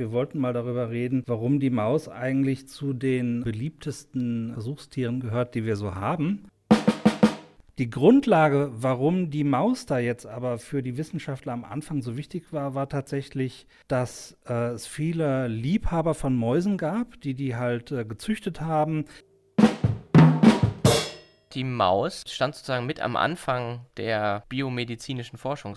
wir 0.00 0.12
wollten 0.12 0.38
mal 0.38 0.54
darüber 0.54 0.90
reden, 0.90 1.22
warum 1.26 1.60
die 1.60 1.68
Maus 1.68 2.08
eigentlich 2.08 2.66
zu 2.66 2.94
den 2.94 3.44
beliebtesten 3.44 4.54
Versuchstieren 4.54 5.20
gehört, 5.20 5.54
die 5.54 5.66
wir 5.66 5.76
so 5.76 5.94
haben. 5.94 6.48
Die 7.78 7.90
Grundlage, 7.90 8.70
warum 8.72 9.30
die 9.30 9.44
Maus 9.44 9.84
da 9.84 9.98
jetzt 9.98 10.26
aber 10.26 10.58
für 10.58 10.82
die 10.82 10.96
Wissenschaftler 10.96 11.52
am 11.52 11.64
Anfang 11.64 12.00
so 12.00 12.16
wichtig 12.16 12.50
war, 12.50 12.74
war 12.74 12.88
tatsächlich, 12.88 13.66
dass 13.88 14.38
äh, 14.48 14.70
es 14.70 14.86
viele 14.86 15.48
Liebhaber 15.48 16.14
von 16.14 16.34
Mäusen 16.34 16.78
gab, 16.78 17.20
die 17.20 17.34
die 17.34 17.56
halt 17.56 17.92
äh, 17.92 18.06
gezüchtet 18.06 18.62
haben. 18.62 19.04
Die 21.52 21.64
Maus 21.64 22.24
stand 22.26 22.54
sozusagen 22.54 22.86
mit 22.86 23.00
am 23.00 23.16
Anfang 23.16 23.80
der 23.96 24.44
biomedizinischen 24.48 25.36
Forschung 25.36 25.76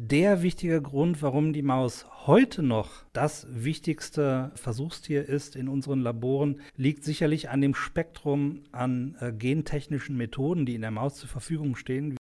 der 0.00 0.42
wichtige 0.42 0.80
Grund, 0.80 1.22
warum 1.22 1.52
die 1.52 1.62
Maus 1.62 2.06
heute 2.24 2.62
noch 2.62 3.02
das 3.12 3.48
wichtigste 3.50 4.52
Versuchstier 4.54 5.28
ist 5.28 5.56
in 5.56 5.68
unseren 5.68 6.00
Laboren, 6.00 6.60
liegt 6.76 7.02
sicherlich 7.02 7.50
an 7.50 7.60
dem 7.60 7.74
Spektrum 7.74 8.62
an 8.70 9.16
äh, 9.18 9.32
gentechnischen 9.32 10.16
Methoden, 10.16 10.66
die 10.66 10.76
in 10.76 10.82
der 10.82 10.92
Maus 10.92 11.16
zur 11.16 11.28
Verfügung 11.28 11.74
stehen. 11.74 12.16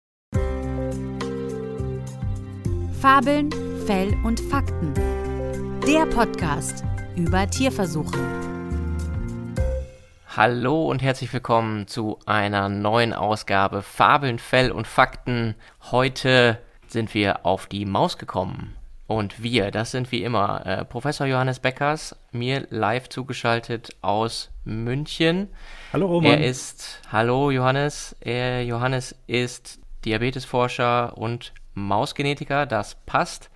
Fabeln, 2.98 3.50
Fell 3.84 4.14
und 4.24 4.40
Fakten. 4.40 4.94
Der 5.86 6.06
Podcast 6.06 6.82
über 7.14 7.46
Tierversuche. 7.46 8.18
Hallo 10.34 10.90
und 10.90 11.02
herzlich 11.02 11.30
willkommen 11.30 11.86
zu 11.88 12.18
einer 12.24 12.70
neuen 12.70 13.12
Ausgabe 13.12 13.82
Fabeln, 13.82 14.38
Fell 14.38 14.72
und 14.72 14.86
Fakten. 14.86 15.54
Heute 15.90 16.58
sind 16.92 17.14
wir 17.14 17.44
auf 17.46 17.66
die 17.66 17.84
Maus 17.84 18.18
gekommen. 18.18 18.76
Und 19.06 19.42
wir, 19.42 19.70
das 19.70 19.92
sind 19.92 20.10
wie 20.10 20.24
immer 20.24 20.66
äh, 20.66 20.84
Professor 20.84 21.26
Johannes 21.26 21.60
Beckers, 21.60 22.16
mir 22.32 22.66
live 22.70 23.08
zugeschaltet 23.08 23.94
aus 24.02 24.50
München. 24.64 25.48
Hallo 25.92 26.06
Roman. 26.06 26.32
Er 26.32 26.44
ist, 26.44 27.00
hallo 27.12 27.52
Johannes, 27.52 28.16
er, 28.20 28.64
Johannes 28.64 29.14
ist 29.28 29.78
Diabetesforscher 30.04 31.16
und 31.16 31.52
Mausgenetiker, 31.74 32.66
das 32.66 32.96
passt 33.06 33.50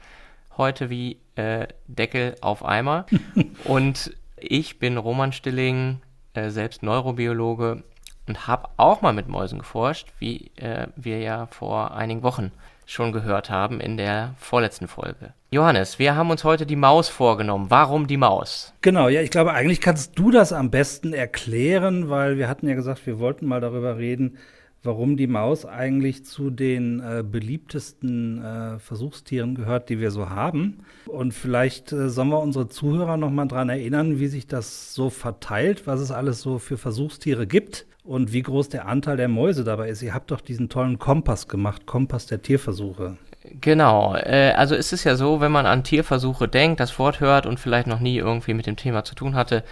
heute 0.57 0.89
wie 0.89 1.19
äh, 1.35 1.67
Deckel 1.89 2.37
auf 2.43 2.65
Eimer. 2.65 3.07
und 3.65 4.15
ich 4.37 4.79
bin 4.79 4.99
Roman 4.99 5.33
Stilling, 5.33 6.01
äh, 6.35 6.51
selbst 6.51 6.85
Neurobiologe 6.85 7.83
und 8.29 8.47
habe 8.47 8.69
auch 8.77 9.03
mal 9.03 9.13
mit 9.13 9.27
Mäusen 9.27 9.59
geforscht, 9.59 10.13
wie 10.21 10.53
äh, 10.57 10.87
wir 10.95 11.19
ja 11.19 11.47
vor 11.47 11.93
einigen 11.93 12.23
Wochen 12.23 12.53
schon 12.91 13.13
gehört 13.13 13.51
haben 13.51 13.81
in 13.81 13.97
der 13.97 14.35
vorletzten 14.37 14.89
Folge. 14.89 15.33
Johannes, 15.53 16.01
wir 16.01 16.17
haben 16.17 16.31
uns 16.31 16.43
heute 16.43 16.67
die 16.67 16.77
Maus 16.77 17.09
vorgenommen. 17.09 17.67
Warum 17.69 18.09
die 18.09 18.17
Maus? 18.17 18.75
Genau, 18.81 19.09
ja, 19.09 19.21
ich 19.21 19.31
glaube, 19.31 19.53
eigentlich 19.53 19.81
kannst 19.81 20.19
du 20.19 20.33
das 20.33 20.53
am 20.53 20.71
besten 20.71 21.13
erklären, 21.13 22.11
weil 22.11 22.37
wir 22.37 22.49
hatten 22.49 22.69
ja 22.69 22.75
gesagt, 22.75 23.07
wir 23.07 23.21
wollten 23.21 23.47
mal 23.47 23.61
darüber 23.61 23.97
reden, 23.97 24.39
warum 24.83 25.17
die 25.17 25.27
Maus 25.27 25.67
eigentlich 25.67 26.25
zu 26.25 26.51
den 26.51 27.01
äh, 27.01 27.23
beliebtesten 27.23 28.43
äh, 28.43 28.79
Versuchstieren 28.79 29.55
gehört, 29.55 29.89
die 29.89 30.01
wir 30.01 30.11
so 30.11 30.31
haben. 30.31 30.79
Und 31.07 31.35
vielleicht 31.35 31.93
äh, 31.93 32.09
sollen 32.09 32.31
wir 32.31 32.41
unsere 32.41 32.69
Zuhörer 32.69 33.17
noch 33.17 33.31
mal 33.31 33.47
dran 33.47 33.69
erinnern, 33.69 34.19
wie 34.19 34.29
sich 34.29 34.47
das 34.47 34.95
so 34.95 35.11
verteilt, 35.11 35.87
was 35.87 36.01
es 36.01 36.11
alles 36.11 36.41
so 36.41 36.59
für 36.59 36.79
Versuchstiere 36.79 37.47
gibt 37.47 37.87
und 38.05 38.33
wie 38.33 38.43
groß 38.43 38.71
der 38.71 38.87
Anteil 38.89 39.17
der 39.17 39.29
Mäuse 39.29 39.65
dabei 39.65 39.91
ist. 39.91 40.03
Ihr 40.03 40.15
habt 40.15 40.31
doch 40.31 40.41
diesen 40.41 40.69
tollen 40.69 40.99
Kompass 40.99 41.49
gemacht, 41.49 41.87
Kompass 41.87 42.27
der 42.27 42.41
Tierversuche. 42.41 43.19
Genau, 43.61 44.15
äh, 44.17 44.53
also 44.57 44.75
es 44.75 44.93
ist 44.93 45.05
ja 45.05 45.17
so, 45.17 45.41
wenn 45.41 45.53
man 45.53 45.67
an 45.67 45.85
Tierversuche 45.85 46.49
denkt, 46.49 46.81
das 46.81 46.99
Wort 46.99 47.21
hört 47.21 47.47
und 47.47 47.59
vielleicht 47.59 47.87
noch 47.87 48.01
nie 48.01 48.19
irgendwie 48.19 48.55
mit 48.55 48.67
dem 48.67 48.77
Thema 48.77 49.05
zu 49.05 49.15
tun 49.15 49.35
hatte, 49.35 49.65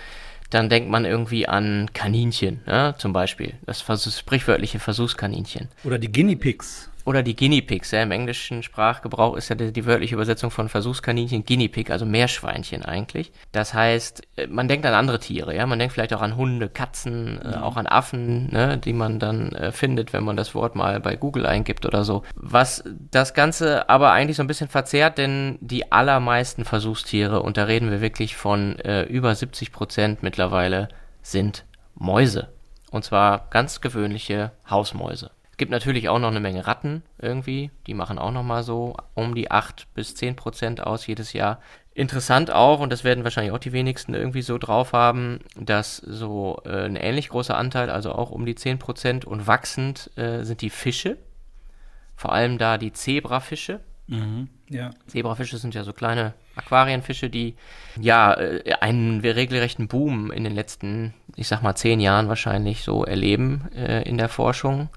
dann 0.51 0.69
denkt 0.69 0.91
man 0.91 1.05
irgendwie 1.05 1.47
an 1.49 1.91
Kaninchen, 1.93 2.61
ne, 2.67 2.95
zum 2.99 3.13
Beispiel. 3.13 3.55
Das 3.67 3.81
sprichwörtliche 3.81 4.79
Versuchskaninchen. 4.79 5.69
Oder 5.85 5.99
die 5.99 6.11
Guinea 6.11 6.37
Pigs. 6.37 6.91
Oder 7.09 7.23
die 7.23 7.35
Guinea 7.35 7.63
Pigs, 7.63 7.91
ja, 7.93 8.03
im 8.03 8.11
englischen 8.11 8.63
Sprachgebrauch 8.63 9.35
ist 9.35 9.49
ja 9.49 9.55
die, 9.55 9.73
die, 9.73 9.87
wörtliche 9.87 10.15
Übersetzung 10.15 10.51
von 10.51 10.69
Versuchskaninchen 10.69 11.47
Guinea 11.47 11.69
Pig, 11.69 11.91
also 11.91 12.05
Meerschweinchen 12.05 12.85
eigentlich. 12.85 13.33
Das 13.51 13.73
heißt, 13.73 14.25
äh, 14.37 14.47
man 14.47 14.69
denkt 14.69 14.85
an 14.85 14.93
andere 14.93 15.19
Tiere, 15.19 15.57
ja, 15.57 15.65
man 15.65 15.79
denkt 15.79 15.95
vielleicht 15.95 16.13
auch 16.13 16.21
an 16.21 16.37
Hunde, 16.37 16.69
Katzen, 16.69 17.41
äh, 17.41 17.57
mhm. 17.57 17.63
auch 17.63 17.79
an 17.79 17.87
Affen, 17.87 18.53
ne, 18.53 18.77
die 18.77 18.93
man 18.93 19.19
dann 19.19 19.53
äh, 19.53 19.73
findet, 19.73 20.13
wenn 20.13 20.23
man 20.23 20.37
das 20.37 20.55
Wort 20.55 20.77
mal 20.77 21.01
bei 21.01 21.17
Google 21.17 21.47
eingibt 21.47 21.87
oder 21.87 22.05
so. 22.05 22.25
Was 22.35 22.85
das 23.11 23.33
Ganze 23.33 23.89
aber 23.89 24.13
eigentlich 24.13 24.37
so 24.37 24.43
ein 24.43 24.47
bisschen 24.47 24.69
verzerrt, 24.69 25.17
denn 25.17 25.57
die 25.63 25.91
allermeisten 25.91 26.67
Versuchstiere, 26.67 27.41
und 27.41 27.57
da 27.57 27.65
reden 27.65 27.91
wir 27.91 28.03
wirklich 28.03 28.37
von 28.37 28.79
äh, 28.81 29.05
über 29.05 29.35
70 29.35 29.73
Prozent 29.73 30.23
mittlerweile, 30.23 30.89
sind 31.23 31.65
Mäuse. 31.95 32.49
Und 32.91 33.07
zwar 33.07 33.49
ganz 33.49 33.81
gewöhnliche 33.81 34.53
Hausmäuse 34.69 35.31
gibt 35.59 35.71
natürlich 35.71 36.09
auch 36.09 36.19
noch 36.19 36.29
eine 36.29 36.41
Menge 36.41 36.67
Ratten 36.67 37.03
irgendwie. 37.19 37.71
Die 37.87 37.95
machen 37.95 38.19
auch 38.19 38.33
noch 38.33 38.43
mal 38.43 38.63
so 38.63 38.97
um 39.15 39.35
die 39.35 39.51
8 39.51 39.93
bis 39.95 40.15
10 40.15 40.37
Prozent 40.37 40.81
aus 40.81 41.07
jedes 41.07 41.33
Jahr. 41.33 41.61
Interessant 41.95 42.53
auch, 42.53 42.79
und 42.79 42.91
das 42.91 43.03
werden 43.03 43.25
wahrscheinlich 43.25 43.53
auch 43.53 43.59
die 43.59 43.73
wenigsten 43.73 44.15
irgendwie 44.15 44.43
so 44.43 44.57
drauf 44.57 44.93
haben, 44.93 45.41
dass 45.57 45.97
so 45.97 46.63
äh, 46.65 46.85
ein 46.85 46.95
ähnlich 46.95 47.29
großer 47.29 47.59
Anteil, 47.59 47.91
also 47.91 48.13
auch 48.13 48.31
um 48.31 48.47
die 48.47 48.55
10 48.55 48.79
Prozent 48.79 49.25
und 49.25 49.49
wachsend, 49.49 50.11
äh, 50.17 50.45
sind 50.45 50.63
die 50.63 50.71
Fische. 50.71 51.19
Vor 52.15 52.33
allem 52.33 52.59
da 52.59 52.79
die 52.79 52.93
Zebrafische. 52.93 53.81
Mhm, 54.07 54.49
ja. 54.71 54.91
Zebrafische 55.09 55.59
sind 55.59 55.75
ja 55.75 55.83
so 55.83 55.93
kleine 55.93 56.35
Aquarienfische, 56.55 57.31
die 57.31 57.57
ja 58.01 58.35
äh, 58.35 58.75
einen 58.81 59.21
regelrechten 59.21 59.89
Boom 59.89 60.31
in 60.31 60.45
den 60.45 60.55
letzten, 60.55 61.15
ich 61.35 61.49
sag 61.49 61.63
mal, 61.63 61.75
zehn 61.75 61.99
Jahren 61.99 62.29
wahrscheinlich 62.29 62.85
so 62.85 63.05
erleben 63.05 63.69
äh, 63.75 64.09
in 64.09 64.19
der 64.19 64.29
Forschung. 64.29 64.89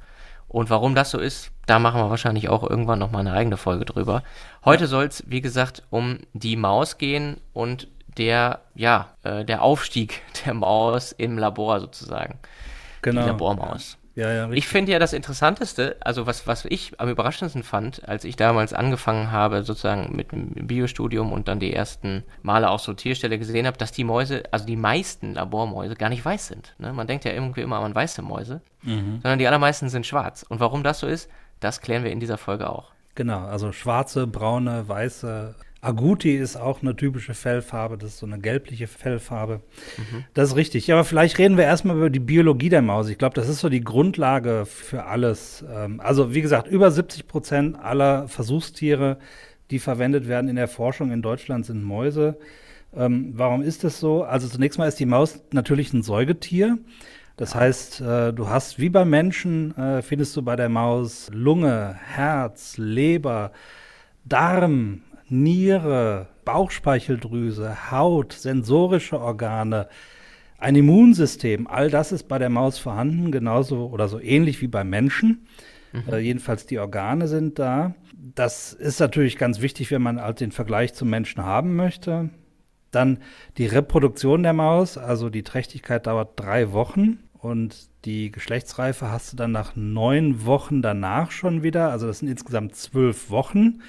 Und 0.51 0.69
warum 0.69 0.95
das 0.95 1.12
so 1.12 1.17
ist, 1.17 1.50
da 1.66 1.79
machen 1.79 2.01
wir 2.01 2.09
wahrscheinlich 2.09 2.50
auch 2.50 2.69
irgendwann 2.69 3.00
nochmal 3.00 3.22
eine 3.22 3.31
eigene 3.31 3.56
Folge 3.56 3.85
drüber. 3.85 4.22
Heute 4.66 4.88
soll 4.88 5.06
es, 5.06 5.23
wie 5.25 5.39
gesagt, 5.39 5.84
um 5.89 6.19
die 6.34 6.57
Maus 6.57 6.97
gehen 6.97 7.39
und 7.53 7.88
der, 8.17 8.59
ja, 8.75 9.11
äh, 9.23 9.45
der 9.45 9.61
Aufstieg 9.61 10.22
der 10.45 10.53
Maus 10.53 11.13
im 11.13 11.38
Labor 11.38 11.79
sozusagen. 11.79 12.38
Genau. 13.01 13.22
Die 13.22 13.28
Labormaus. 13.28 13.97
Ja, 14.22 14.32
ja. 14.32 14.52
Ich 14.52 14.68
finde 14.68 14.92
ja 14.92 15.00
das 15.00 15.14
Interessanteste, 15.14 15.96
also 16.00 16.28
was, 16.28 16.46
was 16.46 16.66
ich 16.66 17.00
am 17.00 17.09
überraschendsten 17.09 17.64
fand, 17.64 18.08
als 18.08 18.24
ich 18.24 18.36
damals 18.36 18.72
angefangen 18.72 19.32
habe, 19.32 19.64
sozusagen 19.64 20.16
mit 20.16 20.32
dem 20.32 20.68
Biostudium 20.68 21.32
und 21.34 21.48
dann 21.48 21.59
die 21.59 21.74
ersten 21.74 22.24
Male 22.44 22.70
auch 22.70 22.78
so 22.78 22.94
Tierstelle 22.94 23.40
gesehen 23.40 23.66
habe, 23.66 23.80
dass 23.80 23.92
die 23.92 24.04
Mäuse, 24.04 24.44
also 24.52 24.68
die 24.68 24.76
meisten 24.76 25.34
Labormäuse, 25.34 25.96
gar 25.96 26.09
nicht 26.09 26.24
weiß 26.24 26.50
sind. 26.50 26.76
Ne? 26.78 26.94
Man 26.94 27.08
denkt 27.08 27.26
ja 27.26 27.32
irgendwie 27.32 27.62
immer 27.62 27.80
an 27.80 27.96
weiße 27.96 28.22
Mäuse, 28.22 28.62
mhm. 28.84 29.22
sondern 29.24 29.40
die 29.40 29.48
allermeisten 29.48 29.90
sind 29.90 30.06
schwarz. 30.06 30.46
Und 30.48 30.59
warum 30.59 30.84
das 30.84 31.00
so 31.00 31.08
ist, 31.08 31.28
das 31.59 31.82
klären 31.82 32.03
wir 32.03 32.12
in 32.12 32.20
dieser 32.20 32.38
Folge 32.38 32.70
auch. 32.70 32.92
Genau, 33.16 33.48
also 33.48 33.72
schwarze, 33.72 34.28
braune, 34.28 34.88
weiße 34.88 35.56
Agouti 35.81 36.36
ist 36.36 36.58
auch 36.58 36.84
eine 36.84 36.96
typische 36.96 37.34
Fellfarbe, 37.34 37.97
das 37.97 38.12
ist 38.12 38.19
so 38.19 38.28
eine 38.28 38.40
gelbliche 38.40 38.86
Fellfarbe. 38.86 39.62
Mhm. 39.97 40.25
Das 40.36 40.50
ist 40.50 40.56
richtig. 40.56 40.86
Ja, 40.86 40.96
aber 40.96 41.03
vielleicht 41.03 41.40
reden 41.40 41.58
wir 41.58 41.64
erstmal 41.64 41.97
über 41.97 42.12
die 42.12 42.19
Biologie 42.19 42.69
der 42.69 42.84
Maus. 42.84 43.09
Ich 43.09 43.18
glaube, 43.18 43.34
das 43.34 43.50
ist 43.50 43.59
so 43.59 43.69
die 43.69 43.84
Grundlage 43.84 44.68
für 44.68 45.06
alles. 45.06 45.66
Ähm, 45.74 46.00
also, 46.00 46.36
wie 46.36 46.41
gesagt, 46.41 46.68
über 46.68 46.91
70 46.91 47.28
Prozent 47.28 47.80
aller 47.80 48.28
Versuchstiere, 48.28 49.18
die 49.72 49.80
verwendet 49.80 50.28
werden 50.28 50.50
in 50.50 50.56
der 50.56 50.68
Forschung 50.68 51.12
in 51.12 51.24
Deutschland, 51.24 51.66
sind 51.66 51.84
Mäuse. 51.84 52.38
Ähm, 52.96 53.34
warum 53.36 53.64
ist 53.64 53.84
das 53.84 54.00
so? 54.00 54.24
Also, 54.24 54.47
zunächst 54.47 54.78
mal 54.78 54.88
ist 54.88 55.00
die 55.00 55.08
Maus 55.08 55.41
natürlich 55.52 55.94
ein 55.94 56.03
Säugetier. 56.03 56.78
Das 57.38 57.56
heißt, 57.56 58.02
äh, 58.02 58.34
du 58.34 58.50
hast 58.50 58.78
wie 58.78 58.90
beim 58.90 59.09
Menschen, 59.09 59.75
äh, 59.75 60.03
findest 60.03 60.38
du 60.38 60.44
bei 60.44 60.56
der 60.56 60.70
Maus 60.70 61.31
Lunge, 61.34 61.96
Herz, 62.14 62.78
Leber, 62.78 63.52
Darm, 64.26 65.02
Niere, 65.31 66.28
Bauchspeicheldrüse, 66.43 67.89
Haut, 67.89 68.33
sensorische 68.33 69.19
Organe, 69.19 69.87
ein 70.57 70.75
Immunsystem, 70.75 71.67
all 71.67 71.89
das 71.89 72.11
ist 72.11 72.28
bei 72.28 72.37
der 72.37 72.49
Maus 72.49 72.78
vorhanden, 72.78 73.31
genauso 73.31 73.89
oder 73.89 74.07
so 74.07 74.19
ähnlich 74.19 74.61
wie 74.61 74.67
beim 74.67 74.89
Menschen. 74.89 75.47
Mhm. 75.93 76.03
Äh, 76.11 76.19
jedenfalls 76.19 76.66
die 76.66 76.79
Organe 76.79 77.28
sind 77.28 77.59
da. 77.59 77.95
Das 78.13 78.73
ist 78.73 78.99
natürlich 78.99 79.37
ganz 79.37 79.61
wichtig, 79.61 79.89
wenn 79.89 80.01
man 80.01 80.22
halt 80.22 80.41
den 80.41 80.51
Vergleich 80.51 80.93
zum 80.93 81.09
Menschen 81.09 81.43
haben 81.43 81.75
möchte. 81.75 82.29
Dann 82.91 83.19
die 83.57 83.66
Reproduktion 83.66 84.43
der 84.43 84.53
Maus, 84.53 84.97
also 84.97 85.29
die 85.29 85.43
Trächtigkeit 85.43 86.07
dauert 86.07 86.37
drei 86.37 86.73
Wochen 86.73 87.19
und 87.33 87.89
die 88.03 88.31
Geschlechtsreife 88.31 89.09
hast 89.09 89.31
du 89.31 89.37
dann 89.37 89.53
nach 89.53 89.75
neun 89.75 90.45
Wochen 90.45 90.81
danach 90.81 91.31
schon 91.31 91.63
wieder. 91.63 91.89
Also 91.89 92.07
das 92.07 92.19
sind 92.19 92.28
insgesamt 92.28 92.75
zwölf 92.75 93.29
Wochen. 93.29 93.81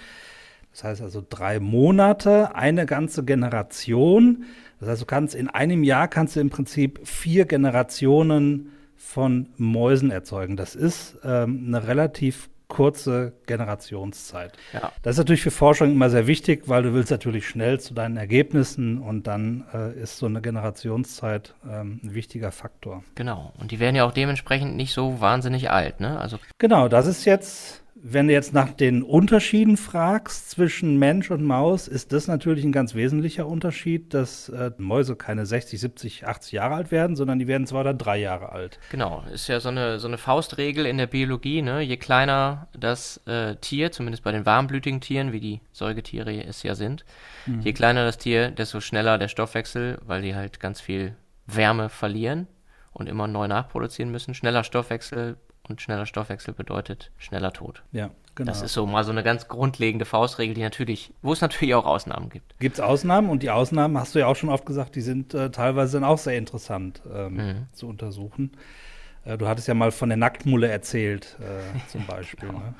Das 0.73 0.85
heißt 0.85 1.03
also 1.03 1.25
drei 1.29 1.61
Monate, 1.61 2.55
eine 2.55 2.87
ganze 2.87 3.25
Generation. 3.25 4.45
Das 4.81 4.89
heißt, 4.89 5.03
du 5.03 5.07
kannst 5.07 5.35
in 5.35 5.49
einem 5.49 5.85
Jahr 5.85 6.09
kannst 6.09 6.37
du 6.37 6.41
im 6.41 6.51
Prinzip 6.51 7.01
vier 7.05 7.45
Generationen 7.45 8.73
von 8.97 9.49
Mäusen 9.57 10.11
erzeugen. 10.11 10.57
Das 10.57 10.75
ist 10.75 11.19
ähm, 11.25 11.65
eine 11.67 11.87
relativ 11.87 12.49
kurze 12.73 13.35
Generationszeit. 13.45 14.57
Ja. 14.73 14.93
Das 15.03 15.17
ist 15.17 15.19
natürlich 15.19 15.43
für 15.43 15.51
Forschung 15.51 15.91
immer 15.91 16.09
sehr 16.09 16.27
wichtig, 16.27 16.63
weil 16.69 16.83
du 16.83 16.95
willst 16.95 17.11
natürlich 17.11 17.47
schnell 17.47 17.79
zu 17.79 17.93
deinen 17.93 18.17
Ergebnissen 18.17 18.97
und 18.99 19.27
dann 19.27 19.65
äh, 19.75 19.93
ist 20.01 20.17
so 20.17 20.25
eine 20.25 20.41
Generationszeit 20.41 21.55
ähm, 21.71 22.01
ein 22.03 22.15
wichtiger 22.15 22.51
Faktor. 22.51 23.05
Genau. 23.15 23.53
Und 23.59 23.73
die 23.73 23.79
werden 23.79 23.95
ja 23.95 24.07
auch 24.07 24.13
dementsprechend 24.13 24.75
nicht 24.75 24.95
so 24.95 25.21
wahnsinnig 25.21 25.71
alt, 25.71 26.01
ne? 26.01 26.19
Also 26.19 26.39
Genau, 26.57 26.89
das 26.89 27.07
ist 27.07 27.27
jetzt 27.27 27.82
wenn 28.05 28.27
du 28.27 28.33
jetzt 28.33 28.53
nach 28.53 28.73
den 28.73 29.05
Unterschieden 29.05 29.77
fragst 29.77 30.51
zwischen 30.51 30.99
Mensch 30.99 31.31
und 31.31 31.45
Maus, 31.45 31.87
ist 31.87 32.13
das 32.13 32.27
natürlich 32.27 32.65
ein 32.65 32.73
ganz 32.73 32.97
wesentlicher 32.97 33.47
Unterschied, 33.47 34.13
dass 34.13 34.49
äh, 34.49 34.73
Mäuse 34.77 35.15
keine 35.15 35.47
60, 35.47 35.81
70, 35.81 36.27
80 36.27 36.53
Jahre 36.53 36.75
alt 36.75 36.91
werden, 36.91 37.15
sondern 37.15 37.39
die 37.39 37.47
werden 37.47 37.65
zwei 37.65 37.81
oder 37.81 37.95
drei 37.95 38.19
Jahre 38.19 38.51
alt. 38.51 38.81
Genau, 38.91 39.23
ist 39.33 39.47
ja 39.47 39.61
so 39.61 39.69
eine, 39.69 40.01
so 40.01 40.09
eine 40.09 40.19
Faustregel 40.19 40.85
in 40.85 40.99
der 40.99 41.07
Biologie, 41.07 41.63
ne? 41.63 41.81
Je 41.81 41.97
kleiner 41.97 42.67
das 42.77 43.19
äh, 43.29 43.55
Tier, 43.57 43.93
zumindest 43.93 44.25
bei 44.25 44.33
den 44.33 44.45
warmblütigen 44.47 45.01
Tieren, 45.01 45.31
wie 45.31 45.41
die 45.41 45.61
Säugetiere 45.71 46.45
es 46.45 46.65
ja 46.65 46.75
sind, 46.75 47.05
mhm. 47.47 47.61
je 47.61 47.73
kleiner 47.73 48.05
das 48.05 48.19
Tier, 48.19 48.51
desto 48.51 48.81
schneller 48.81 49.17
der 49.17 49.29
Stoffwechsel, 49.29 49.99
weil 50.05 50.23
die 50.23 50.35
halt 50.35 50.59
ganz 50.59 50.81
viel 50.81 51.15
Wärme 51.47 51.89
verlieren 51.89 52.49
und 52.93 53.09
immer 53.09 53.29
neu 53.29 53.47
nachproduzieren 53.47 54.11
müssen. 54.11 54.35
Schneller 54.35 54.65
Stoffwechsel 54.65 55.37
und 55.69 55.81
schneller 55.81 56.07
Stoffwechsel 56.07 56.55
bedeutet 56.55 57.11
schneller 57.19 57.53
Tod. 57.53 57.83
Ja, 57.93 58.11
genau. 58.35 58.51
Das 58.51 58.63
ist 58.63 58.73
so 58.73 58.87
mal 58.87 59.05
so 59.05 59.13
eine 59.13 59.23
ganz 59.23 59.49
grundlegende 59.49 60.05
Faustregel, 60.05 60.55
die 60.55 60.63
natürlich, 60.63 61.13
wo 61.23 61.33
es 61.33 61.41
natürlich 61.41 61.75
auch 61.75 61.87
Ausnahmen 61.87 62.31
gibt. 62.31 62.59
Gibt 62.59 62.77
es 62.77 62.81
Ausnahmen 62.81 63.31
und 63.31 63.43
die 63.43 63.51
Ausnahmen, 63.51 63.97
hast 63.99 64.15
du 64.15 64.19
ja 64.19 64.27
auch 64.27 64.37
schon 64.37 64.51
oft 64.51 64.67
gesagt, 64.67 64.97
die 64.97 65.01
sind 65.01 65.35
äh, 65.35 65.51
teilweise 65.51 66.01
dann 66.01 66.05
auch 66.05 66.19
sehr 66.19 66.37
interessant 66.37 67.03
ähm, 67.13 67.35
mhm. 67.35 67.67
zu 67.73 67.89
untersuchen. 67.89 68.53
Äh, 69.25 69.39
du 69.39 69.49
hattest 69.49 69.69
ja 69.69 69.75
mal 69.75 69.93
von 69.93 70.09
der 70.09 70.19
Nacktmulle 70.19 70.69
erzählt, 70.69 71.37
äh, 71.41 71.79
zum 71.89 72.07
Beispiel. 72.07 72.49
genau. 72.49 72.61
Ne? 72.61 72.75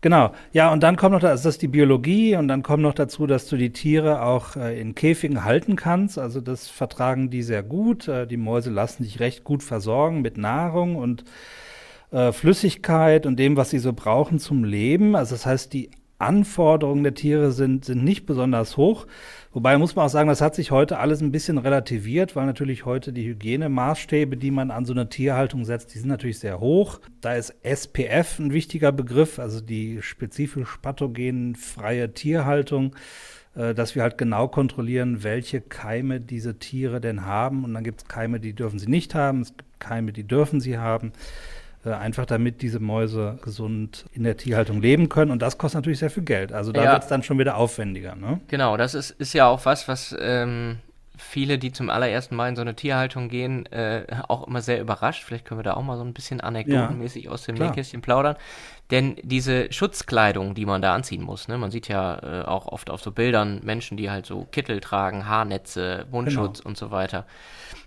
Genau, 0.00 0.32
ja, 0.52 0.72
und 0.72 0.84
dann 0.84 0.96
kommt 0.96 1.14
noch, 1.14 1.20
das 1.20 1.44
ist 1.44 1.60
die 1.60 1.66
Biologie 1.66 2.36
und 2.36 2.46
dann 2.46 2.62
kommt 2.62 2.84
noch 2.84 2.94
dazu, 2.94 3.26
dass 3.26 3.48
du 3.48 3.56
die 3.56 3.72
Tiere 3.72 4.22
auch 4.22 4.54
äh, 4.54 4.80
in 4.80 4.94
Käfigen 4.94 5.44
halten 5.44 5.74
kannst. 5.74 6.20
Also 6.20 6.40
das 6.40 6.68
vertragen 6.68 7.30
die 7.30 7.42
sehr 7.42 7.64
gut. 7.64 8.06
Äh, 8.06 8.28
die 8.28 8.36
Mäuse 8.36 8.70
lassen 8.70 9.02
sich 9.02 9.18
recht 9.18 9.42
gut 9.42 9.64
versorgen 9.64 10.22
mit 10.22 10.38
Nahrung 10.38 10.94
und 10.94 11.24
äh, 12.10 12.32
Flüssigkeit 12.32 13.26
und 13.26 13.36
dem, 13.38 13.56
was 13.56 13.70
sie 13.70 13.78
so 13.78 13.92
brauchen 13.92 14.38
zum 14.38 14.64
Leben. 14.64 15.14
Also 15.16 15.34
das 15.34 15.46
heißt, 15.46 15.72
die 15.72 15.90
Anforderungen 16.18 17.04
der 17.04 17.14
Tiere 17.14 17.52
sind, 17.52 17.84
sind 17.84 18.02
nicht 18.02 18.26
besonders 18.26 18.76
hoch. 18.76 19.06
Wobei 19.52 19.78
muss 19.78 19.94
man 19.94 20.06
auch 20.06 20.10
sagen, 20.10 20.28
das 20.28 20.40
hat 20.40 20.54
sich 20.54 20.70
heute 20.70 20.98
alles 20.98 21.20
ein 21.20 21.32
bisschen 21.32 21.58
relativiert, 21.58 22.34
weil 22.34 22.46
natürlich 22.46 22.84
heute 22.84 23.12
die 23.12 23.26
Hygienemaßstäbe, 23.26 24.36
die 24.36 24.50
man 24.50 24.70
an 24.70 24.84
so 24.84 24.92
eine 24.92 25.08
Tierhaltung 25.08 25.64
setzt, 25.64 25.94
die 25.94 25.98
sind 25.98 26.08
natürlich 26.08 26.38
sehr 26.38 26.60
hoch. 26.60 27.00
Da 27.20 27.34
ist 27.34 27.54
SPF 27.62 28.38
ein 28.40 28.52
wichtiger 28.52 28.90
Begriff, 28.90 29.38
also 29.38 29.60
die 29.60 30.02
spezifisch 30.02 30.76
pathogenfreie 30.82 32.12
Tierhaltung, 32.12 32.96
äh, 33.54 33.74
dass 33.74 33.94
wir 33.94 34.02
halt 34.02 34.18
genau 34.18 34.48
kontrollieren, 34.48 35.22
welche 35.22 35.60
Keime 35.60 36.20
diese 36.20 36.58
Tiere 36.58 37.00
denn 37.00 37.24
haben. 37.24 37.64
Und 37.64 37.74
dann 37.74 37.84
gibt 37.84 38.02
es 38.02 38.08
Keime, 38.08 38.40
die 38.40 38.54
dürfen 38.54 38.80
sie 38.80 38.90
nicht 38.90 39.14
haben, 39.14 39.42
es 39.42 39.56
gibt 39.56 39.78
Keime, 39.78 40.12
die 40.12 40.24
dürfen 40.24 40.60
sie 40.60 40.78
haben. 40.78 41.12
Äh, 41.88 41.94
einfach 41.94 42.26
damit 42.26 42.62
diese 42.62 42.80
Mäuse 42.80 43.38
gesund 43.42 44.04
in 44.12 44.22
der 44.24 44.36
Tierhaltung 44.36 44.80
leben 44.80 45.08
können. 45.08 45.30
Und 45.30 45.40
das 45.40 45.58
kostet 45.58 45.78
natürlich 45.78 45.98
sehr 46.00 46.10
viel 46.10 46.22
Geld. 46.22 46.52
Also 46.52 46.72
da 46.72 46.84
ja. 46.84 46.92
wird 46.92 47.02
es 47.04 47.08
dann 47.08 47.22
schon 47.22 47.38
wieder 47.38 47.56
aufwendiger. 47.56 48.14
Ne? 48.14 48.40
Genau, 48.48 48.76
das 48.76 48.94
ist, 48.94 49.10
ist 49.10 49.32
ja 49.32 49.46
auch 49.46 49.64
was, 49.64 49.88
was 49.88 50.14
ähm, 50.20 50.78
viele, 51.16 51.58
die 51.58 51.72
zum 51.72 51.88
allerersten 51.88 52.36
Mal 52.36 52.50
in 52.50 52.56
so 52.56 52.62
eine 52.62 52.74
Tierhaltung 52.74 53.28
gehen, 53.28 53.66
äh, 53.66 54.04
auch 54.28 54.46
immer 54.46 54.60
sehr 54.60 54.80
überrascht. 54.80 55.24
Vielleicht 55.24 55.44
können 55.44 55.60
wir 55.60 55.64
da 55.64 55.74
auch 55.74 55.82
mal 55.82 55.96
so 55.96 56.04
ein 56.04 56.14
bisschen 56.14 56.40
anekdotenmäßig 56.40 57.24
ja, 57.24 57.30
aus 57.30 57.44
dem 57.44 57.56
Nähkästchen 57.56 58.02
plaudern. 58.02 58.36
Denn 58.90 59.16
diese 59.22 59.72
Schutzkleidung, 59.72 60.54
die 60.54 60.66
man 60.66 60.82
da 60.82 60.94
anziehen 60.94 61.22
muss, 61.22 61.48
ne, 61.48 61.58
man 61.58 61.70
sieht 61.70 61.88
ja 61.88 62.18
äh, 62.18 62.44
auch 62.44 62.66
oft 62.66 62.90
auf 62.90 63.02
so 63.02 63.12
Bildern 63.12 63.60
Menschen, 63.62 63.96
die 63.96 64.10
halt 64.10 64.26
so 64.26 64.46
Kittel 64.50 64.80
tragen, 64.80 65.26
Haarnetze, 65.26 66.06
Mundschutz 66.10 66.58
genau. 66.58 66.68
und 66.70 66.76
so 66.76 66.90
weiter. 66.90 67.26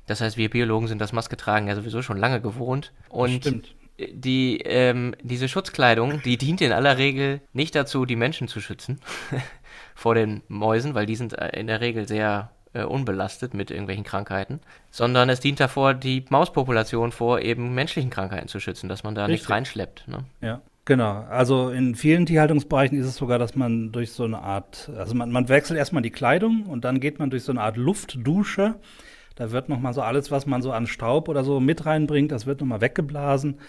Das 0.07 0.21
heißt, 0.21 0.37
wir 0.37 0.49
Biologen 0.49 0.87
sind 0.87 0.99
das 0.99 1.13
Maske 1.13 1.37
tragen 1.37 1.67
ja 1.67 1.75
sowieso 1.75 2.01
schon 2.01 2.17
lange 2.17 2.41
gewohnt. 2.41 2.93
Und 3.09 3.41
Stimmt 3.41 3.75
die, 4.13 4.59
ähm, 4.61 5.15
diese 5.21 5.47
Schutzkleidung, 5.47 6.21
die 6.23 6.37
dient 6.37 6.61
in 6.61 6.71
aller 6.71 6.97
Regel 6.97 7.41
nicht 7.53 7.75
dazu, 7.75 8.05
die 8.05 8.15
Menschen 8.15 8.47
zu 8.47 8.61
schützen 8.61 8.99
vor 9.95 10.15
den 10.15 10.41
Mäusen, 10.47 10.93
weil 10.93 11.05
die 11.05 11.15
sind 11.15 11.37
äh, 11.37 11.59
in 11.59 11.67
der 11.67 11.81
Regel 11.81 12.07
sehr 12.07 12.51
äh, 12.73 12.83
unbelastet 12.83 13.53
mit 13.53 13.71
irgendwelchen 13.71 14.03
Krankheiten, 14.03 14.61
sondern 14.89 15.29
es 15.29 15.39
dient 15.39 15.59
davor, 15.59 15.93
die 15.93 16.25
Mauspopulation 16.29 17.11
vor 17.11 17.39
eben 17.41 17.73
menschlichen 17.73 18.09
Krankheiten 18.09 18.47
zu 18.47 18.59
schützen, 18.59 18.87
dass 18.89 19.03
man 19.03 19.15
da 19.15 19.25
Richtig. 19.25 19.41
nichts 19.41 19.49
reinschleppt. 19.49 20.07
Ne? 20.07 20.25
Ja. 20.41 20.61
Genau, 20.85 21.25
also 21.29 21.69
in 21.69 21.93
vielen 21.93 22.25
Tierhaltungsbereichen 22.25 22.99
ist 22.99 23.05
es 23.05 23.15
sogar, 23.15 23.37
dass 23.37 23.55
man 23.55 23.91
durch 23.91 24.13
so 24.13 24.23
eine 24.23 24.39
Art, 24.39 24.89
also 24.97 25.13
man, 25.13 25.31
man 25.31 25.47
wechselt 25.47 25.77
erstmal 25.77 26.01
die 26.01 26.09
Kleidung 26.09 26.63
und 26.63 26.85
dann 26.85 26.99
geht 26.99 27.19
man 27.19 27.29
durch 27.29 27.43
so 27.43 27.51
eine 27.51 27.61
Art 27.61 27.77
Luftdusche. 27.77 28.75
Da 29.35 29.51
wird 29.51 29.69
nochmal 29.69 29.93
so 29.93 30.01
alles, 30.01 30.31
was 30.31 30.45
man 30.45 30.61
so 30.61 30.71
an 30.71 30.87
Staub 30.87 31.29
oder 31.29 31.43
so 31.43 31.59
mit 31.59 31.85
reinbringt, 31.85 32.31
das 32.31 32.45
wird 32.45 32.61
nochmal 32.61 32.81
weggeblasen. 32.81 33.59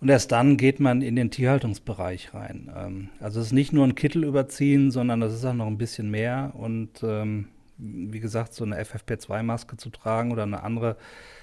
Und 0.00 0.08
erst 0.10 0.30
dann 0.32 0.56
geht 0.56 0.78
man 0.78 1.00
in 1.00 1.16
den 1.16 1.30
Tierhaltungsbereich 1.30 2.34
rein. 2.34 2.70
Ähm, 2.76 3.08
also 3.20 3.40
es 3.40 3.46
ist 3.46 3.52
nicht 3.52 3.72
nur 3.72 3.84
ein 3.86 3.94
Kittel 3.94 4.24
überziehen, 4.24 4.90
sondern 4.90 5.20
das 5.20 5.32
ist 5.32 5.44
auch 5.44 5.54
noch 5.54 5.66
ein 5.66 5.78
bisschen 5.78 6.10
mehr. 6.10 6.52
Und 6.54 7.02
ähm, 7.02 7.48
wie 7.78 8.20
gesagt, 8.20 8.54
so 8.54 8.64
eine 8.64 8.82
FFP2-Maske 8.82 9.76
zu 9.76 9.90
tragen 9.90 10.32
oder 10.32 10.42
eine 10.42 10.62
andere 10.62 10.96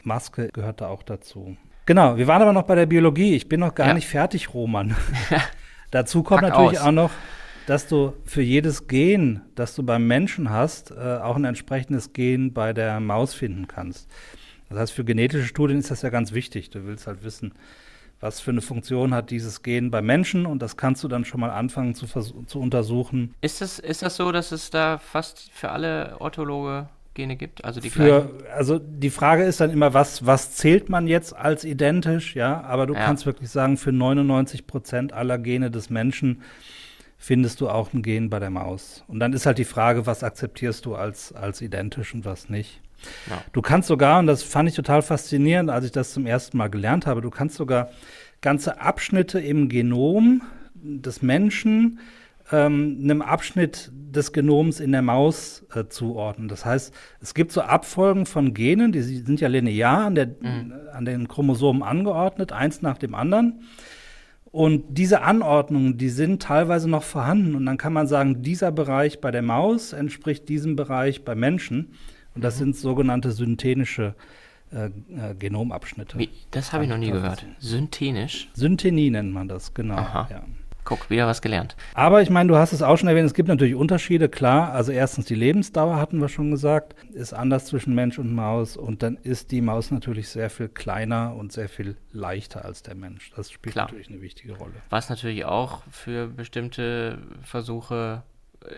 Maske 0.03 0.49
gehört 0.53 0.81
da 0.81 0.87
auch 0.87 1.03
dazu. 1.03 1.57
Genau, 1.85 2.17
wir 2.17 2.27
waren 2.27 2.41
aber 2.41 2.53
noch 2.53 2.63
bei 2.63 2.75
der 2.75 2.85
Biologie. 2.85 3.35
Ich 3.35 3.49
bin 3.49 3.59
noch 3.59 3.75
gar 3.75 3.87
ja. 3.87 3.93
nicht 3.93 4.07
fertig, 4.07 4.53
Roman. 4.53 4.95
Dazu 5.91 6.23
kommt 6.23 6.41
Pack 6.41 6.51
natürlich 6.51 6.79
aus. 6.79 6.87
auch 6.87 6.91
noch, 6.91 7.11
dass 7.68 7.88
du 7.88 8.13
für 8.25 8.42
jedes 8.42 8.88
Gen, 8.88 9.42
das 9.56 9.75
du 9.75 9.83
beim 9.83 10.07
Menschen 10.07 10.50
hast, 10.50 10.92
äh, 10.92 11.19
auch 11.21 11.36
ein 11.36 11.45
entsprechendes 11.45 12.13
Gen 12.13 12.54
bei 12.54 12.74
der 12.74 13.00
Maus 13.00 13.33
finden 13.33 13.68
kannst. 13.68 14.10
Das 14.69 14.77
heißt, 14.77 14.94
für 14.94 15.06
genetische 15.06 15.45
Studien 15.45 15.80
ist 15.80 15.92
das 15.92 16.01
ja 16.01 16.10
ganz 16.10 16.33
wichtig. 16.33 16.69
Du 16.69 16.86
willst 16.86 17.07
halt 17.07 17.24
wissen, 17.24 17.54
was 18.19 18.39
für 18.39 18.51
eine 18.51 18.62
Funktion 18.62 19.13
hat 19.13 19.31
dieses 19.31 19.62
Gen 19.62 19.92
beim 19.92 20.06
Menschen 20.06 20.45
und 20.45 20.62
das 20.62 20.77
kannst 20.77 21.04
du 21.04 21.07
dann 21.07 21.25
schon 21.25 21.42
mal 21.42 21.51
anfangen 21.51 21.94
zu, 21.94 22.07
zu 22.07 22.60
untersuchen. 22.60 23.36
Ist 23.42 23.62
das, 23.62 23.80
ist 23.80 24.01
das 24.01 24.15
so, 24.15 24.31
dass 24.31 24.51
es 24.51 24.69
da 24.69 24.98
fast 24.98 25.51
für 25.51 25.69
alle 25.69 26.15
Orthologe 26.19 26.88
Gene 27.13 27.36
gibt, 27.36 27.63
also 27.63 27.80
die 27.80 27.92
für, 27.92 28.27
Also 28.56 28.80
die 28.80 29.12
Frage 29.12 29.44
ist 29.44 29.60
dann 29.60 29.69
immer, 29.69 29.94
was, 29.94 30.25
was 30.25 30.56
zählt 30.56 30.89
man 30.89 31.06
jetzt 31.06 31.36
als 31.36 31.63
identisch, 31.63 32.36
ja, 32.36 32.62
aber 32.62 32.88
du 32.88 32.95
ja. 32.95 33.06
kannst 33.06 33.27
wirklich 33.27 33.51
sagen, 33.51 33.77
für 33.77 33.92
99 33.92 34.65
Prozent 34.65 35.13
aller 35.13 35.38
Gene 35.38 35.69
des 35.69 35.92
Menschen 35.92 36.42
findest 37.23 37.61
du 37.61 37.69
auch 37.69 37.93
ein 37.93 38.01
Gen 38.01 38.29
bei 38.29 38.39
der 38.39 38.50
Maus. 38.50 39.05
Und 39.07 39.21
dann 39.21 39.31
ist 39.31 39.45
halt 39.45 39.57
die 39.57 39.63
Frage, 39.63 40.05
was 40.05 40.25
akzeptierst 40.25 40.86
du 40.86 40.95
als, 40.95 41.31
als 41.31 41.62
identisch 41.62 42.13
und 42.13 42.25
was 42.25 42.50
nicht. 42.50 42.81
Ja. 43.29 43.41
Du 43.53 43.62
kannst 43.62 43.88
sogar, 43.88 44.19
und 44.19 44.27
das 44.27 44.43
fand 44.43 44.67
ich 44.67 44.75
total 44.75 45.01
faszinierend, 45.01 45.69
als 45.69 45.86
ich 45.86 45.93
das 45.93 46.12
zum 46.12 46.25
ersten 46.25 46.57
Mal 46.57 46.67
gelernt 46.67 47.05
habe, 47.05 47.21
du 47.21 47.29
kannst 47.29 47.55
sogar 47.55 47.91
ganze 48.41 48.81
Abschnitte 48.81 49.39
im 49.39 49.69
Genom 49.69 50.41
des 50.75 51.21
Menschen 51.21 52.00
ähm, 52.51 53.00
einem 53.01 53.21
Abschnitt 53.21 53.89
des 53.93 54.33
Genoms 54.33 54.81
in 54.81 54.91
der 54.91 55.01
Maus 55.01 55.65
äh, 55.74 55.86
zuordnen. 55.88 56.50
Das 56.50 56.65
heißt, 56.65 56.93
es 57.21 57.33
gibt 57.33 57.53
so 57.53 57.62
Abfolgen 57.62 58.25
von 58.25 58.53
Genen, 58.53 58.91
die 58.91 59.01
sind 59.01 59.39
ja 59.39 59.48
linear 59.48 60.07
an, 60.07 60.15
der, 60.15 60.27
mhm. 60.27 60.74
an 60.91 61.05
den 61.05 61.29
Chromosomen 61.29 61.83
angeordnet, 61.83 62.51
eins 62.51 62.81
nach 62.81 62.98
dem 62.98 63.15
anderen. 63.15 63.63
Und 64.53 64.83
diese 64.89 65.24
Anordnungen, 65.24 65.98
die 65.98 66.10
sind 66.10 66.43
teilweise 66.43 66.88
noch 66.88 67.01
vorhanden. 67.01 67.55
Und 67.55 67.65
dann 67.65 67.77
kann 67.77 67.91
man 67.91 68.05
sagen, 68.05 68.43
dieser 68.43 68.72
Bereich 68.72 69.19
bei 69.19 69.31
der 69.31 69.41
Maus 69.41 69.93
entspricht 69.93 70.48
diesem 70.48 70.75
Bereich 70.75 71.25
bei 71.25 71.33
Menschen. 71.33 71.95
Und 72.36 72.43
das 72.43 72.57
mhm. 72.57 72.65
sind 72.65 72.75
sogenannte 72.75 73.31
synthetische 73.31 74.13
äh, 74.72 74.86
äh, 74.86 75.33
Genomabschnitte. 75.39 76.19
Wie, 76.19 76.29
das 76.51 76.72
habe 76.72 76.83
ich 76.83 76.89
noch 76.91 77.00
nie 77.00 77.10
gehört. 77.10 77.43
Synthenisch? 77.57 78.48
Synthenie 78.53 79.10
nennt 79.10 79.33
man 79.33 79.48
das, 79.48 79.74
genau. 79.74 79.95
Aha. 79.95 80.27
Ja. 80.29 80.43
Guck, 80.85 81.09
wieder 81.09 81.27
was 81.27 81.41
gelernt. 81.41 81.75
Aber 81.93 82.21
ich 82.21 82.29
meine, 82.29 82.49
du 82.49 82.57
hast 82.57 82.73
es 82.73 82.81
auch 82.81 82.97
schon 82.97 83.07
erwähnt, 83.07 83.25
es 83.25 83.33
gibt 83.33 83.49
natürlich 83.49 83.75
Unterschiede, 83.75 84.29
klar. 84.29 84.73
Also 84.73 84.91
erstens 84.91 85.25
die 85.25 85.35
Lebensdauer 85.35 85.97
hatten 85.97 86.19
wir 86.19 86.29
schon 86.29 86.51
gesagt, 86.51 86.95
ist 87.13 87.33
anders 87.33 87.65
zwischen 87.65 87.95
Mensch 87.95 88.19
und 88.19 88.33
Maus 88.33 88.77
und 88.77 89.03
dann 89.03 89.17
ist 89.17 89.51
die 89.51 89.61
Maus 89.61 89.91
natürlich 89.91 90.29
sehr 90.29 90.49
viel 90.49 90.69
kleiner 90.69 91.35
und 91.35 91.51
sehr 91.51 91.69
viel 91.69 91.97
leichter 92.11 92.65
als 92.65 92.83
der 92.83 92.95
Mensch. 92.95 93.31
Das 93.35 93.51
spielt 93.51 93.73
klar. 93.73 93.85
natürlich 93.85 94.09
eine 94.09 94.21
wichtige 94.21 94.53
Rolle. 94.53 94.73
Was 94.89 95.09
natürlich 95.09 95.45
auch 95.45 95.83
für 95.89 96.27
bestimmte 96.27 97.19
Versuche 97.41 98.23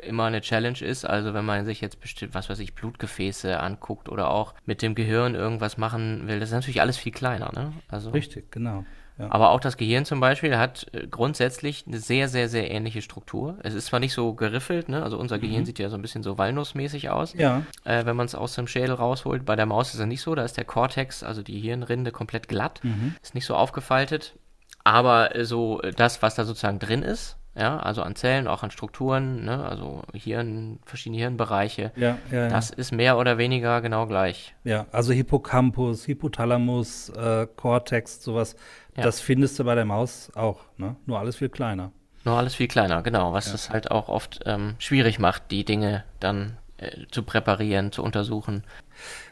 immer 0.02 0.26
eine 0.26 0.42
Challenge 0.42 0.80
ist. 0.82 1.06
Also 1.06 1.34
wenn 1.34 1.46
man 1.46 1.66
sich 1.66 1.82
jetzt 1.82 2.00
bestimmt, 2.00 2.34
was 2.34 2.50
weiß 2.50 2.60
ich, 2.60 2.76
Blutgefäße 2.76 3.60
anguckt 3.60 4.10
oder 4.10 4.30
auch 4.30 4.54
mit 4.66 4.82
dem 4.82 4.96
Gehirn 4.96 5.36
irgendwas 5.36 5.78
machen 5.78 6.28
will, 6.28 6.40
das 6.40 6.50
ist 6.50 6.56
natürlich 6.56 6.82
alles 6.82 6.98
viel 6.98 7.12
kleiner, 7.12 7.52
ne? 7.54 7.74
Also, 7.88 8.10
Richtig, 8.12 8.52
genau. 8.52 8.86
Ja. 9.18 9.32
Aber 9.32 9.52
auch 9.52 9.62
das 9.62 9.78
Gehirn 9.78 10.04
zum 10.04 10.20
Beispiel 10.20 10.58
hat 10.58 10.88
äh, 10.92 11.08
grundsätzlich 11.08 11.86
eine 11.88 12.00
sehr, 12.00 12.28
sehr, 12.28 12.50
sehr 12.50 12.70
ähnliche 12.70 13.02
Struktur. 13.02 13.58
Es 13.64 13.74
ist 13.74 13.88
zwar 13.88 14.00
nicht 14.02 14.14
so 14.14 14.34
geriffelt, 14.34 14.90
ne? 14.90 15.04
also 15.04 15.18
unser 15.18 15.40
Gehirn 15.40 15.62
mhm. 15.62 15.66
sieht 15.66 15.80
ja 15.80 15.90
so 15.90 15.96
ein 15.96 16.02
bisschen 16.02 16.24
so 16.24 16.38
walnussmäßig 16.38 17.10
aus, 17.10 17.34
ja. 17.34 17.64
äh, 17.86 18.06
wenn 18.06 18.16
man 18.16 18.26
es 18.26 18.36
aus 18.36 18.56
dem 18.56 18.68
Schädel 18.68 18.96
rausholt. 18.96 19.46
Bei 19.46 19.56
der 19.56 19.66
Maus 19.66 19.94
ist 19.94 20.00
es 20.00 20.06
nicht 20.06 20.22
so, 20.22 20.36
da 20.36 20.44
ist 20.44 20.58
der 20.58 20.66
Cortex, 20.66 21.24
also 21.24 21.44
die 21.44 21.60
Hirnrinde, 21.60 22.12
komplett 22.12 22.48
glatt, 22.48 22.82
mhm. 22.84 23.16
ist 23.22 23.36
nicht 23.36 23.46
so 23.46 23.56
aufgefaltet. 23.56 24.36
Aber 24.84 25.32
so 25.42 25.82
das, 25.96 26.22
was 26.22 26.36
da 26.36 26.44
sozusagen 26.44 26.80
drin 26.80 27.02
ist, 27.02 27.38
ja, 27.56 27.78
also 27.80 28.02
an 28.02 28.16
Zellen, 28.16 28.48
auch 28.48 28.64
an 28.64 28.72
Strukturen, 28.72 29.46
ne, 29.46 29.64
also 29.66 30.04
Hirn, 30.14 30.80
verschiedene 30.86 31.20
Hirnbereiche, 31.22 31.92
Ja, 31.96 32.18
ja, 32.32 32.50
das 32.50 32.70
ist 32.70 32.92
mehr 32.92 33.18
oder 33.18 33.38
weniger 33.38 33.82
genau 33.82 34.08
gleich. 34.08 34.54
ja. 34.64 34.86
Also 34.92 35.14
Hippocampus, 35.14 36.08
Hypothalamus, 36.08 37.10
äh, 37.10 37.48
Cortex, 37.56 38.22
sowas. 38.24 38.56
Ja. 38.98 39.04
Das 39.04 39.20
findest 39.20 39.58
du 39.60 39.64
bei 39.64 39.76
der 39.76 39.86
Maus 39.86 40.32
auch, 40.36 40.62
ne? 40.78 40.96
Nur 41.06 41.20
alles 41.20 41.38
viel 41.38 41.50
kleiner. 41.50 41.92
Nur 42.24 42.38
alles 42.38 42.56
viel 42.56 42.68
kleiner, 42.68 43.02
genau, 43.04 43.34
was 43.34 43.54
es 43.54 43.70
halt 43.70 43.92
auch 43.92 44.10
oft 44.10 44.40
ähm, 44.46 44.76
schwierig 44.80 45.20
macht, 45.20 45.52
die 45.52 45.64
Dinge 45.64 46.04
dann 46.20 46.58
äh, 46.78 47.06
zu 47.12 47.22
präparieren, 47.24 47.92
zu 47.92 48.02
untersuchen. 48.04 48.64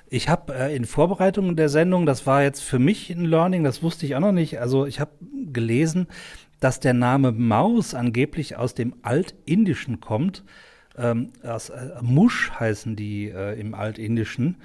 Ich 0.10 0.30
habe 0.30 0.54
äh, 0.54 0.76
in 0.76 0.86
Vorbereitung 0.86 1.56
der 1.56 1.70
Sendung, 1.70 2.06
das 2.06 2.28
war 2.28 2.44
jetzt 2.44 2.62
für 2.62 2.78
mich 2.78 3.10
ein 3.10 3.26
Learning, 3.26 3.64
das 3.64 3.82
wusste 3.82 4.06
ich 4.06 4.16
auch 4.16 4.20
noch 4.20 4.32
nicht. 4.32 4.60
Also 4.60 4.86
ich 4.86 5.00
habe 5.00 5.10
gelesen, 5.52 6.08
dass 6.64 6.80
der 6.80 6.94
Name 6.94 7.34
Maus 7.34 7.94
angeblich 7.94 8.56
aus 8.56 8.74
dem 8.74 8.96
Altindischen 9.02 10.00
kommt. 10.00 10.44
Ähm, 10.96 11.34
aus, 11.44 11.70
äh, 11.70 11.90
Musch 12.02 12.52
heißen 12.52 12.96
die 12.96 13.28
äh, 13.28 13.60
im 13.60 13.74
Altindischen. 13.74 14.58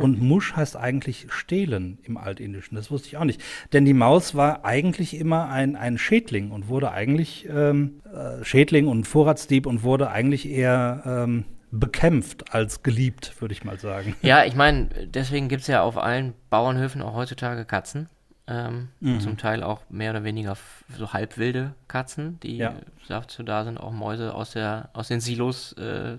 Und 0.00 0.20
Musch 0.20 0.56
heißt 0.56 0.76
eigentlich 0.76 1.26
stehlen 1.28 1.98
im 2.02 2.16
Altindischen. 2.16 2.74
Das 2.74 2.90
wusste 2.90 3.08
ich 3.08 3.18
auch 3.18 3.24
nicht. 3.24 3.42
Denn 3.72 3.84
die 3.84 3.92
Maus 3.92 4.34
war 4.34 4.64
eigentlich 4.64 5.16
immer 5.16 5.48
ein, 5.50 5.76
ein 5.76 5.98
Schädling 5.98 6.50
und 6.50 6.68
wurde 6.68 6.90
eigentlich 6.90 7.46
ähm, 7.48 8.00
äh, 8.12 8.42
Schädling 8.44 8.88
und 8.88 9.06
Vorratsdieb 9.06 9.66
und 9.66 9.82
wurde 9.82 10.10
eigentlich 10.10 10.48
eher 10.48 11.02
ähm, 11.06 11.44
bekämpft 11.70 12.54
als 12.54 12.82
geliebt, 12.82 13.40
würde 13.40 13.52
ich 13.52 13.62
mal 13.62 13.78
sagen. 13.78 14.16
Ja, 14.22 14.44
ich 14.44 14.54
meine, 14.54 14.88
deswegen 15.06 15.48
gibt 15.48 15.62
es 15.62 15.68
ja 15.68 15.82
auf 15.82 15.98
allen 15.98 16.32
Bauernhöfen 16.48 17.02
auch 17.02 17.14
heutzutage 17.14 17.64
Katzen. 17.64 18.08
Ähm, 18.46 18.88
Mhm. 19.00 19.20
Zum 19.20 19.36
Teil 19.38 19.62
auch 19.62 19.80
mehr 19.88 20.10
oder 20.10 20.22
weniger 20.24 20.56
so 20.96 21.12
halbwilde 21.14 21.72
Katzen, 21.88 22.38
die 22.40 22.58
Ja. 22.58 22.74
dazu 23.08 23.42
da 23.42 23.64
sind, 23.64 23.78
auch 23.78 23.90
Mäuse 23.92 24.34
aus, 24.34 24.50
der, 24.52 24.90
aus 24.92 25.08
den 25.08 25.20
Silos 25.20 25.72
äh, 25.74 26.18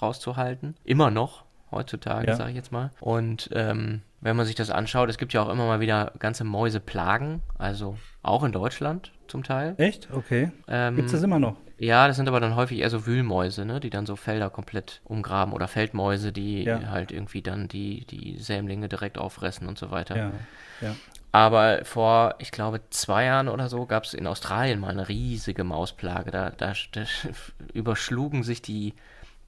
rauszuhalten. 0.00 0.74
Immer 0.84 1.10
noch, 1.10 1.44
heutzutage, 1.70 2.26
Ja. 2.28 2.36
sage 2.36 2.50
ich 2.50 2.56
jetzt 2.56 2.72
mal. 2.72 2.90
Und 3.00 3.48
ähm, 3.52 4.02
wenn 4.20 4.36
man 4.36 4.46
sich 4.46 4.54
das 4.54 4.70
anschaut, 4.70 5.08
es 5.08 5.18
gibt 5.18 5.32
ja 5.32 5.42
auch 5.42 5.48
immer 5.48 5.66
mal 5.66 5.80
wieder 5.80 6.12
ganze 6.18 6.44
Mäuseplagen, 6.44 7.42
also 7.58 7.96
auch 8.22 8.42
in 8.44 8.52
Deutschland 8.52 9.12
zum 9.28 9.42
Teil. 9.44 9.74
Echt? 9.78 10.08
Okay. 10.12 10.50
Ähm, 10.68 10.96
Gibt's 10.96 11.12
das 11.12 11.22
immer 11.22 11.38
noch? 11.38 11.56
ja, 11.78 12.06
das 12.06 12.16
sind 12.16 12.28
aber 12.28 12.40
dann 12.40 12.54
häufig 12.56 12.78
eher 12.80 12.90
so 12.90 13.06
Wühlmäuse, 13.06 13.64
ne, 13.64 13.80
die 13.80 13.90
dann 13.90 14.06
so 14.06 14.14
Felder 14.16 14.50
komplett 14.50 15.00
umgraben 15.04 15.52
oder 15.52 15.68
Feldmäuse, 15.68 16.32
die 16.32 16.64
Ja. 16.64 16.90
halt 16.90 17.10
irgendwie 17.12 17.42
dann 17.42 17.68
die, 17.68 18.04
die 18.06 18.36
Sämlinge 18.38 18.88
direkt 18.88 19.18
auffressen 19.18 19.66
und 19.68 19.78
so 19.78 19.90
weiter. 19.90 20.16
Ja. 20.16 20.32
Ja. 20.80 20.96
Aber 21.32 21.84
vor, 21.84 22.34
ich 22.38 22.52
glaube, 22.52 22.82
zwei 22.90 23.24
Jahren 23.24 23.48
oder 23.48 23.68
so 23.70 23.86
gab 23.86 24.04
es 24.04 24.12
in 24.14 24.26
Australien 24.26 24.80
mal 24.80 24.90
eine 24.90 25.08
riesige 25.08 25.64
Mausplage. 25.64 26.30
Da, 26.30 26.50
da, 26.50 26.74
da 26.92 27.02
überschlugen 27.72 28.42
sich 28.42 28.60
die 28.62 28.94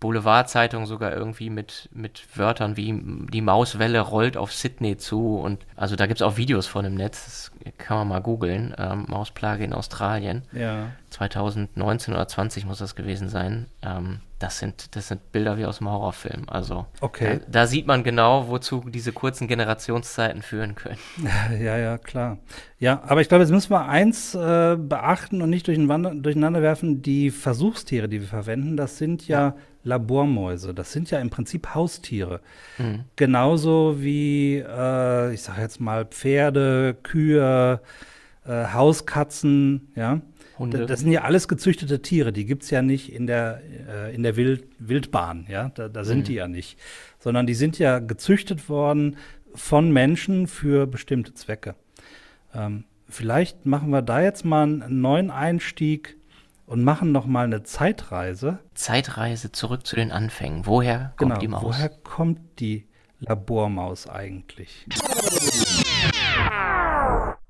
Boulevardzeitungen 0.00 0.86
sogar 0.86 1.12
irgendwie 1.12 1.48
mit, 1.50 1.88
mit 1.92 2.26
Wörtern 2.36 2.76
wie 2.76 2.94
die 3.32 3.40
Mauswelle 3.40 4.00
rollt 4.00 4.36
auf 4.36 4.52
Sydney 4.52 4.96
zu. 4.96 5.36
Und 5.38 5.64
also 5.76 5.96
da 5.96 6.06
gibt 6.06 6.20
es 6.20 6.22
auch 6.22 6.36
Videos 6.36 6.66
von 6.66 6.84
im 6.84 6.94
Netz, 6.94 7.24
das 7.24 7.52
kann 7.78 7.96
man 7.98 8.08
mal 8.08 8.20
googeln. 8.20 8.74
Ähm, 8.76 9.06
Mausplage 9.08 9.64
in 9.64 9.72
Australien. 9.72 10.42
Ja. 10.52 10.88
2019 11.10 12.12
oder 12.12 12.28
20 12.28 12.66
muss 12.66 12.78
das 12.78 12.96
gewesen 12.96 13.28
sein. 13.28 13.66
Ähm, 13.82 14.20
das, 14.40 14.58
sind, 14.58 14.94
das 14.96 15.08
sind 15.08 15.32
Bilder 15.32 15.56
wie 15.56 15.64
aus 15.64 15.78
dem 15.78 15.88
Horrorfilm. 15.88 16.48
Also 16.48 16.86
Okay. 17.00 17.40
da, 17.46 17.60
da 17.60 17.66
sieht 17.66 17.86
man 17.86 18.02
genau, 18.02 18.48
wozu 18.48 18.84
diese 18.86 19.12
kurzen 19.12 19.48
Generationszeiten 19.48 20.42
führen 20.42 20.74
können. 20.74 20.98
Ja, 21.58 21.78
ja, 21.78 21.96
klar. 21.98 22.38
Ja, 22.78 23.02
aber 23.06 23.20
ich 23.22 23.28
glaube, 23.28 23.44
jetzt 23.44 23.52
müssen 23.52 23.70
wir 23.70 23.86
eins 23.86 24.34
äh, 24.34 24.76
beachten 24.76 25.40
und 25.40 25.48
nicht 25.50 25.66
durcheinander, 25.66 26.14
durcheinander 26.14 26.60
werfen. 26.60 27.00
Die 27.00 27.30
Versuchstiere, 27.30 28.08
die 28.08 28.20
wir 28.20 28.28
verwenden, 28.28 28.76
das 28.76 28.98
sind 28.98 29.26
ja, 29.28 29.54
Labormäuse. 29.84 30.74
Das 30.74 30.92
sind 30.92 31.10
ja 31.10 31.20
im 31.20 31.30
Prinzip 31.30 31.74
Haustiere. 31.74 32.40
Mhm. 32.78 33.04
Genauso 33.16 33.96
wie, 34.02 34.56
äh, 34.56 35.32
ich 35.34 35.42
sage 35.42 35.60
jetzt 35.60 35.80
mal, 35.80 36.04
Pferde, 36.06 36.96
Kühe, 37.02 37.80
äh, 38.46 38.64
Hauskatzen, 38.72 39.92
ja. 39.94 40.20
Hunde. 40.58 40.78
Da- 40.80 40.84
Das 40.86 41.00
sind 41.00 41.10
ja 41.10 41.22
alles 41.22 41.48
gezüchtete 41.48 42.00
Tiere, 42.00 42.32
die 42.32 42.44
gibt's 42.46 42.70
ja 42.70 42.80
nicht 42.80 43.12
in 43.12 43.26
der, 43.26 43.60
äh, 43.88 44.14
in 44.14 44.22
der 44.22 44.36
Wild, 44.36 44.64
Wildbahn, 44.78 45.46
ja, 45.48 45.70
da, 45.74 45.88
da 45.88 46.04
sind 46.04 46.28
die 46.28 46.34
ja 46.34 46.46
nicht, 46.48 46.78
sondern 47.18 47.46
die 47.46 47.54
sind 47.54 47.78
ja 47.78 47.98
gezüchtet 47.98 48.68
worden 48.68 49.16
von 49.54 49.90
Menschen 49.92 50.46
für 50.46 50.86
bestimmte 50.86 51.34
Zwecke. 51.34 51.74
Ähm, 52.54 52.84
vielleicht 53.08 53.66
machen 53.66 53.90
wir 53.90 54.02
da 54.02 54.20
jetzt 54.22 54.44
mal 54.44 54.62
einen 54.62 55.00
neuen 55.00 55.30
Einstieg 55.32 56.16
und 56.66 56.82
machen 56.82 57.12
noch 57.12 57.26
mal 57.26 57.44
eine 57.44 57.62
Zeitreise. 57.62 58.58
Zeitreise 58.74 59.52
zurück 59.52 59.86
zu 59.86 59.96
den 59.96 60.12
Anfängen. 60.12 60.66
Woher 60.66 61.12
kommt 61.16 61.30
genau, 61.30 61.40
die 61.40 61.48
Maus? 61.48 61.62
woher 61.62 61.88
kommt 61.88 62.60
die 62.60 62.86
Labormaus 63.20 64.08
eigentlich? 64.08 64.86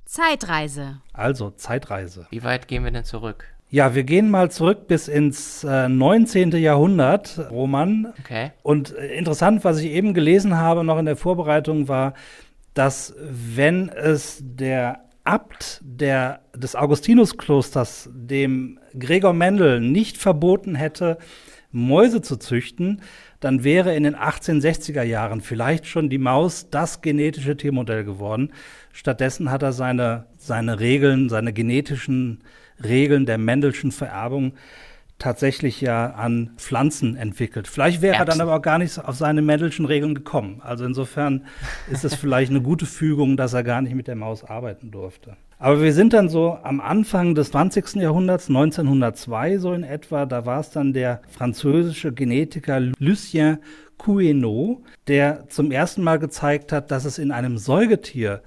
Zeitreise. 0.05 1.01
Also 1.13 1.51
Zeitreise. 1.51 2.27
Wie 2.31 2.45
weit 2.45 2.69
gehen 2.69 2.85
wir 2.85 2.91
denn 2.91 3.05
zurück? 3.05 3.47
Ja, 3.71 3.95
wir 3.95 4.05
gehen 4.05 4.31
mal 4.31 4.51
zurück 4.53 4.87
bis 4.87 5.09
ins 5.09 5.65
äh, 5.65 5.89
19. 5.89 6.53
Jahrhundert, 6.53 7.41
Roman. 7.51 8.13
Okay. 8.21 8.53
Und 8.63 8.95
äh, 8.95 9.17
interessant, 9.17 9.65
was 9.65 9.81
ich 9.81 9.91
eben 9.91 10.15
gelesen 10.15 10.57
habe, 10.57 10.85
noch 10.85 10.99
in 10.99 11.07
der 11.07 11.17
Vorbereitung, 11.17 11.89
war, 11.89 12.15
dass 12.75 13.15
wenn 13.19 13.89
es 13.89 14.39
der 14.41 15.01
Abt 15.25 15.81
der, 15.83 16.43
des 16.55 16.77
Augustinusklosters, 16.77 18.11
dem 18.13 18.79
Gregor 18.99 19.33
Mendel, 19.33 19.81
nicht 19.81 20.19
verboten 20.19 20.75
hätte, 20.75 21.19
Mäuse 21.73 22.23
zu 22.23 22.37
züchten, 22.37 23.01
dann 23.41 23.65
wäre 23.65 23.97
in 23.97 24.05
den 24.05 24.15
1860er 24.15 25.03
Jahren 25.03 25.41
vielleicht 25.41 25.87
schon 25.87 26.09
die 26.09 26.19
Maus 26.19 26.71
das 26.71 27.01
genetische 27.01 27.57
Tiermodell 27.57 28.05
geworden. 28.05 28.53
Stattdessen 28.93 29.51
hat 29.51 29.63
er 29.63 29.73
seine, 29.73 30.27
seine 30.37 30.79
Regeln, 30.79 31.29
seine 31.29 31.53
genetischen 31.53 32.45
Regeln 32.83 33.27
der 33.27 33.39
Mendelschen 33.39 33.93
Vererbung 33.93 34.55
tatsächlich 35.19 35.81
ja 35.81 36.11
an 36.11 36.51
Pflanzen 36.57 37.17
entwickelt. 37.17 37.69
Vielleicht 37.69 38.03
wäre 38.03 38.15
er 38.15 38.21
dann 38.21 38.39
Erbsen. 38.39 38.41
aber 38.43 38.57
auch 38.57 38.63
gar 38.63 38.79
nicht 38.79 38.99
auf 38.99 39.17
seine 39.17 39.43
Mendelschen 39.43 39.87
Regeln 39.87 40.15
gekommen. 40.15 40.61
Also 40.63 40.85
insofern 40.85 41.47
ist 41.91 42.05
es 42.05 42.15
vielleicht 42.15 42.51
eine 42.51 42.61
gute 42.61 42.87
Fügung, 42.87 43.37
dass 43.37 43.55
er 43.55 43.63
gar 43.63 43.81
nicht 43.81 43.95
mit 43.95 44.09
der 44.09 44.17
Maus 44.17 44.45
arbeiten 44.45 44.91
durfte. 44.91 45.37
Aber 45.59 45.81
wir 45.81 45.93
sind 45.93 46.13
dann 46.13 46.29
so 46.29 46.59
am 46.63 46.81
Anfang 46.81 47.35
des 47.35 47.53
20. 47.53 47.95
Jahrhunderts, 47.95 48.49
1902 48.49 49.59
so 49.59 49.73
in 49.73 49.85
etwa, 49.85 50.27
da 50.27 50.45
war 50.45 50.61
es 50.61 50.71
dann 50.71 50.93
der 50.93 51.23
französische 51.29 52.13
Genetiker 52.13 52.81
Lucien 52.99 53.59
Couineau, 53.97 54.83
der 55.07 55.49
zum 55.49 55.71
ersten 55.71 56.03
Mal 56.03 56.19
gezeigt 56.19 56.73
hat, 56.73 56.91
dass 56.91 57.05
es 57.05 57.19
in 57.19 57.31
einem 57.31 57.57
Säugetier 57.57 58.43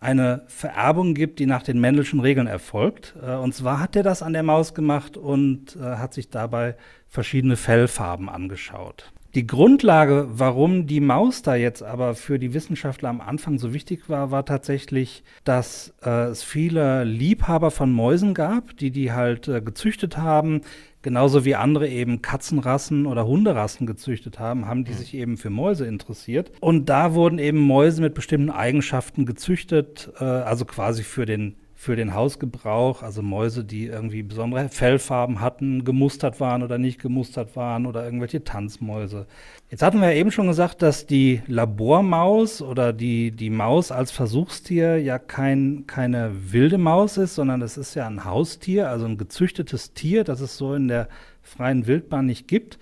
eine 0.00 0.42
Vererbung 0.46 1.14
gibt, 1.14 1.38
die 1.38 1.46
nach 1.46 1.62
den 1.62 1.80
Mendelschen 1.80 2.20
Regeln 2.20 2.46
erfolgt. 2.46 3.14
Äh, 3.22 3.34
Und 3.34 3.54
zwar 3.54 3.80
hat 3.80 3.96
er 3.96 4.02
das 4.02 4.22
an 4.22 4.32
der 4.32 4.42
Maus 4.42 4.74
gemacht 4.74 5.16
und 5.16 5.76
äh, 5.76 5.80
hat 5.80 6.14
sich 6.14 6.30
dabei 6.30 6.76
verschiedene 7.08 7.56
Fellfarben 7.56 8.28
angeschaut. 8.28 9.12
Die 9.36 9.46
Grundlage, 9.46 10.28
warum 10.30 10.86
die 10.86 11.00
Maus 11.00 11.42
da 11.42 11.56
jetzt 11.56 11.82
aber 11.82 12.14
für 12.14 12.38
die 12.38 12.54
Wissenschaftler 12.54 13.10
am 13.10 13.20
Anfang 13.20 13.58
so 13.58 13.74
wichtig 13.74 14.08
war, 14.08 14.30
war 14.30 14.46
tatsächlich, 14.46 15.24
dass 15.44 15.92
äh, 16.02 16.28
es 16.28 16.42
viele 16.42 17.04
Liebhaber 17.04 17.70
von 17.70 17.92
Mäusen 17.92 18.32
gab, 18.32 18.78
die 18.78 18.90
die 18.90 19.12
halt 19.12 19.46
äh, 19.46 19.60
gezüchtet 19.60 20.16
haben, 20.16 20.62
genauso 21.02 21.44
wie 21.44 21.54
andere 21.54 21.86
eben 21.86 22.22
Katzenrassen 22.22 23.04
oder 23.04 23.26
Hunderassen 23.26 23.86
gezüchtet 23.86 24.38
haben, 24.38 24.64
haben 24.64 24.84
die 24.84 24.94
sich 24.94 25.12
eben 25.12 25.36
für 25.36 25.50
Mäuse 25.50 25.84
interessiert. 25.84 26.50
Und 26.60 26.88
da 26.88 27.12
wurden 27.12 27.38
eben 27.38 27.58
Mäuse 27.58 28.00
mit 28.00 28.14
bestimmten 28.14 28.48
Eigenschaften 28.48 29.26
gezüchtet, 29.26 30.10
äh, 30.18 30.24
also 30.24 30.64
quasi 30.64 31.02
für 31.02 31.26
den 31.26 31.56
für 31.78 31.94
den 31.94 32.14
Hausgebrauch, 32.14 33.02
also 33.02 33.20
Mäuse, 33.20 33.62
die 33.62 33.84
irgendwie 33.84 34.22
besondere 34.22 34.70
Fellfarben 34.70 35.42
hatten, 35.42 35.84
gemustert 35.84 36.40
waren 36.40 36.62
oder 36.62 36.78
nicht 36.78 37.00
gemustert 37.00 37.54
waren 37.54 37.84
oder 37.84 38.02
irgendwelche 38.02 38.42
Tanzmäuse. 38.42 39.26
Jetzt 39.70 39.82
hatten 39.82 40.00
wir 40.00 40.10
ja 40.10 40.16
eben 40.16 40.32
schon 40.32 40.46
gesagt, 40.46 40.80
dass 40.80 41.06
die 41.06 41.42
Labormaus 41.46 42.62
oder 42.62 42.94
die, 42.94 43.30
die 43.30 43.50
Maus 43.50 43.92
als 43.92 44.10
Versuchstier 44.10 44.96
ja 44.98 45.18
kein, 45.18 45.84
keine 45.86 46.32
wilde 46.50 46.78
Maus 46.78 47.18
ist, 47.18 47.34
sondern 47.34 47.60
es 47.60 47.76
ist 47.76 47.94
ja 47.94 48.06
ein 48.06 48.24
Haustier, 48.24 48.88
also 48.88 49.04
ein 49.04 49.18
gezüchtetes 49.18 49.92
Tier, 49.92 50.24
das 50.24 50.40
es 50.40 50.56
so 50.56 50.74
in 50.74 50.88
der 50.88 51.08
freien 51.42 51.86
Wildbahn 51.86 52.24
nicht 52.24 52.48
gibt. 52.48 52.78